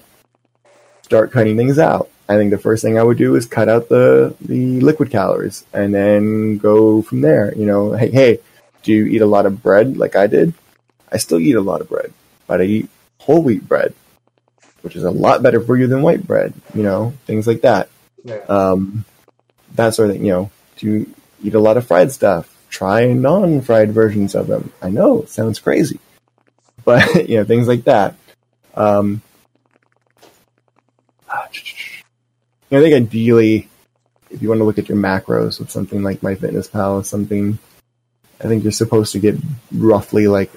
start 1.01 1.33
cutting 1.33 1.57
things 1.57 1.79
out. 1.79 2.09
I 2.33 2.37
think 2.37 2.51
the 2.51 2.57
first 2.57 2.83
thing 2.83 2.97
I 2.97 3.03
would 3.03 3.17
do 3.17 3.35
is 3.35 3.45
cut 3.45 3.69
out 3.69 3.89
the, 3.89 4.35
the 4.41 4.81
liquid 4.81 5.11
calories 5.11 5.65
and 5.71 5.93
then 5.93 6.57
go 6.57 7.01
from 7.01 7.21
there. 7.21 7.53
You 7.55 7.65
know, 7.65 7.93
hey, 7.93 8.09
hey, 8.09 8.39
do 8.81 8.91
you 8.91 9.05
eat 9.05 9.21
a 9.21 9.27
lot 9.27 9.45
of 9.45 9.61
bread 9.61 9.97
like 9.97 10.15
I 10.15 10.27
did? 10.27 10.53
I 11.11 11.17
still 11.17 11.39
eat 11.39 11.55
a 11.55 11.61
lot 11.61 11.81
of 11.81 11.89
bread, 11.89 12.11
but 12.47 12.59
I 12.59 12.63
eat 12.63 12.89
whole 13.19 13.43
wheat 13.43 13.67
bread, 13.67 13.93
which 14.81 14.95
is 14.95 15.03
a 15.03 15.11
lot 15.11 15.43
better 15.43 15.61
for 15.61 15.77
you 15.77 15.87
than 15.87 16.01
white 16.01 16.25
bread, 16.25 16.53
you 16.73 16.83
know, 16.83 17.13
things 17.25 17.45
like 17.45 17.61
that. 17.61 17.89
Yeah. 18.23 18.39
Um, 18.49 19.05
that 19.75 19.93
sort 19.93 20.09
of 20.09 20.15
thing, 20.15 20.25
you 20.25 20.31
know, 20.31 20.51
do 20.77 20.87
you 20.87 21.15
eat 21.43 21.53
a 21.53 21.59
lot 21.59 21.77
of 21.77 21.85
fried 21.85 22.11
stuff? 22.11 22.49
Try 22.69 23.13
non 23.13 23.61
fried 23.61 23.91
versions 23.91 24.33
of 24.33 24.47
them. 24.47 24.73
I 24.81 24.89
know, 24.89 25.21
it 25.21 25.29
sounds 25.29 25.59
crazy, 25.59 25.99
but, 26.83 27.29
you 27.29 27.37
know, 27.37 27.43
things 27.43 27.67
like 27.67 27.83
that. 27.83 28.15
Um, 28.73 29.21
I 32.75 32.81
think 32.81 32.95
ideally, 32.95 33.69
if 34.29 34.41
you 34.41 34.49
want 34.49 34.59
to 34.59 34.65
look 34.65 34.79
at 34.79 34.89
your 34.89 34.97
macros 34.97 35.59
with 35.59 35.69
something 35.69 36.01
like 36.03 36.21
MyFitnessPal 36.21 36.93
or 36.93 37.03
something, 37.03 37.59
I 38.39 38.47
think 38.47 38.63
you're 38.63 38.71
supposed 38.71 39.11
to 39.13 39.19
get 39.19 39.35
roughly 39.71 40.27
like 40.27 40.51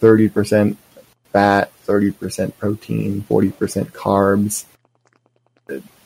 30% 0.00 0.76
fat, 1.32 1.70
30% 1.86 2.56
protein, 2.58 3.22
40% 3.22 3.86
carbs. 3.92 4.64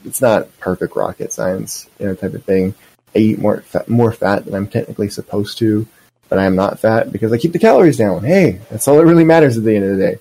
It's 0.04 0.20
not 0.20 0.56
perfect 0.58 0.96
rocket 0.96 1.32
science, 1.32 1.88
you 1.98 2.06
know, 2.06 2.14
type 2.14 2.34
of 2.34 2.44
thing. 2.44 2.74
I 3.14 3.18
eat 3.18 3.38
more 3.38 3.60
fat, 3.62 3.88
more 3.88 4.12
fat 4.12 4.44
than 4.44 4.54
I'm 4.54 4.68
technically 4.68 5.08
supposed 5.08 5.58
to, 5.58 5.86
but 6.28 6.38
I 6.38 6.44
am 6.44 6.56
not 6.56 6.78
fat 6.78 7.10
because 7.10 7.32
I 7.32 7.38
keep 7.38 7.52
the 7.52 7.58
calories 7.58 7.96
down. 7.96 8.22
Hey, 8.22 8.60
that's 8.70 8.86
all 8.86 8.96
that 8.96 9.06
really 9.06 9.24
matters 9.24 9.56
at 9.56 9.64
the 9.64 9.74
end 9.74 9.84
of 9.84 9.96
the 9.96 10.04
day. 10.04 10.18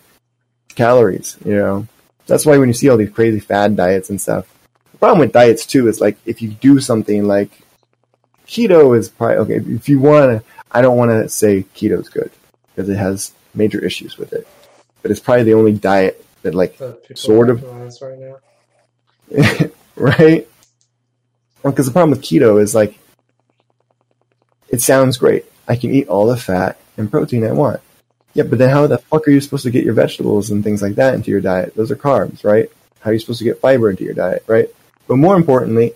Calories, 0.75 1.37
you 1.45 1.55
know. 1.55 1.87
That's 2.27 2.45
why 2.45 2.57
when 2.57 2.69
you 2.69 2.73
see 2.73 2.89
all 2.89 2.97
these 2.97 3.09
crazy 3.09 3.39
fad 3.39 3.75
diets 3.75 4.09
and 4.09 4.19
stuff, 4.21 4.53
the 4.97 5.05
problem 5.05 5.19
with 5.19 5.31
diets 5.31 5.63
too 5.67 5.87
is 5.87 6.01
like 6.01 6.17
if 6.25 6.41
you 6.41 6.49
do 6.49 6.79
something 6.79 7.27
like 7.27 7.51
keto 8.47 8.97
is 8.97 9.09
probably 9.09 9.37
okay. 9.37 9.55
If 9.75 9.87
you 9.87 9.99
want 9.99 10.31
to, 10.31 10.43
I 10.71 10.81
don't 10.81 10.97
want 10.97 11.11
to 11.11 11.29
say 11.29 11.65
keto 11.75 12.01
is 12.01 12.09
good 12.09 12.31
because 12.69 12.89
it 12.89 12.97
has 12.97 13.31
major 13.53 13.83
issues 13.83 14.17
with 14.17 14.33
it, 14.33 14.47
but 15.03 15.11
it's 15.11 15.19
probably 15.19 15.43
the 15.43 15.53
only 15.53 15.73
diet 15.73 16.25
that 16.41 16.55
like 16.55 16.79
Sort 17.13 17.51
of. 17.51 17.61
right 18.01 18.17
now. 18.17 19.69
right? 19.95 20.47
Because 21.63 21.85
the 21.85 21.91
problem 21.91 22.09
with 22.09 22.23
keto 22.23 22.59
is 22.59 22.73
like, 22.73 22.97
it 24.69 24.81
sounds 24.81 25.17
great. 25.17 25.45
I 25.67 25.75
can 25.75 25.93
eat 25.93 26.07
all 26.07 26.25
the 26.25 26.37
fat 26.37 26.79
and 26.97 27.11
protein 27.11 27.45
I 27.45 27.51
want. 27.51 27.81
Yeah, 28.33 28.43
but 28.43 28.57
then 28.57 28.71
how 28.71 28.87
the 28.87 28.97
fuck 28.97 29.27
are 29.27 29.31
you 29.31 29.41
supposed 29.41 29.63
to 29.63 29.71
get 29.71 29.85
your 29.85 29.93
vegetables 29.93 30.49
and 30.49 30.63
things 30.63 30.81
like 30.81 30.95
that 30.95 31.13
into 31.13 31.29
your 31.29 31.41
diet? 31.41 31.75
Those 31.75 31.91
are 31.91 31.95
carbs, 31.95 32.43
right? 32.43 32.71
How 33.01 33.11
are 33.11 33.13
you 33.13 33.19
supposed 33.19 33.39
to 33.39 33.45
get 33.45 33.61
fiber 33.61 33.91
into 33.91 34.03
your 34.03 34.13
diet, 34.13 34.43
right? 34.47 34.69
But 35.07 35.17
more 35.17 35.35
importantly, 35.35 35.93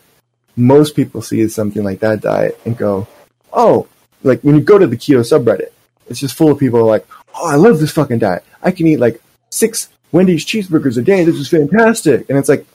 most 0.55 0.95
people 0.95 1.21
see 1.21 1.47
something 1.47 1.83
like 1.83 1.99
that 1.99 2.21
diet 2.21 2.59
and 2.65 2.77
go, 2.77 3.07
oh, 3.51 3.87
like 4.23 4.41
when 4.41 4.55
you 4.55 4.61
go 4.61 4.77
to 4.77 4.87
the 4.87 4.97
keto 4.97 5.19
subreddit, 5.19 5.71
it's 6.07 6.19
just 6.19 6.35
full 6.35 6.51
of 6.51 6.59
people 6.59 6.85
like, 6.85 7.05
oh, 7.35 7.49
I 7.49 7.55
love 7.55 7.79
this 7.79 7.91
fucking 7.91 8.19
diet. 8.19 8.43
I 8.61 8.71
can 8.71 8.87
eat 8.87 8.97
like 8.97 9.21
six 9.49 9.89
Wendy's 10.11 10.45
cheeseburgers 10.45 10.97
a 10.97 11.01
day. 11.01 11.23
This 11.23 11.35
is 11.35 11.47
fantastic. 11.47 12.29
And 12.29 12.37
it's 12.37 12.49
like, 12.49 12.65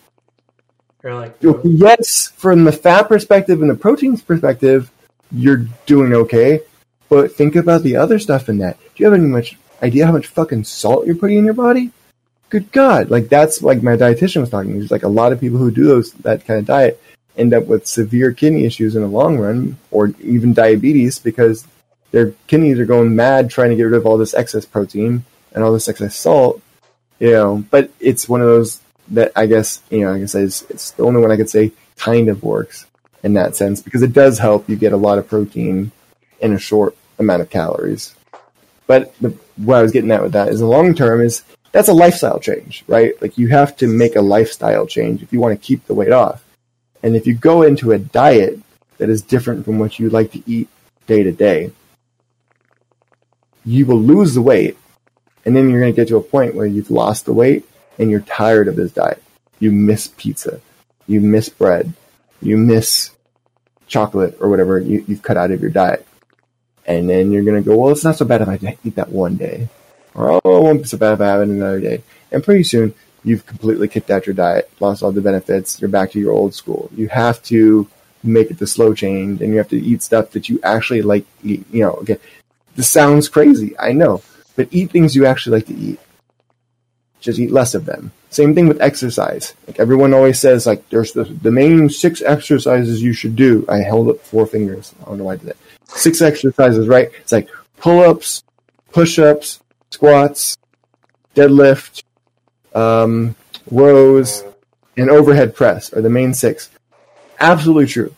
like, 1.04 1.36
yes, 1.62 2.28
from 2.36 2.64
the 2.64 2.72
fat 2.72 3.04
perspective 3.04 3.60
and 3.60 3.70
the 3.70 3.74
proteins 3.74 4.22
perspective, 4.22 4.90
you're 5.30 5.66
doing 5.86 6.12
okay. 6.12 6.60
But 7.08 7.32
think 7.32 7.54
about 7.54 7.82
the 7.82 7.96
other 7.96 8.18
stuff 8.18 8.48
in 8.48 8.58
that. 8.58 8.78
Do 8.78 8.86
you 8.96 9.04
have 9.04 9.14
any 9.14 9.26
much 9.26 9.56
idea 9.82 10.06
how 10.06 10.12
much 10.12 10.26
fucking 10.26 10.64
salt 10.64 11.06
you're 11.06 11.14
putting 11.14 11.38
in 11.38 11.44
your 11.44 11.54
body? 11.54 11.92
Good 12.48 12.70
God! 12.70 13.10
Like 13.10 13.28
that's 13.28 13.62
like 13.62 13.82
my 13.82 13.96
dietitian 13.96 14.40
was 14.40 14.50
talking. 14.50 14.78
There's 14.78 14.90
like 14.90 15.02
a 15.02 15.08
lot 15.08 15.32
of 15.32 15.40
people 15.40 15.58
who 15.58 15.70
do 15.70 15.84
those 15.84 16.12
that 16.12 16.44
kind 16.44 16.60
of 16.60 16.66
diet 16.66 17.02
end 17.36 17.52
up 17.52 17.66
with 17.66 17.86
severe 17.86 18.32
kidney 18.32 18.64
issues 18.64 18.96
in 18.96 19.02
the 19.02 19.08
long 19.08 19.38
run, 19.38 19.78
or 19.90 20.12
even 20.20 20.54
diabetes 20.54 21.18
because 21.18 21.66
their 22.12 22.30
kidneys 22.46 22.78
are 22.78 22.86
going 22.86 23.16
mad 23.16 23.50
trying 23.50 23.70
to 23.70 23.76
get 23.76 23.82
rid 23.82 23.94
of 23.94 24.06
all 24.06 24.16
this 24.16 24.34
excess 24.34 24.64
protein 24.64 25.24
and 25.52 25.64
all 25.64 25.72
this 25.72 25.88
excess 25.88 26.16
salt. 26.16 26.62
You 27.18 27.32
know, 27.32 27.64
but 27.70 27.90
it's 27.98 28.28
one 28.28 28.40
of 28.40 28.46
those 28.46 28.80
that 29.08 29.32
I 29.34 29.46
guess 29.46 29.82
you 29.90 30.00
know, 30.00 30.12
like 30.12 30.22
I 30.22 30.26
said, 30.26 30.44
it's, 30.44 30.62
it's 30.62 30.90
the 30.92 31.04
only 31.04 31.20
one 31.20 31.32
I 31.32 31.36
could 31.36 31.50
say 31.50 31.72
kind 31.96 32.28
of 32.28 32.42
works 32.42 32.86
in 33.22 33.32
that 33.34 33.56
sense 33.56 33.82
because 33.82 34.02
it 34.02 34.12
does 34.12 34.38
help 34.38 34.68
you 34.68 34.76
get 34.76 34.92
a 34.92 34.96
lot 34.96 35.18
of 35.18 35.28
protein 35.28 35.90
in 36.40 36.52
a 36.52 36.58
short 36.58 36.96
amount 37.18 37.42
of 37.42 37.50
calories. 37.50 38.14
But 38.86 39.14
the, 39.20 39.30
what 39.56 39.78
I 39.78 39.82
was 39.82 39.92
getting 39.92 40.12
at 40.12 40.22
with 40.22 40.32
that 40.32 40.48
is 40.48 40.60
the 40.60 40.66
long 40.66 40.94
term 40.94 41.20
is 41.20 41.42
that's 41.76 41.88
a 41.88 41.92
lifestyle 41.92 42.40
change, 42.40 42.84
right? 42.86 43.20
Like 43.20 43.36
you 43.36 43.48
have 43.48 43.76
to 43.76 43.86
make 43.86 44.16
a 44.16 44.22
lifestyle 44.22 44.86
change 44.86 45.22
if 45.22 45.30
you 45.30 45.40
want 45.40 45.60
to 45.60 45.66
keep 45.66 45.84
the 45.84 45.92
weight 45.92 46.10
off. 46.10 46.42
And 47.02 47.14
if 47.14 47.26
you 47.26 47.34
go 47.34 47.60
into 47.60 47.92
a 47.92 47.98
diet 47.98 48.58
that 48.96 49.10
is 49.10 49.20
different 49.20 49.66
from 49.66 49.78
what 49.78 49.98
you 49.98 50.08
like 50.08 50.32
to 50.32 50.42
eat 50.46 50.70
day 51.06 51.22
to 51.22 51.32
day, 51.32 51.72
you 53.66 53.84
will 53.84 54.00
lose 54.00 54.32
the 54.32 54.40
weight. 54.40 54.78
And 55.44 55.54
then 55.54 55.68
you're 55.68 55.80
going 55.80 55.92
to 55.92 55.96
get 55.96 56.08
to 56.08 56.16
a 56.16 56.22
point 56.22 56.54
where 56.54 56.64
you've 56.64 56.90
lost 56.90 57.26
the 57.26 57.34
weight 57.34 57.68
and 57.98 58.10
you're 58.10 58.20
tired 58.20 58.68
of 58.68 58.76
this 58.76 58.92
diet. 58.92 59.22
You 59.58 59.70
miss 59.70 60.08
pizza. 60.16 60.62
You 61.06 61.20
miss 61.20 61.50
bread. 61.50 61.92
You 62.40 62.56
miss 62.56 63.10
chocolate 63.86 64.38
or 64.40 64.48
whatever 64.48 64.78
you, 64.78 65.04
you've 65.06 65.20
cut 65.20 65.36
out 65.36 65.50
of 65.50 65.60
your 65.60 65.70
diet. 65.70 66.06
And 66.86 67.10
then 67.10 67.32
you're 67.32 67.44
going 67.44 67.62
to 67.62 67.68
go, 67.68 67.76
well, 67.76 67.92
it's 67.92 68.02
not 68.02 68.16
so 68.16 68.24
bad 68.24 68.40
if 68.40 68.48
I 68.48 68.78
eat 68.82 68.94
that 68.94 69.10
one 69.10 69.36
day. 69.36 69.68
Or, 70.16 70.30
oh, 70.32 70.38
it 70.38 70.62
won't 70.62 70.82
be 70.82 70.88
so 70.88 70.98
bad 70.98 71.14
if 71.14 71.20
I 71.20 71.26
have 71.26 71.42
it 71.42 71.48
another 71.48 71.80
day. 71.80 72.02
And 72.32 72.42
pretty 72.42 72.64
soon, 72.64 72.94
you've 73.22 73.44
completely 73.44 73.86
kicked 73.86 74.10
out 74.10 74.26
your 74.26 74.34
diet, 74.34 74.70
lost 74.80 75.02
all 75.02 75.12
the 75.12 75.20
benefits, 75.20 75.80
you're 75.80 75.90
back 75.90 76.12
to 76.12 76.20
your 76.20 76.32
old 76.32 76.54
school. 76.54 76.90
You 76.96 77.08
have 77.08 77.42
to 77.44 77.86
make 78.22 78.50
it 78.50 78.58
the 78.58 78.66
slow 78.66 78.94
change 78.94 79.40
and 79.42 79.52
you 79.52 79.58
have 79.58 79.68
to 79.68 79.78
eat 79.78 80.02
stuff 80.02 80.30
that 80.30 80.48
you 80.48 80.58
actually 80.62 81.02
like 81.02 81.26
eat. 81.44 81.66
You 81.70 81.82
know, 81.82 81.94
again, 81.96 82.18
this 82.76 82.88
sounds 82.88 83.28
crazy, 83.28 83.78
I 83.78 83.92
know, 83.92 84.22
but 84.54 84.68
eat 84.70 84.90
things 84.90 85.14
you 85.14 85.26
actually 85.26 85.58
like 85.58 85.66
to 85.66 85.74
eat. 85.74 86.00
Just 87.20 87.38
eat 87.38 87.50
less 87.50 87.74
of 87.74 87.84
them. 87.84 88.12
Same 88.30 88.54
thing 88.54 88.68
with 88.68 88.80
exercise. 88.80 89.54
Like 89.66 89.80
everyone 89.80 90.14
always 90.14 90.38
says, 90.38 90.66
like 90.66 90.88
there's 90.90 91.12
the, 91.12 91.24
the 91.24 91.50
main 91.50 91.88
six 91.90 92.22
exercises 92.22 93.02
you 93.02 93.12
should 93.12 93.34
do. 93.34 93.64
I 93.68 93.78
held 93.78 94.08
up 94.08 94.20
four 94.20 94.46
fingers. 94.46 94.94
I 95.00 95.06
don't 95.06 95.18
know 95.18 95.24
why 95.24 95.32
I 95.34 95.36
did 95.36 95.48
that. 95.48 95.56
Six 95.88 96.20
exercises, 96.22 96.86
right? 96.86 97.10
It's 97.20 97.32
like 97.32 97.48
pull 97.78 98.00
ups, 98.00 98.44
push 98.92 99.18
ups, 99.18 99.60
squats, 99.90 100.56
deadlift, 101.34 102.02
um, 102.74 103.34
rows, 103.70 104.44
and 104.96 105.10
overhead 105.10 105.54
press 105.54 105.92
are 105.92 106.02
the 106.02 106.10
main 106.10 106.34
six. 106.34 106.70
Absolutely 107.38 107.86
true. 107.86 108.14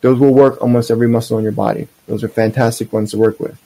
Those 0.00 0.18
will 0.18 0.32
work 0.32 0.60
almost 0.60 0.90
every 0.90 1.08
muscle 1.08 1.38
in 1.38 1.42
your 1.42 1.52
body. 1.52 1.88
Those 2.06 2.22
are 2.22 2.28
fantastic 2.28 2.92
ones 2.92 3.10
to 3.10 3.18
work 3.18 3.40
with. 3.40 3.60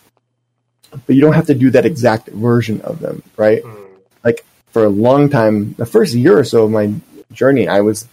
But 0.91 1.17
you 1.17 1.21
don't 1.21 1.35
have 1.35 1.47
to 1.47 1.55
do 1.55 1.71
that 1.71 1.87
exact 1.87 2.29
version 2.29 2.81
of 2.83 3.01
them, 3.01 3.23
right? 3.37 3.63
Mm. 3.63 3.87
Like 4.25 4.45
for 4.71 4.85
a 4.85 4.91
long 4.91 5.29
time, 5.29 5.75
the 5.75 5.87
first 5.87 6.15
year 6.15 6.39
or 6.39 6.45
so 6.45 6.65
of 6.65 6.71
my 6.71 6.93
journey, 7.33 7.69
I 7.69 7.81
was 7.81 8.07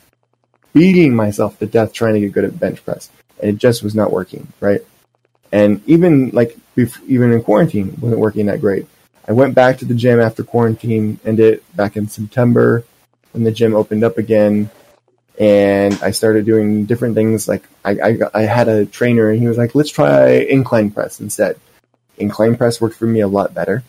beating 0.74 1.16
myself 1.16 1.60
to 1.60 1.66
death 1.66 1.94
trying 1.94 2.14
to 2.16 2.20
get 2.20 2.32
good 2.32 2.46
at 2.46 2.60
bench 2.60 2.84
press, 2.84 3.10
and 3.42 3.52
it 3.52 3.58
just 3.58 3.84
was 3.84 3.96
not 3.96 4.12
working, 4.12 4.48
right? 4.60 4.82
And 5.52 5.82
even 5.88 6.30
like 6.30 6.58
even 7.08 7.34
in 7.34 7.44
quarantine, 7.44 7.98
wasn't 8.00 8.22
working 8.22 8.46
that 8.48 8.62
great. 8.62 8.88
I 9.30 9.34
went 9.34 9.54
back 9.54 9.78
to 9.78 9.86
the 9.86 9.94
gym 9.94 10.20
after 10.20 10.44
quarantine 10.44 11.20
ended 11.24 11.64
back 11.76 11.96
in 11.96 12.08
September 12.08 12.84
when 13.32 13.44
the 13.44 13.52
gym 13.52 13.76
opened 13.76 14.04
up 14.04 14.18
again. 14.18 14.72
And 15.40 15.94
I 16.02 16.12
started 16.12 16.46
doing 16.46 16.86
different 16.86 17.14
things. 17.14 17.48
Like 17.48 17.64
I, 17.86 17.92
I, 17.92 18.18
I 18.34 18.42
had 18.42 18.68
a 18.68 18.88
trainer 18.88 19.30
and 19.30 19.40
he 19.40 19.48
was 19.48 19.58
like, 19.58 19.76
let's 19.76 19.92
try 19.92 20.30
incline 20.30 20.90
press 20.90 21.20
instead. 21.20 21.60
Incline 22.18 22.58
press 22.58 22.82
worked 22.82 22.96
for 22.96 23.06
me 23.06 23.20
a 23.20 23.28
lot 23.28 23.54
better. 23.54 23.84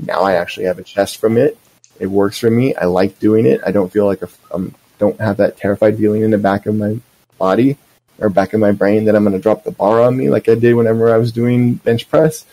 Now 0.00 0.22
I 0.22 0.34
actually 0.34 0.66
have 0.66 0.80
a 0.80 0.82
chest 0.82 1.18
from 1.18 1.36
it. 1.36 1.56
It 2.00 2.08
works 2.08 2.38
for 2.38 2.50
me. 2.50 2.74
I 2.74 2.86
like 2.86 3.20
doing 3.20 3.46
it. 3.46 3.60
I 3.64 3.70
don't 3.70 3.92
feel 3.92 4.06
like 4.06 4.22
I 4.24 4.26
um, 4.50 4.74
don't 4.98 5.20
have 5.20 5.36
that 5.36 5.56
terrified 5.56 5.96
feeling 5.96 6.22
in 6.22 6.32
the 6.32 6.38
back 6.38 6.66
of 6.66 6.74
my 6.74 6.98
body 7.38 7.78
or 8.18 8.28
back 8.28 8.52
of 8.52 8.58
my 8.58 8.72
brain 8.72 9.04
that 9.04 9.14
I'm 9.14 9.22
going 9.22 9.36
to 9.36 9.42
drop 9.42 9.62
the 9.62 9.70
bar 9.70 10.02
on 10.02 10.16
me 10.16 10.28
like 10.28 10.48
I 10.48 10.56
did 10.56 10.74
whenever 10.74 11.14
I 11.14 11.18
was 11.18 11.30
doing 11.30 11.74
bench 11.74 12.10
press. 12.10 12.44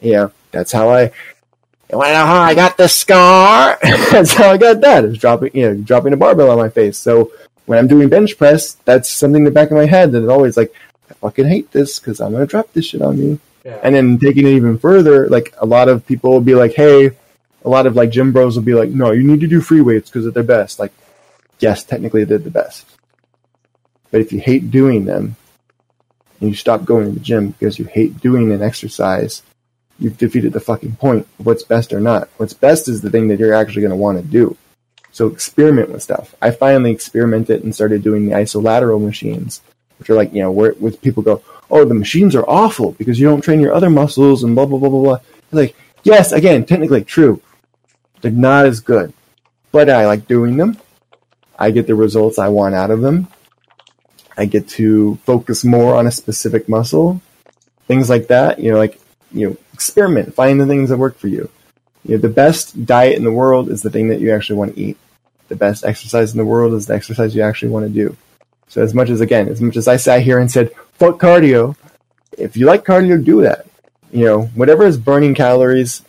Yeah, 0.00 0.28
that's 0.50 0.72
how 0.72 0.90
I 0.90 1.12
to 1.90 1.96
know 1.96 2.26
how 2.26 2.40
I 2.40 2.54
got 2.54 2.76
the 2.76 2.88
scar? 2.88 3.78
that's 3.82 4.34
how 4.34 4.50
I 4.50 4.58
got 4.58 4.80
that. 4.82 5.04
It's 5.04 5.18
dropping, 5.18 5.50
you 5.54 5.62
know, 5.62 5.74
dropping 5.82 6.12
a 6.12 6.16
barbell 6.16 6.50
on 6.50 6.58
my 6.58 6.68
face. 6.68 6.98
So 6.98 7.32
when 7.66 7.78
I'm 7.78 7.86
doing 7.86 8.08
bench 8.08 8.36
press, 8.36 8.74
that's 8.84 9.10
something 9.10 9.40
in 9.40 9.44
the 9.44 9.50
back 9.50 9.70
of 9.70 9.76
my 9.76 9.86
head 9.86 10.12
that 10.12 10.22
is 10.22 10.28
always 10.28 10.56
like, 10.56 10.72
I 11.10 11.14
fucking 11.14 11.46
hate 11.46 11.70
this 11.72 11.98
because 11.98 12.20
I'm 12.20 12.32
gonna 12.32 12.46
drop 12.46 12.72
this 12.72 12.86
shit 12.86 13.02
on 13.02 13.18
me. 13.18 13.40
Yeah. 13.64 13.80
And 13.82 13.94
then 13.94 14.18
taking 14.18 14.46
it 14.46 14.50
even 14.50 14.78
further, 14.78 15.28
like 15.28 15.54
a 15.58 15.66
lot 15.66 15.88
of 15.88 16.06
people 16.06 16.30
will 16.30 16.40
be 16.40 16.54
like, 16.54 16.74
hey, 16.74 17.10
a 17.64 17.68
lot 17.68 17.86
of 17.86 17.96
like 17.96 18.10
gym 18.10 18.32
bros 18.32 18.56
will 18.56 18.64
be 18.64 18.74
like, 18.74 18.90
no, 18.90 19.12
you 19.12 19.22
need 19.22 19.40
to 19.40 19.46
do 19.46 19.60
free 19.60 19.80
weights 19.80 20.10
because 20.10 20.24
they're 20.24 20.42
the 20.42 20.42
best. 20.42 20.78
Like, 20.78 20.92
yes, 21.58 21.84
technically 21.84 22.24
they're 22.24 22.38
the 22.38 22.50
best. 22.50 22.86
But 24.10 24.20
if 24.20 24.32
you 24.32 24.40
hate 24.40 24.70
doing 24.70 25.04
them 25.04 25.36
and 26.40 26.50
you 26.50 26.54
stop 26.54 26.84
going 26.84 27.06
to 27.06 27.12
the 27.12 27.20
gym 27.20 27.50
because 27.50 27.78
you 27.78 27.84
hate 27.84 28.20
doing 28.20 28.52
an 28.52 28.62
exercise, 28.62 29.42
you've 29.98 30.18
defeated 30.18 30.52
the 30.52 30.60
fucking 30.60 30.96
point 30.96 31.26
of 31.38 31.46
what's 31.46 31.62
best 31.62 31.92
or 31.92 32.00
not. 32.00 32.28
What's 32.36 32.52
best 32.52 32.88
is 32.88 33.00
the 33.00 33.10
thing 33.10 33.28
that 33.28 33.38
you're 33.38 33.54
actually 33.54 33.82
going 33.82 33.90
to 33.90 33.96
want 33.96 34.18
to 34.18 34.24
do. 34.24 34.56
So 35.10 35.26
experiment 35.26 35.90
with 35.90 36.02
stuff. 36.02 36.34
I 36.40 36.50
finally 36.50 36.90
experimented 36.90 37.64
and 37.64 37.74
started 37.74 38.02
doing 38.02 38.26
the 38.26 38.32
isolateral 38.32 39.04
machines, 39.04 39.60
which 39.98 40.10
are 40.10 40.14
like, 40.14 40.32
you 40.32 40.42
know, 40.42 40.50
where, 40.50 40.72
where 40.72 40.92
people 40.92 41.22
go, 41.22 41.42
oh, 41.70 41.84
the 41.84 41.94
machines 41.94 42.34
are 42.34 42.48
awful 42.48 42.92
because 42.92 43.18
you 43.18 43.26
don't 43.26 43.40
train 43.40 43.60
your 43.60 43.74
other 43.74 43.90
muscles 43.90 44.44
and 44.44 44.54
blah, 44.54 44.66
blah, 44.66 44.78
blah, 44.78 44.88
blah, 44.88 45.02
blah. 45.02 45.18
Like, 45.50 45.74
yes, 46.04 46.32
again, 46.32 46.64
technically 46.64 47.04
true. 47.04 47.42
They're 48.20 48.30
not 48.30 48.66
as 48.66 48.80
good, 48.80 49.12
but 49.72 49.90
I 49.90 50.06
like 50.06 50.26
doing 50.26 50.56
them. 50.56 50.78
I 51.58 51.70
get 51.70 51.86
the 51.86 51.94
results 51.94 52.38
I 52.38 52.48
want 52.48 52.74
out 52.74 52.90
of 52.90 53.00
them. 53.00 53.28
I 54.36 54.44
get 54.44 54.68
to 54.70 55.16
focus 55.24 55.64
more 55.64 55.96
on 55.96 56.06
a 56.06 56.12
specific 56.12 56.68
muscle, 56.68 57.20
things 57.88 58.08
like 58.08 58.28
that. 58.28 58.60
You 58.60 58.72
know, 58.72 58.78
like, 58.78 59.00
you 59.32 59.50
know, 59.50 59.56
experiment, 59.78 60.34
find 60.34 60.60
the 60.60 60.66
things 60.66 60.88
that 60.88 60.98
work 60.98 61.16
for 61.16 61.28
you. 61.28 61.48
You 62.04 62.16
know, 62.16 62.20
the 62.20 62.28
best 62.28 62.84
diet 62.84 63.16
in 63.16 63.22
the 63.22 63.30
world 63.30 63.68
is 63.68 63.80
the 63.80 63.90
thing 63.90 64.08
that 64.08 64.18
you 64.18 64.34
actually 64.34 64.58
want 64.58 64.74
to 64.74 64.80
eat. 64.80 64.98
The 65.46 65.54
best 65.54 65.84
exercise 65.84 66.32
in 66.32 66.38
the 66.38 66.44
world 66.44 66.74
is 66.74 66.86
the 66.86 66.94
exercise 66.94 67.32
you 67.32 67.42
actually 67.42 67.70
want 67.70 67.86
to 67.86 67.92
do. 67.92 68.16
So 68.66 68.82
as 68.82 68.92
much 68.92 69.08
as 69.08 69.20
again, 69.20 69.46
as 69.48 69.60
much 69.60 69.76
as 69.76 69.86
I 69.86 69.96
sat 69.96 70.22
here 70.22 70.40
and 70.40 70.50
said, 70.50 70.74
fuck 70.94 71.20
cardio, 71.20 71.76
if 72.36 72.56
you 72.56 72.66
like 72.66 72.84
cardio, 72.84 73.24
do 73.24 73.42
that. 73.42 73.66
You 74.10 74.24
know, 74.24 74.42
whatever 74.56 74.84
is 74.84 74.98
burning 74.98 75.36
calories 75.36 76.02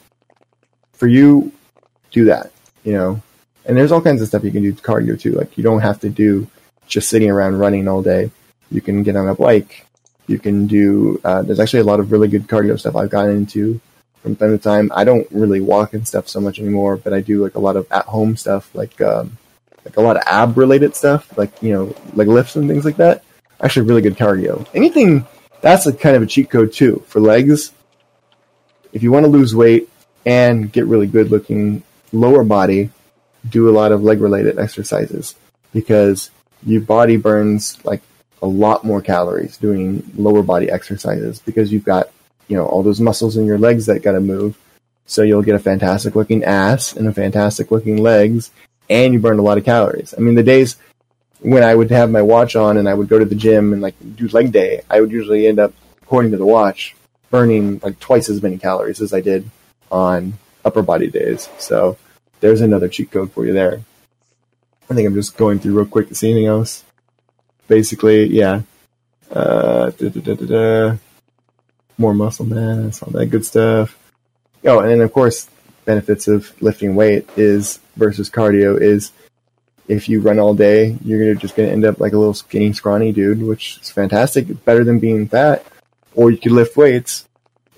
for 0.93 1.05
you, 1.05 1.51
do 2.09 2.25
that. 2.25 2.51
You 2.83 2.93
know. 2.93 3.21
And 3.65 3.77
there's 3.77 3.91
all 3.91 4.01
kinds 4.01 4.23
of 4.23 4.27
stuff 4.29 4.43
you 4.43 4.51
can 4.51 4.63
do 4.63 4.73
to 4.73 4.81
cardio 4.81 5.19
too. 5.19 5.33
Like 5.33 5.59
you 5.59 5.63
don't 5.63 5.81
have 5.81 5.99
to 5.99 6.09
do 6.09 6.47
just 6.87 7.07
sitting 7.07 7.29
around 7.29 7.59
running 7.59 7.87
all 7.87 8.01
day. 8.01 8.31
You 8.71 8.81
can 8.81 9.03
get 9.03 9.15
on 9.15 9.27
a 9.27 9.35
bike. 9.35 9.85
You 10.29 10.37
can 10.37 10.67
do. 10.67 11.19
Uh, 11.23 11.41
there's 11.41 11.59
actually 11.59 11.79
a 11.79 11.85
lot 11.85 11.99
of 11.99 12.11
really 12.11 12.27
good 12.27 12.47
cardio 12.47 12.79
stuff 12.79 12.95
I've 12.95 13.09
gotten 13.09 13.35
into 13.35 13.81
from 14.21 14.35
time 14.35 14.51
to 14.51 14.59
time. 14.59 14.91
I 14.93 15.03
don't 15.03 15.27
really 15.31 15.59
walk 15.59 15.95
and 15.95 16.07
stuff 16.07 16.29
so 16.29 16.39
much 16.39 16.59
anymore, 16.59 16.97
but 16.97 17.13
I 17.13 17.21
do 17.21 17.41
like 17.41 17.55
a 17.55 17.59
lot 17.59 17.75
of 17.75 17.87
at 17.91 18.05
home 18.05 18.37
stuff, 18.37 18.69
like 18.75 19.01
um, 19.01 19.39
like 19.83 19.97
a 19.97 20.01
lot 20.01 20.17
of 20.17 20.23
ab 20.27 20.55
related 20.55 20.95
stuff, 20.95 21.35
like 21.35 21.63
you 21.63 21.73
know, 21.73 21.95
like 22.13 22.27
lifts 22.27 22.55
and 22.55 22.69
things 22.69 22.85
like 22.85 22.97
that. 22.97 23.23
Actually, 23.59 23.87
really 23.87 24.03
good 24.03 24.17
cardio. 24.17 24.67
Anything 24.75 25.25
that's 25.61 25.87
a 25.87 25.93
kind 25.93 26.15
of 26.15 26.21
a 26.21 26.27
cheat 26.27 26.51
code 26.51 26.73
too 26.73 27.03
for 27.07 27.19
legs. 27.19 27.73
If 28.93 29.01
you 29.01 29.11
want 29.11 29.25
to 29.25 29.31
lose 29.31 29.55
weight 29.55 29.89
and 30.27 30.71
get 30.71 30.85
really 30.85 31.07
good 31.07 31.31
looking 31.31 31.81
lower 32.13 32.43
body, 32.43 32.91
do 33.49 33.67
a 33.67 33.73
lot 33.73 33.91
of 33.91 34.03
leg 34.03 34.21
related 34.21 34.59
exercises 34.59 35.33
because 35.73 36.29
your 36.63 36.81
body 36.81 37.17
burns 37.17 37.83
like 37.83 38.01
a 38.41 38.47
lot 38.47 38.83
more 38.83 39.01
calories 39.01 39.57
doing 39.57 40.09
lower 40.15 40.43
body 40.43 40.69
exercises 40.69 41.39
because 41.39 41.71
you've 41.71 41.85
got 41.85 42.09
you 42.47 42.57
know 42.57 42.65
all 42.65 42.83
those 42.83 43.01
muscles 43.01 43.37
in 43.37 43.45
your 43.45 43.57
legs 43.57 43.85
that 43.85 44.03
got 44.03 44.13
to 44.13 44.21
move. 44.21 44.57
So 45.05 45.23
you'll 45.23 45.41
get 45.41 45.55
a 45.55 45.59
fantastic 45.59 46.15
looking 46.15 46.43
ass 46.43 46.95
and 46.95 47.07
a 47.07 47.13
fantastic 47.13 47.71
looking 47.71 47.97
legs, 47.97 48.51
and 48.89 49.13
you 49.13 49.19
burn 49.19 49.39
a 49.39 49.43
lot 49.43 49.57
of 49.57 49.65
calories. 49.65 50.13
I 50.15 50.21
mean, 50.21 50.35
the 50.35 50.43
days 50.43 50.77
when 51.41 51.63
I 51.63 51.73
would 51.73 51.89
have 51.91 52.11
my 52.11 52.21
watch 52.21 52.55
on 52.55 52.77
and 52.77 52.87
I 52.87 52.93
would 52.93 53.07
go 53.07 53.17
to 53.17 53.25
the 53.25 53.35
gym 53.35 53.73
and 53.73 53.81
like 53.81 53.95
do 54.15 54.27
leg 54.27 54.51
day, 54.51 54.81
I 54.89 55.01
would 55.01 55.11
usually 55.11 55.47
end 55.47 55.59
up, 55.59 55.73
according 56.01 56.31
to 56.31 56.37
the 56.37 56.45
watch, 56.45 56.95
burning 57.29 57.79
like 57.81 57.99
twice 57.99 58.29
as 58.29 58.41
many 58.41 58.57
calories 58.57 59.01
as 59.01 59.13
I 59.13 59.21
did 59.21 59.49
on 59.91 60.33
upper 60.65 60.81
body 60.81 61.09
days. 61.09 61.49
So 61.57 61.97
there's 62.39 62.61
another 62.61 62.87
cheat 62.87 63.11
code 63.11 63.31
for 63.31 63.45
you 63.45 63.53
there. 63.53 63.81
I 64.89 64.95
think 64.95 65.07
I'm 65.07 65.13
just 65.13 65.37
going 65.37 65.59
through 65.59 65.77
real 65.77 65.85
quick 65.85 66.09
to 66.09 66.15
see 66.15 66.31
anything 66.31 66.47
else. 66.47 66.83
Basically, 67.69 68.25
yeah. 68.25 68.63
Uh, 69.31 69.91
da, 69.91 70.09
da, 70.09 70.33
da, 70.33 70.97
more 71.99 72.15
muscle 72.15 72.45
mass, 72.45 73.03
all 73.03 73.11
that 73.11 73.27
good 73.27 73.45
stuff. 73.45 73.95
Oh, 74.65 74.79
and 74.79 74.89
then 74.89 75.01
of 75.01 75.13
course, 75.13 75.47
benefits 75.85 76.27
of 76.27 76.59
lifting 76.61 76.95
weight 76.95 77.29
is 77.37 77.79
versus 77.95 78.29
cardio 78.29 78.81
is 78.81 79.11
if 79.87 80.09
you 80.09 80.19
run 80.19 80.39
all 80.39 80.55
day, 80.55 80.97
you're 81.03 81.19
gonna 81.19 81.35
just 81.35 81.55
gonna 81.55 81.69
end 81.69 81.85
up 81.85 81.99
like 81.99 82.13
a 82.13 82.17
little 82.17 82.33
skinny, 82.33 82.73
scrawny 82.73 83.11
dude, 83.11 83.41
which 83.43 83.77
is 83.81 83.91
fantastic. 83.91 84.65
better 84.65 84.83
than 84.83 84.99
being 84.99 85.27
fat. 85.27 85.63
Or 86.15 86.31
you 86.31 86.37
could 86.37 86.51
lift 86.51 86.75
weights 86.75 87.27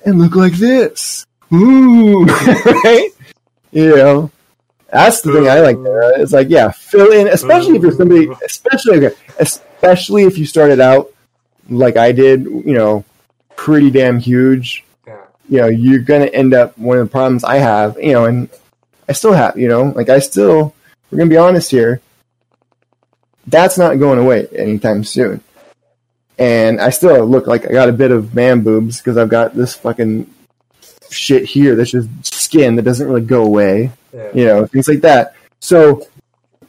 and 0.05 0.19
look 0.19 0.35
like 0.35 0.53
this. 0.53 1.25
Ooh, 1.53 2.23
right? 2.25 3.09
You 3.71 3.95
know, 3.95 4.31
that's 4.91 5.21
the 5.21 5.33
thing 5.33 5.49
I 5.49 5.59
like. 5.59 5.77
It's 6.19 6.31
like, 6.31 6.49
yeah, 6.49 6.71
fill 6.71 7.11
in, 7.11 7.27
especially 7.27 7.75
if 7.75 7.81
you're 7.81 7.91
somebody, 7.91 8.29
especially, 8.45 9.05
especially 9.37 9.70
if 9.83 10.37
you 10.37 10.45
started 10.45 10.79
out 10.79 11.11
like 11.69 11.97
I 11.97 12.11
did, 12.11 12.43
you 12.43 12.73
know, 12.73 13.05
pretty 13.55 13.91
damn 13.91 14.19
huge, 14.19 14.83
Yeah. 15.07 15.17
you 15.49 15.57
know, 15.59 15.67
you're 15.67 15.99
going 15.99 16.21
to 16.21 16.33
end 16.33 16.53
up, 16.53 16.77
one 16.77 16.97
of 16.97 17.05
the 17.05 17.11
problems 17.11 17.43
I 17.43 17.57
have, 17.57 17.97
you 18.01 18.13
know, 18.13 18.25
and 18.25 18.49
I 19.07 19.13
still 19.13 19.33
have, 19.33 19.57
you 19.57 19.67
know, 19.67 19.83
like 19.95 20.09
I 20.09 20.19
still, 20.19 20.73
we're 21.09 21.17
gonna 21.17 21.29
be 21.29 21.37
honest 21.37 21.69
here. 21.71 21.99
That's 23.47 23.77
not 23.77 23.99
going 23.99 24.19
away 24.19 24.47
anytime 24.55 25.03
soon. 25.03 25.43
And 26.37 26.79
I 26.79 26.89
still 26.91 27.25
look 27.25 27.45
like 27.47 27.67
I 27.67 27.71
got 27.73 27.89
a 27.89 27.93
bit 27.93 28.11
of 28.11 28.33
man 28.33 28.61
boobs 28.61 28.97
because 28.97 29.17
I've 29.17 29.29
got 29.29 29.53
this 29.53 29.75
fucking 29.75 30.33
shit 31.09 31.43
here 31.45 31.75
that's 31.75 31.91
just 31.91 32.07
skin 32.25 32.77
that 32.77 32.83
doesn't 32.83 33.05
really 33.07 33.21
go 33.21 33.43
away, 33.43 33.91
Yeah. 34.13 34.29
you 34.33 34.45
know, 34.45 34.65
things 34.65 34.87
like 34.87 35.01
that. 35.01 35.33
So 35.59 36.07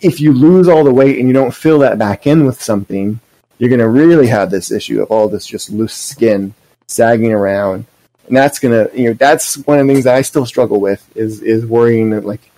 if 0.02 0.20
you 0.20 0.32
lose 0.32 0.68
all 0.68 0.84
the 0.84 0.92
weight 0.92 1.18
and 1.18 1.28
you 1.28 1.32
don't 1.32 1.54
fill 1.54 1.78
that 1.78 1.98
back 1.98 2.26
in 2.26 2.44
with 2.44 2.60
something, 2.60 3.20
you're 3.58 3.68
going 3.68 3.78
to 3.78 3.88
really 3.88 4.26
have 4.26 4.50
this 4.50 4.72
issue 4.72 5.00
of 5.00 5.10
all 5.10 5.28
this 5.28 5.46
just 5.46 5.70
loose 5.70 5.94
skin 5.94 6.52
sagging 6.88 7.32
around. 7.32 7.86
And 8.26 8.36
that's 8.36 8.58
going 8.58 8.88
to, 8.88 9.00
you 9.00 9.08
know, 9.08 9.14
that's 9.14 9.56
one 9.58 9.78
of 9.78 9.86
the 9.86 9.92
things 9.92 10.04
that 10.04 10.16
I 10.16 10.22
still 10.22 10.44
struggle 10.44 10.80
with 10.80 11.16
is, 11.16 11.40
is 11.40 11.64
worrying 11.64 12.10
that 12.10 12.24
like, 12.24 12.50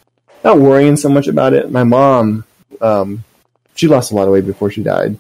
not 0.43 0.59
worrying 0.59 0.97
so 0.97 1.09
much 1.09 1.27
about 1.27 1.53
it. 1.53 1.71
My 1.71 1.85
mom, 1.85 2.45
um, 2.81 3.25
she 3.75 3.89
lost 3.89 4.13
a 4.13 4.15
lot 4.15 4.27
of 4.27 4.33
weight 4.33 4.47
before 4.47 4.71
she 4.71 4.83
died. 4.83 5.19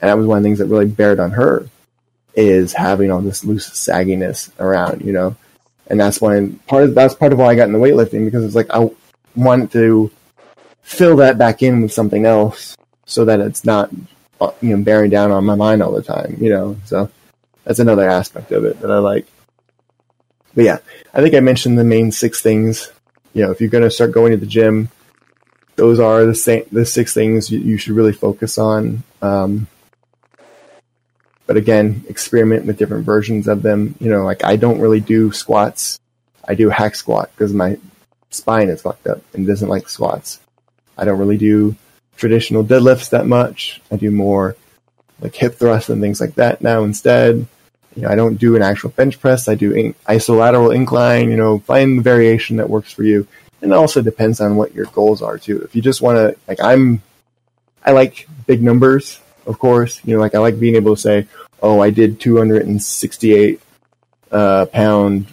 And 0.00 0.10
that 0.10 0.18
was 0.18 0.26
one 0.26 0.38
of 0.38 0.44
the 0.44 0.48
things 0.48 0.58
that 0.58 0.66
really 0.66 0.86
bared 0.86 1.20
on 1.20 1.30
her 1.32 1.68
is 2.34 2.74
having 2.74 3.10
all 3.10 3.22
this 3.22 3.44
loose 3.44 3.70
sagginess 3.70 4.50
around, 4.60 5.00
you 5.00 5.12
know? 5.12 5.36
And 5.86 5.98
that's 5.98 6.20
when 6.20 6.56
part 6.66 6.84
of, 6.84 6.94
that's 6.94 7.14
part 7.14 7.32
of 7.32 7.38
why 7.38 7.46
I 7.46 7.54
got 7.54 7.68
into 7.68 7.78
weightlifting 7.78 8.26
because 8.26 8.44
it's 8.44 8.54
like, 8.54 8.68
I 8.70 8.90
wanted 9.34 9.72
to 9.72 10.10
fill 10.86 11.16
that 11.16 11.36
back 11.36 11.64
in 11.64 11.82
with 11.82 11.92
something 11.92 12.24
else 12.26 12.76
so 13.06 13.24
that 13.24 13.40
it's 13.40 13.64
not 13.64 13.90
uh, 14.40 14.52
you 14.60 14.74
know 14.74 14.82
bearing 14.84 15.10
down 15.10 15.32
on 15.32 15.44
my 15.44 15.56
mind 15.56 15.82
all 15.82 15.90
the 15.90 16.00
time 16.00 16.36
you 16.40 16.48
know? 16.48 16.76
So 16.84 17.10
that's 17.64 17.80
another 17.80 18.08
aspect 18.08 18.52
of 18.52 18.64
it 18.64 18.80
that 18.80 18.90
i 18.90 18.98
like. 18.98 19.26
But 20.54 20.64
yeah 20.64 20.78
i 21.12 21.20
think 21.20 21.34
i 21.34 21.40
mentioned 21.40 21.76
the 21.76 21.84
main 21.84 22.12
six 22.12 22.40
things. 22.40 22.92
You 23.34 23.42
know 23.42 23.50
if 23.50 23.60
you're 23.60 23.68
going 23.68 23.82
to 23.82 23.90
start 23.90 24.12
going 24.12 24.30
to 24.30 24.36
the 24.38 24.46
gym 24.46 24.88
those 25.74 25.98
are 25.98 26.24
the 26.24 26.36
same 26.36 26.62
the 26.70 26.86
six 26.86 27.12
things 27.12 27.50
you, 27.50 27.58
you 27.58 27.78
should 27.78 27.96
really 27.96 28.12
focus 28.12 28.56
on 28.56 29.02
um, 29.22 29.66
but 31.48 31.56
again 31.56 32.04
experiment 32.08 32.64
with 32.64 32.78
different 32.78 33.04
versions 33.04 33.48
of 33.48 33.62
them. 33.62 33.96
You 33.98 34.10
know 34.10 34.24
like 34.24 34.44
i 34.44 34.54
don't 34.54 34.80
really 34.80 35.00
do 35.00 35.32
squats. 35.32 35.98
I 36.46 36.54
do 36.54 36.68
hack 36.68 36.94
squat 36.94 37.32
because 37.34 37.52
my 37.52 37.76
spine 38.30 38.68
is 38.68 38.82
fucked 38.82 39.08
up 39.08 39.20
and 39.34 39.48
doesn't 39.48 39.68
like 39.68 39.88
squats 39.88 40.38
I 40.96 41.04
don't 41.04 41.18
really 41.18 41.36
do 41.38 41.76
traditional 42.16 42.64
deadlifts 42.64 43.10
that 43.10 43.26
much. 43.26 43.80
I 43.90 43.96
do 43.96 44.10
more 44.10 44.56
like 45.20 45.34
hip 45.34 45.54
thrusts 45.54 45.90
and 45.90 46.00
things 46.00 46.20
like 46.20 46.34
that 46.34 46.62
now 46.62 46.84
instead. 46.84 47.46
You 47.94 48.02
know, 48.02 48.08
I 48.08 48.14
don't 48.14 48.36
do 48.36 48.56
an 48.56 48.62
actual 48.62 48.90
bench 48.90 49.20
press. 49.20 49.48
I 49.48 49.54
do 49.54 49.72
in- 49.72 49.94
isolateral 50.06 50.74
incline. 50.74 51.30
You 51.30 51.36
know, 51.36 51.58
find 51.60 51.98
the 51.98 52.02
variation 52.02 52.56
that 52.56 52.68
works 52.68 52.92
for 52.92 53.02
you. 53.02 53.26
And 53.62 53.72
it 53.72 53.74
also 53.74 54.02
depends 54.02 54.40
on 54.40 54.56
what 54.56 54.74
your 54.74 54.84
goals 54.86 55.22
are 55.22 55.38
too. 55.38 55.62
If 55.62 55.74
you 55.74 55.80
just 55.80 56.02
want 56.02 56.16
to, 56.16 56.36
like, 56.46 56.60
I'm, 56.60 57.02
I 57.82 57.92
like 57.92 58.28
big 58.46 58.62
numbers, 58.62 59.18
of 59.46 59.58
course. 59.58 60.00
You 60.04 60.14
know, 60.14 60.20
like 60.20 60.34
I 60.34 60.38
like 60.38 60.60
being 60.60 60.76
able 60.76 60.94
to 60.94 61.00
say, 61.00 61.26
oh, 61.62 61.80
I 61.80 61.88
did 61.90 62.20
268 62.20 63.60
uh, 64.30 64.66
pound 64.66 65.26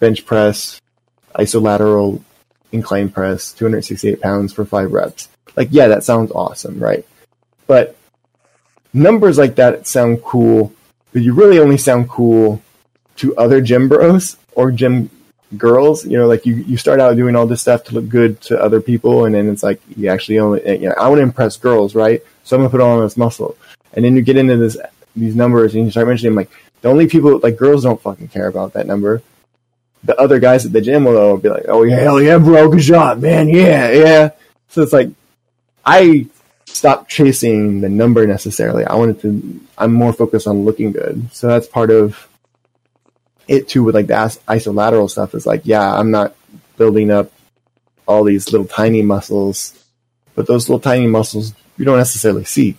bench 0.00 0.26
press, 0.26 0.80
isolateral 1.36 2.22
incline 2.72 3.10
press, 3.10 3.52
268 3.52 4.20
pounds 4.20 4.52
for 4.52 4.64
five 4.64 4.92
reps. 4.92 5.28
Like, 5.56 5.68
yeah, 5.70 5.88
that 5.88 6.04
sounds 6.04 6.32
awesome, 6.32 6.78
right? 6.78 7.06
But 7.66 7.96
numbers 8.92 9.38
like 9.38 9.56
that 9.56 9.86
sound 9.86 10.22
cool, 10.22 10.72
but 11.12 11.22
you 11.22 11.34
really 11.34 11.58
only 11.58 11.78
sound 11.78 12.08
cool 12.08 12.62
to 13.16 13.36
other 13.36 13.60
gym 13.60 13.88
bros 13.88 14.36
or 14.52 14.72
gym 14.72 15.10
girls. 15.56 16.06
You 16.06 16.18
know, 16.18 16.26
like 16.26 16.46
you, 16.46 16.54
you 16.54 16.76
start 16.76 17.00
out 17.00 17.16
doing 17.16 17.36
all 17.36 17.46
this 17.46 17.60
stuff 17.60 17.84
to 17.84 17.94
look 17.94 18.08
good 18.08 18.40
to 18.42 18.60
other 18.60 18.80
people, 18.80 19.26
and 19.26 19.34
then 19.34 19.48
it's 19.48 19.62
like 19.62 19.80
you 19.96 20.08
actually 20.08 20.38
only, 20.38 20.62
you 20.80 20.88
know, 20.88 20.94
I 20.98 21.08
want 21.08 21.18
to 21.18 21.22
impress 21.22 21.56
girls, 21.56 21.94
right? 21.94 22.22
So 22.44 22.56
I'm 22.56 22.62
gonna 22.62 22.70
put 22.70 22.80
on 22.80 23.00
this 23.00 23.16
muscle, 23.16 23.56
and 23.92 24.04
then 24.04 24.16
you 24.16 24.22
get 24.22 24.36
into 24.36 24.56
this 24.56 24.76
these 25.14 25.36
numbers, 25.36 25.74
and 25.74 25.84
you 25.84 25.90
start 25.90 26.08
mentioning 26.08 26.34
like 26.34 26.50
the 26.80 26.88
only 26.88 27.06
people 27.06 27.38
like 27.38 27.56
girls 27.56 27.84
don't 27.84 28.00
fucking 28.00 28.28
care 28.28 28.48
about 28.48 28.72
that 28.72 28.86
number 28.86 29.22
the 30.04 30.18
other 30.18 30.38
guys 30.38 30.66
at 30.66 30.72
the 30.72 30.80
gym 30.80 31.04
will 31.04 31.36
be 31.36 31.48
like, 31.48 31.64
"Oh 31.68 31.82
yeah, 31.82 32.00
hell 32.00 32.20
yeah, 32.20 32.38
bro, 32.38 32.68
good 32.68 32.80
job, 32.80 33.20
man, 33.20 33.48
yeah, 33.48 33.90
yeah." 33.90 34.30
So 34.68 34.82
it's 34.82 34.92
like 34.92 35.10
I 35.84 36.26
stopped 36.66 37.10
chasing 37.10 37.80
the 37.80 37.88
number 37.88 38.26
necessarily. 38.26 38.84
I 38.84 38.94
wanted 38.94 39.20
to. 39.22 39.60
I'm 39.78 39.92
more 39.92 40.12
focused 40.12 40.46
on 40.46 40.64
looking 40.64 40.92
good. 40.92 41.32
So 41.32 41.46
that's 41.46 41.66
part 41.66 41.90
of 41.90 42.28
it 43.48 43.68
too. 43.68 43.84
With 43.84 43.94
like 43.94 44.06
the 44.06 44.14
isolateral 44.14 45.10
stuff, 45.10 45.34
is 45.34 45.46
like, 45.46 45.62
yeah, 45.64 45.94
I'm 45.94 46.10
not 46.10 46.34
building 46.76 47.10
up 47.10 47.30
all 48.06 48.24
these 48.24 48.50
little 48.50 48.66
tiny 48.66 49.02
muscles, 49.02 49.84
but 50.34 50.46
those 50.46 50.68
little 50.68 50.80
tiny 50.80 51.06
muscles 51.06 51.54
you 51.76 51.84
don't 51.84 51.98
necessarily 51.98 52.44
see. 52.44 52.76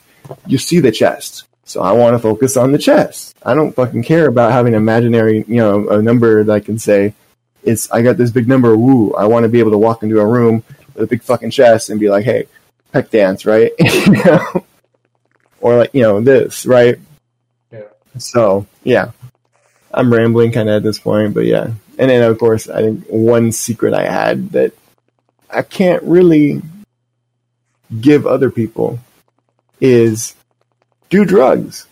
You 0.48 0.58
see 0.58 0.80
the 0.80 0.92
chest. 0.92 1.46
So 1.66 1.82
I 1.82 1.94
want 1.94 2.14
to 2.14 2.20
focus 2.20 2.58
on 2.58 2.72
the 2.72 2.78
chest. 2.78 3.36
I 3.44 3.54
don't 3.54 3.74
fucking 3.74 4.04
care 4.04 4.28
about 4.28 4.52
having 4.52 4.74
an 4.74 4.82
imaginary, 4.82 5.46
you 5.48 5.56
know, 5.56 5.88
a 5.90 6.02
number 6.02 6.44
that 6.44 6.54
I 6.54 6.60
can 6.60 6.78
say, 6.78 7.14
it's, 7.64 7.90
I 7.92 8.02
got 8.02 8.18
this 8.18 8.32
big 8.32 8.48
number, 8.48 8.76
woo. 8.76 9.14
I 9.14 9.26
want 9.26 9.44
to 9.44 9.50
be 9.50 9.60
able 9.60 9.72
to 9.72 9.78
walk 9.78 10.04
into 10.04 10.20
a 10.20 10.26
room 10.26 10.64
with 10.94 11.04
a 11.04 11.08
big 11.08 11.24
fucking 11.24 11.52
chest 11.52 11.90
and 11.90 12.00
be 12.00 12.10
like, 12.10 12.26
hey, 12.26 12.48
pec 12.94 13.10
dance, 13.10 13.46
right? 13.46 13.72
you 13.80 14.24
know? 14.24 14.66
Or 15.62 15.78
like, 15.78 15.94
you 15.94 16.02
know, 16.02 16.20
this, 16.20 16.66
right? 16.66 17.00
Yeah. 17.72 17.84
So, 18.18 18.68
yeah. 18.84 19.12
I'm 19.94 20.12
rambling 20.12 20.52
kind 20.52 20.68
of 20.68 20.76
at 20.76 20.84
this 20.84 21.00
point, 21.00 21.34
but 21.34 21.46
yeah. 21.46 21.72
And 21.98 22.10
then, 22.10 22.24
of 22.24 22.38
course, 22.40 22.68
I 22.68 22.82
think 22.82 23.06
one 23.08 23.52
secret 23.52 23.94
I 23.94 24.06
had 24.06 24.50
that 24.52 24.74
I 25.50 25.62
can't 25.62 26.04
really 26.04 26.62
give 28.02 28.26
other 28.26 28.50
people 28.50 29.00
is 29.80 30.36
do 31.14 31.24
drugs. 31.26 31.86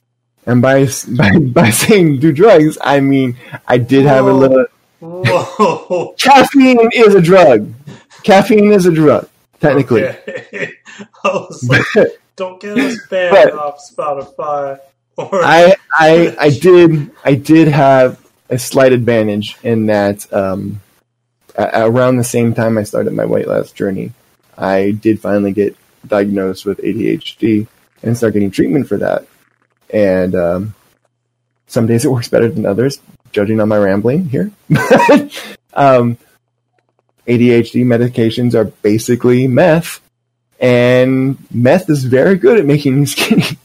And 0.45 0.61
by, 0.61 0.87
by, 1.17 1.37
by 1.37 1.69
saying 1.69 2.19
do 2.19 2.33
drugs, 2.33 2.77
I 2.81 2.99
mean, 2.99 3.37
I 3.67 3.77
did 3.77 4.05
have 4.05 4.25
a 4.25 4.33
little, 4.33 4.65
Whoa. 4.99 6.13
caffeine 6.17 6.89
is 6.93 7.15
a 7.15 7.21
drug. 7.21 7.71
Caffeine 8.23 8.71
is 8.71 8.85
a 8.85 8.91
drug, 8.91 9.29
technically. 9.59 10.05
Okay. 10.05 10.73
I 11.23 11.27
was 11.27 11.63
like, 11.95 12.19
don't 12.35 12.59
get 12.59 12.77
us 12.77 12.97
banned 13.09 13.51
off 13.51 13.79
Spotify. 13.79 14.79
Or 15.17 15.29
I, 15.43 15.75
I, 15.93 16.35
I 16.39 16.49
did, 16.49 17.11
I 17.23 17.35
did 17.35 17.67
have 17.67 18.19
a 18.49 18.57
slight 18.57 18.93
advantage 18.93 19.57
in 19.63 19.85
that, 19.87 20.31
um, 20.33 20.81
a- 21.55 21.87
around 21.87 22.17
the 22.17 22.23
same 22.23 22.53
time 22.53 22.77
I 22.77 22.83
started 22.83 23.13
my 23.13 23.25
weight 23.25 23.47
loss 23.47 23.71
journey, 23.71 24.13
I 24.57 24.91
did 24.91 25.19
finally 25.19 25.51
get 25.51 25.75
diagnosed 26.07 26.65
with 26.65 26.79
ADHD 26.79 27.67
and 28.03 28.17
start 28.17 28.33
getting 28.33 28.51
treatment 28.51 28.87
for 28.87 28.97
that. 28.97 29.25
And, 29.89 30.35
um, 30.35 30.75
some 31.67 31.87
days 31.87 32.03
it 32.03 32.11
works 32.11 32.27
better 32.27 32.49
than 32.49 32.65
others, 32.65 32.99
judging 33.31 33.61
on 33.61 33.69
my 33.69 33.77
rambling 33.77 34.27
here. 34.27 34.51
um, 35.73 36.17
ADHD 37.27 37.85
medications 37.85 38.55
are 38.55 38.65
basically 38.65 39.47
meth, 39.47 40.01
and 40.59 41.37
meth 41.49 41.89
is 41.89 42.03
very 42.03 42.35
good 42.35 42.59
at 42.59 42.65
making 42.65 42.99
you 42.99 43.05
skinny. 43.05 43.57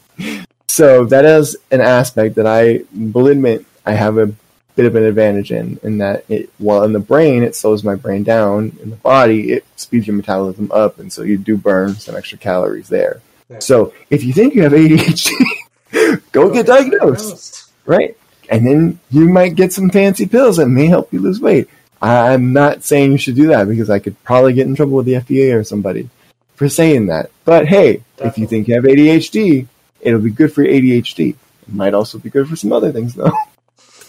so 0.68 1.04
that 1.06 1.24
is 1.24 1.56
an 1.72 1.80
aspect 1.80 2.36
that 2.36 2.46
I 2.46 2.84
will 2.94 3.26
admit 3.26 3.64
I 3.84 3.92
have 3.92 4.18
a 4.18 4.32
bit 4.76 4.86
of 4.86 4.94
an 4.94 5.04
advantage 5.04 5.50
in, 5.50 5.80
in 5.82 5.98
that 5.98 6.24
it, 6.28 6.50
while 6.58 6.84
in 6.84 6.92
the 6.92 7.00
brain 7.00 7.42
it 7.42 7.56
slows 7.56 7.82
my 7.82 7.96
brain 7.96 8.22
down, 8.22 8.76
in 8.82 8.90
the 8.90 8.96
body 8.96 9.52
it 9.52 9.64
speeds 9.74 10.06
your 10.06 10.16
metabolism 10.16 10.70
up, 10.70 11.00
and 11.00 11.12
so 11.12 11.22
you 11.22 11.38
do 11.38 11.56
burn 11.56 11.96
some 11.96 12.14
extra 12.14 12.38
calories 12.38 12.88
there. 12.88 13.20
Yeah. 13.48 13.58
So 13.60 13.92
if 14.10 14.24
you 14.24 14.32
think 14.32 14.54
you 14.54 14.62
have 14.62 14.72
ADHD, 14.72 16.22
go 16.32 16.50
get 16.50 16.66
diagnosed 16.66 17.66
right? 17.86 18.16
And 18.50 18.66
then 18.66 19.00
you 19.10 19.28
might 19.28 19.54
get 19.54 19.72
some 19.72 19.90
fancy 19.90 20.26
pills 20.26 20.58
that 20.58 20.68
may 20.68 20.86
help 20.86 21.12
you 21.12 21.20
lose 21.20 21.40
weight. 21.40 21.68
I'm 22.02 22.52
not 22.52 22.84
saying 22.84 23.12
you 23.12 23.18
should 23.18 23.36
do 23.36 23.46
that 23.48 23.66
because 23.68 23.88
I 23.88 23.98
could 23.98 24.22
probably 24.22 24.52
get 24.52 24.66
in 24.66 24.74
trouble 24.74 24.98
with 24.98 25.06
the 25.06 25.14
FDA 25.14 25.58
or 25.58 25.64
somebody 25.64 26.10
for 26.54 26.68
saying 26.68 27.06
that. 27.06 27.30
But 27.44 27.66
hey, 27.66 28.04
if 28.18 28.36
you 28.36 28.46
think 28.46 28.68
you 28.68 28.74
have 28.74 28.84
ADHD, 28.84 29.66
it'll 30.00 30.20
be 30.20 30.30
good 30.30 30.52
for 30.52 30.62
your 30.62 30.74
ADHD. 30.74 31.30
It 31.30 31.74
might 31.74 31.94
also 31.94 32.18
be 32.18 32.30
good 32.30 32.48
for 32.48 32.56
some 32.56 32.72
other 32.72 32.92
things 32.92 33.14
though. 33.14 33.32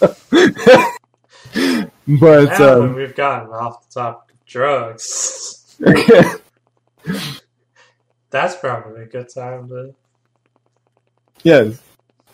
but 2.06 2.60
um, 2.60 2.94
we've 2.94 3.16
gotten 3.16 3.48
off 3.48 3.88
the 3.88 4.00
top 4.00 4.30
drugs. 4.46 5.76
That's 8.30 8.56
probably 8.56 9.02
a 9.02 9.06
good 9.06 9.28
time 9.32 9.68
to. 9.68 9.94
yes, 11.42 11.80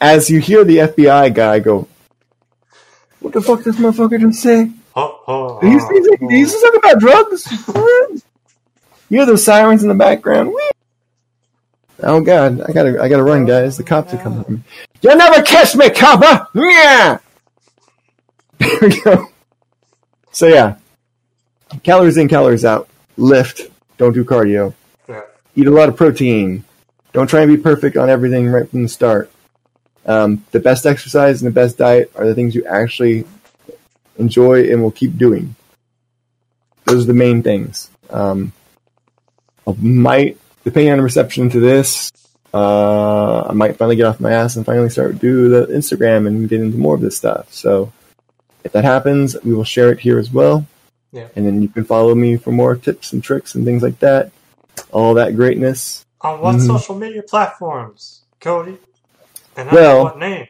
as 0.01 0.29
you 0.29 0.41
hear 0.41 0.65
the 0.65 0.79
FBI 0.79 1.33
guy 1.35 1.61
go, 1.61 1.87
"What 3.21 3.33
the 3.33 3.41
fuck 3.41 3.63
this 3.63 3.77
motherfucker 3.77 4.21
just 4.21 4.43
say?" 4.43 4.71
Oh, 4.97 5.21
oh, 5.27 5.61
Did 5.61 5.73
you, 5.73 5.81
oh, 5.81 5.89
did 5.93 6.05
you, 6.05 6.29
did 6.29 6.39
you 6.39 6.47
say 6.47 6.59
something 6.59 6.79
about 6.79 7.01
drugs? 7.01 7.51
you 9.09 9.19
hear 9.19 9.27
those 9.27 9.45
sirens 9.45 9.83
in 9.83 9.89
the 9.89 9.95
background? 9.95 10.51
Whee! 10.51 10.71
Oh 12.03 12.21
god, 12.21 12.61
I 12.61 12.73
gotta, 12.73 13.03
I 13.03 13.09
gotta 13.09 13.23
run, 13.25 13.45
guys. 13.45 13.77
The 13.77 13.83
cops 13.85 14.15
are 14.15 14.19
coming. 14.19 14.63
You'll 15.01 15.17
never 15.17 15.43
catch 15.43 15.75
me, 15.77 15.91
copper! 15.91 16.49
Yeah. 16.55 17.19
There 18.59 18.79
we 18.89 19.01
go. 19.01 19.29
So 20.33 20.47
yeah, 20.47 20.77
calories 21.83 22.17
in, 22.17 22.29
calories 22.29 22.65
out. 22.65 22.89
Lift. 23.17 23.63
Don't 23.99 24.13
do 24.13 24.25
cardio. 24.25 24.75
Eat 25.57 25.67
a 25.67 25.71
lot 25.71 25.89
of 25.89 25.97
protein. 25.97 26.65
Don't 27.13 27.29
try 27.29 27.43
and 27.43 27.57
be 27.57 27.63
perfect 27.63 27.97
on 27.97 28.11
everything 28.11 28.49
right 28.49 28.69
from 28.69 28.83
the 28.83 28.89
start. 28.89 29.31
Um, 30.07 30.45
the 30.51 30.61
best 30.61 30.85
exercise 30.85 31.41
and 31.41 31.47
the 31.51 31.55
best 31.55 31.79
diet 31.79 32.11
are 32.17 32.27
the 32.27 32.35
things 32.35 32.55
you 32.55 32.65
actually 32.67 33.25
enjoy 34.19 34.71
and 34.71 34.83
will 34.83 34.91
keep 34.91 35.17
doing. 35.17 35.55
Those 36.85 37.05
are 37.05 37.07
the 37.07 37.15
main 37.15 37.43
things. 37.43 37.91
Um, 38.11 38.53
I 39.67 39.75
might, 39.79 40.39
depending 40.65 40.93
on 40.93 40.99
the 40.99 41.05
reception 41.05 41.49
to 41.51 41.61
this, 41.61 42.13
uh, 42.53 43.47
I 43.49 43.53
might 43.53 43.77
finally 43.77 43.97
get 43.97 44.07
off 44.07 44.21
my 44.21 44.33
ass 44.33 44.57
and 44.57 44.67
finally 44.67 44.91
start 44.91 45.19
do 45.19 45.49
the 45.49 45.67
Instagram 45.73 46.27
and 46.27 46.49
get 46.49 46.61
into 46.61 46.77
more 46.77 46.95
of 46.95 47.01
this 47.01 47.17
stuff. 47.17 47.53
So 47.53 47.93
if 48.63 48.73
that 48.73 48.85
happens, 48.85 49.37
we 49.43 49.55
will 49.55 49.65
share 49.65 49.91
it 49.91 50.01
here 50.01 50.19
as 50.19 50.31
well. 50.31 50.67
Yeah. 51.13 51.29
And 51.37 51.47
then 51.47 51.63
you 51.63 51.69
can 51.69 51.85
follow 51.85 52.15
me 52.15 52.37
for 52.37 52.53
more 52.53 52.77
tips 52.77 53.13
and 53.13 53.23
tricks 53.23 53.55
and 53.55 53.65
things 53.65 53.83
like 53.83 53.99
that. 54.01 54.31
All 54.95 55.15
that 55.15 55.37
greatness. 55.37 56.07
On 56.23 56.41
what 56.41 56.55
Mhm. 56.57 56.67
social 56.67 56.95
media 56.95 57.23
platforms, 57.23 58.23
Cody? 58.41 58.79
And 59.57 59.71
Well- 59.71 60.05
what 60.05 60.19
name? 60.19 60.47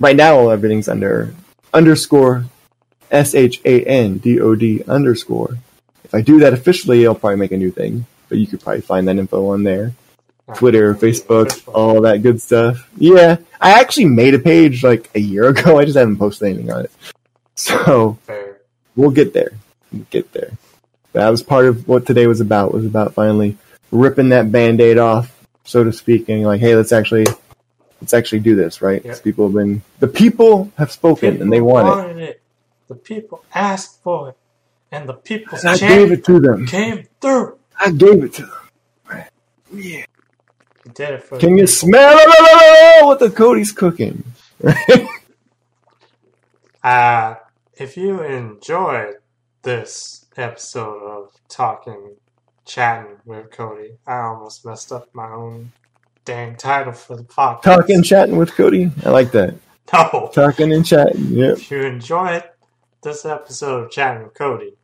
Right 0.00 0.16
now, 0.16 0.50
everything's 0.50 0.88
under 0.88 1.34
underscore 1.72 2.44
S 3.10 3.34
H 3.34 3.60
A 3.64 3.82
N 3.84 4.18
D 4.18 4.38
O 4.40 4.54
D 4.54 4.82
underscore. 4.86 5.56
If 6.04 6.14
I 6.14 6.20
do 6.20 6.38
that 6.40 6.52
officially, 6.52 7.06
I'll 7.06 7.14
probably 7.14 7.36
make 7.38 7.52
a 7.52 7.56
new 7.56 7.70
thing, 7.70 8.04
but 8.28 8.38
you 8.38 8.46
could 8.46 8.60
probably 8.60 8.82
find 8.82 9.08
that 9.08 9.16
info 9.16 9.48
on 9.48 9.62
there. 9.64 9.92
Twitter, 10.54 10.94
Facebook, 10.94 11.60
all 11.74 12.00
that 12.02 12.22
good 12.22 12.40
stuff. 12.40 12.88
Yeah, 12.96 13.36
I 13.60 13.78
actually 13.80 14.06
made 14.06 14.34
a 14.34 14.38
page 14.38 14.82
like 14.82 15.10
a 15.14 15.20
year 15.20 15.48
ago. 15.48 15.78
I 15.78 15.84
just 15.84 15.96
haven't 15.98 16.16
posted 16.16 16.48
anything 16.48 16.70
on 16.72 16.84
it. 16.84 16.90
So 17.54 18.18
we'll 18.96 19.10
get 19.10 19.32
there. 19.34 19.52
We'll 19.92 20.06
get 20.10 20.32
there. 20.32 20.52
That 21.18 21.30
was 21.30 21.42
part 21.42 21.66
of 21.66 21.86
what 21.88 22.06
today 22.06 22.26
was 22.28 22.40
about. 22.40 22.72
Was 22.72 22.86
about 22.86 23.14
finally 23.14 23.58
ripping 23.90 24.28
that 24.28 24.52
band-aid 24.52 24.98
off, 24.98 25.34
so 25.64 25.82
to 25.84 25.92
speak, 25.92 26.28
and 26.28 26.42
like, 26.44 26.60
hey, 26.60 26.74
let's 26.76 26.92
actually 26.92 27.26
let's 28.00 28.14
actually 28.14 28.38
do 28.40 28.54
this, 28.54 28.80
right? 28.80 29.04
Yeah. 29.04 29.16
People 29.22 29.46
have 29.48 29.54
been 29.54 29.82
the 29.98 30.06
people 30.08 30.70
have 30.78 30.92
spoken 30.92 31.42
and 31.42 31.52
they 31.52 31.60
want 31.60 31.88
it. 31.88 31.90
wanted 31.90 32.18
it. 32.18 32.42
The 32.86 32.94
people 32.94 33.44
asked 33.54 34.00
for 34.02 34.30
it. 34.30 34.36
And 34.90 35.08
the 35.08 35.14
people 35.14 35.58
And 35.58 35.68
I 35.68 35.76
gave 35.76 36.12
it 36.12 36.24
to 36.26 36.40
them. 36.40 36.66
came 36.66 37.06
through. 37.20 37.58
I 37.78 37.90
gave 37.90 38.22
it 38.24 38.32
to 38.34 38.42
them. 38.42 39.24
Yeah. 39.72 40.04
You 40.86 40.92
did 40.94 41.10
it 41.10 41.22
for 41.24 41.38
Can 41.38 41.50
you 41.58 41.64
people. 41.64 41.66
smell 41.68 42.16
it? 42.18 43.04
What 43.04 43.18
the 43.18 43.30
Cody's 43.30 43.72
cooking? 43.72 44.22
Uh, 46.82 47.34
if 47.76 47.96
you 47.96 48.22
enjoyed 48.22 49.16
this 49.62 50.17
episode 50.38 51.02
of 51.02 51.30
talking, 51.48 52.16
chatting 52.64 53.16
with 53.24 53.50
Cody, 53.50 53.98
I 54.06 54.18
almost 54.20 54.64
messed 54.64 54.92
up 54.92 55.08
my 55.12 55.30
own 55.30 55.72
dang 56.24 56.56
title 56.56 56.92
for 56.92 57.16
the 57.16 57.24
podcast. 57.24 57.62
Talking, 57.62 58.02
chatting 58.02 58.36
with 58.36 58.52
Cody. 58.54 58.90
I 59.04 59.10
like 59.10 59.32
that. 59.32 59.54
No. 59.92 60.30
Talking 60.34 60.72
and 60.72 60.84
chatting. 60.84 61.28
Yep. 61.28 61.56
If 61.58 61.70
you 61.70 61.82
enjoyed 61.82 62.44
this 63.02 63.24
episode 63.24 63.84
of 63.84 63.90
Chatting 63.90 64.24
with 64.24 64.34
Cody, 64.34 64.74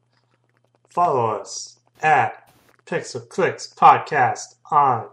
follow 0.88 1.26
us 1.38 1.78
at 2.02 2.50
Pixel 2.86 3.28
Clicks 3.28 3.72
Podcast 3.72 4.54
on 4.70 5.08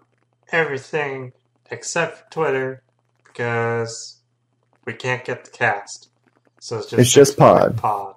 everything 0.52 1.34
except 1.70 2.18
for 2.20 2.32
Twitter 2.32 2.84
because 3.26 4.22
we 4.86 4.94
can't 4.94 5.26
get 5.26 5.44
the 5.44 5.52
cast. 5.52 6.10
So 6.60 6.78
it's 6.78 6.88
just, 6.90 7.00
It's 7.02 7.12
just 7.12 7.38
pod. 7.38 7.76
pod. 7.78 8.16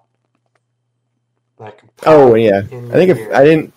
Like 1.64 1.82
a 1.82 1.86
pod 1.86 2.04
Oh 2.06 2.34
yeah. 2.34 2.58
I 2.58 2.62
think 2.62 3.10
if. 3.10 3.32
I 3.32 3.44
didn't, 3.44 3.72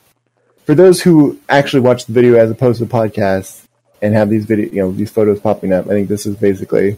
for 0.66 0.76
those 0.76 1.02
who 1.02 1.40
actually 1.48 1.80
watch 1.80 2.06
the 2.06 2.14
video 2.14 2.36
as 2.36 2.52
opposed 2.52 2.80
to 2.80 2.86
the 2.86 2.94
podcast 2.94 3.64
and 4.02 4.14
have 4.14 4.30
these 4.30 4.46
video, 4.46 4.70
you 4.70 4.82
know, 4.82 4.92
these 4.92 5.10
photos 5.10 5.40
popping 5.40 5.72
up, 5.72 5.86
I 5.86 5.90
think 5.90 6.10
this 6.10 6.26
is 6.26 6.36
basically. 6.36 6.98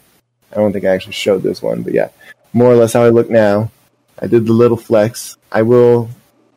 I 0.51 0.55
don't 0.55 0.73
think 0.73 0.85
I 0.85 0.89
actually 0.89 1.13
showed 1.13 1.43
this 1.43 1.61
one, 1.61 1.83
but 1.83 1.93
yeah, 1.93 2.09
more 2.53 2.71
or 2.71 2.75
less 2.75 2.93
how 2.93 3.03
I 3.03 3.09
look 3.09 3.29
now. 3.29 3.69
I 4.17 4.25
did 4.25 4.47
the 4.47 4.53
little 4.53 4.77
flex. 4.77 5.37
I 5.51 5.61
will 5.61 6.09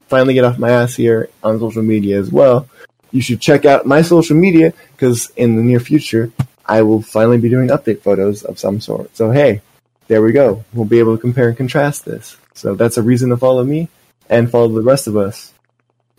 finally 0.08 0.32
get 0.32 0.44
off 0.44 0.58
my 0.58 0.70
ass 0.70 0.94
here 0.94 1.28
on 1.42 1.60
social 1.60 1.82
media 1.82 2.18
as 2.18 2.32
well. 2.32 2.68
You 3.10 3.20
should 3.20 3.40
check 3.42 3.66
out 3.66 3.84
my 3.84 4.00
social 4.00 4.34
media 4.34 4.72
because 4.96 5.30
in 5.36 5.56
the 5.56 5.62
near 5.62 5.78
future, 5.78 6.32
I 6.64 6.80
will 6.80 7.02
finally 7.02 7.38
be 7.38 7.50
doing 7.50 7.68
update 7.68 8.00
photos 8.00 8.42
of 8.42 8.58
some 8.58 8.80
sort. 8.80 9.14
So 9.14 9.30
hey, 9.30 9.60
there 10.08 10.22
we 10.22 10.32
go. 10.32 10.64
We'll 10.72 10.86
be 10.86 10.98
able 10.98 11.14
to 11.14 11.20
compare 11.20 11.48
and 11.48 11.56
contrast 11.56 12.06
this. 12.06 12.38
So 12.54 12.74
that's 12.74 12.96
a 12.96 13.02
reason 13.02 13.28
to 13.28 13.36
follow 13.36 13.64
me 13.64 13.88
and 14.28 14.50
follow 14.50 14.68
the 14.68 14.82
rest 14.82 15.06
of 15.06 15.16
us. 15.16 15.52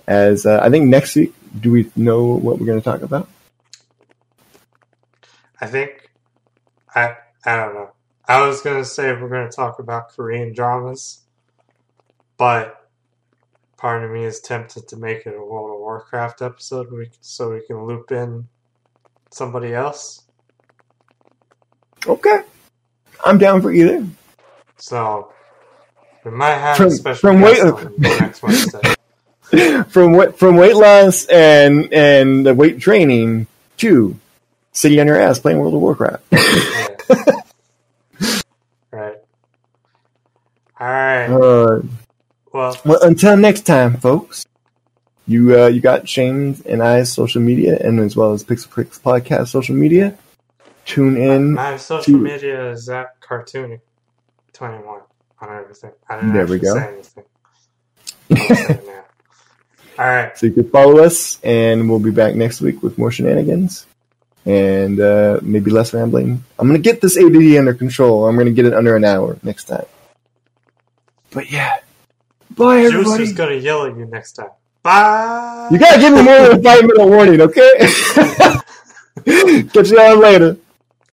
As 0.08 0.46
uh, 0.46 0.60
I 0.62 0.70
think 0.70 0.88
next 0.88 1.16
week, 1.16 1.34
do 1.60 1.72
we 1.72 1.92
know 1.96 2.26
what 2.26 2.60
we're 2.60 2.66
going 2.66 2.80
to 2.80 2.84
talk 2.84 3.02
about? 3.02 3.30
I 5.62 5.68
think 5.68 6.10
I 6.94 7.16
I 7.46 7.56
don't 7.56 7.74
know. 7.74 7.92
I 8.28 8.46
was 8.46 8.62
gonna 8.62 8.86
say 8.86 9.12
we're 9.14 9.30
gonna 9.30 9.50
talk 9.50 9.80
about 9.80 10.10
Korean 10.10 10.54
dramas, 10.54 11.22
but 12.38 12.90
part 13.78 14.04
of 14.04 14.12
me 14.12 14.26
is 14.26 14.40
tempted 14.40 14.88
to 14.90 14.98
make 14.98 15.26
it 15.26 15.36
a 15.36 15.44
World 15.44 15.72
of 15.72 15.80
Warcraft 15.80 16.42
episode 16.42 16.92
we, 16.92 17.10
so 17.22 17.52
we 17.52 17.66
can 17.66 17.86
loop 17.86 18.12
in 18.12 18.48
somebody 19.32 19.74
else. 19.74 20.24
Okay, 22.08 22.42
I'm 23.24 23.38
down 23.38 23.62
for 23.62 23.72
either. 23.72 24.06
So 24.78 25.32
we 26.24 26.32
might 26.32 26.54
have 26.56 26.78
From- 26.78 26.88
a 26.88 26.92
special 26.92 27.20
from 27.20 27.44
on 27.44 27.94
next 27.98 28.42
Wednesday. 28.44 28.82
from 29.90 30.34
from 30.34 30.56
weight 30.56 30.76
loss 30.76 31.26
and 31.26 31.92
and 31.94 32.46
the 32.46 32.54
weight 32.54 32.80
training 32.80 33.48
to 33.78 34.16
sitting 34.72 35.00
on 35.00 35.08
your 35.08 35.20
ass 35.20 35.40
playing 35.40 35.60
World 35.60 35.74
of 35.76 35.82
Warcraft. 35.82 36.24
Yeah. 36.32 36.88
right. 38.92 39.16
All 40.80 40.88
right. 40.88 41.26
Uh, 41.28 41.82
Well, 42.52 42.78
well, 42.86 43.02
until 43.04 43.36
next 43.38 43.62
time, 43.62 43.98
folks. 43.98 44.46
You 45.26 45.58
uh, 45.58 45.68
you 45.68 45.80
got 45.82 46.08
Shane's 46.10 46.62
and 46.62 46.84
I's 46.84 47.12
social 47.12 47.42
media, 47.42 47.78
and 47.80 48.00
as 48.02 48.16
well 48.16 48.34
as 48.34 48.44
Pixel 48.44 48.70
Pricks 48.70 49.00
podcast 49.00 49.48
social 49.48 49.76
media. 49.76 50.18
Tune 50.86 51.16
in. 51.16 51.54
My 51.54 51.78
social 51.78 52.14
to- 52.16 52.20
media 52.20 52.72
is 52.72 52.90
at 52.90 53.20
cartoony 53.22 53.80
twenty 54.52 54.84
one 54.84 55.02
on 55.50 55.58
everything. 55.58 55.92
I 56.10 56.16
didn't 56.16 56.34
There 56.34 56.46
we 56.48 56.60
go. 56.60 56.74
say 56.76 56.88
anything. 56.94 57.24
I'll 58.32 58.56
say 58.56 58.74
it 58.76 58.86
now. 58.86 59.04
All 60.00 60.06
right. 60.06 60.38
So 60.38 60.48
you 60.48 60.54
can 60.54 60.70
follow 60.70 61.04
us, 61.04 61.40
and 61.44 61.90
we'll 61.90 62.00
be 62.00 62.12
back 62.12 62.36
next 62.36 62.62
week 62.62 62.82
with 62.82 62.98
more 62.98 63.12
shenanigans 63.12 63.86
and 64.46 65.00
uh, 65.00 65.40
maybe 65.42 65.72
less 65.72 65.94
rambling. 65.94 66.44
I'm 66.60 66.68
gonna 66.68 66.80
get 66.80 67.00
this 67.02 67.18
ADD 67.18 67.56
under 67.58 67.74
control. 67.74 68.28
I'm 68.28 68.36
gonna 68.38 68.52
get 68.52 68.66
it 68.66 68.74
under 68.74 68.96
an 68.96 69.06
hour 69.06 69.38
next 69.44 69.66
time. 69.66 69.86
But 71.32 71.50
yeah, 71.52 71.78
bye 72.56 72.82
Juice 72.84 72.94
everybody. 72.94 73.24
is 73.24 73.34
gonna 73.34 73.56
yell 73.56 73.86
at 73.86 73.96
you 73.98 74.06
next 74.06 74.34
time. 74.34 74.50
Bye. 74.82 75.70
You 75.72 75.78
gotta 75.80 76.00
give 76.02 76.14
me 76.14 76.22
more 76.24 76.40
than 76.50 76.60
a 76.60 76.64
five 76.64 76.82
minute 76.82 77.08
warning, 77.08 77.42
okay? 77.42 77.72
Catch 79.74 79.92
you 79.92 80.00
all 80.00 80.18
later. 80.18 80.58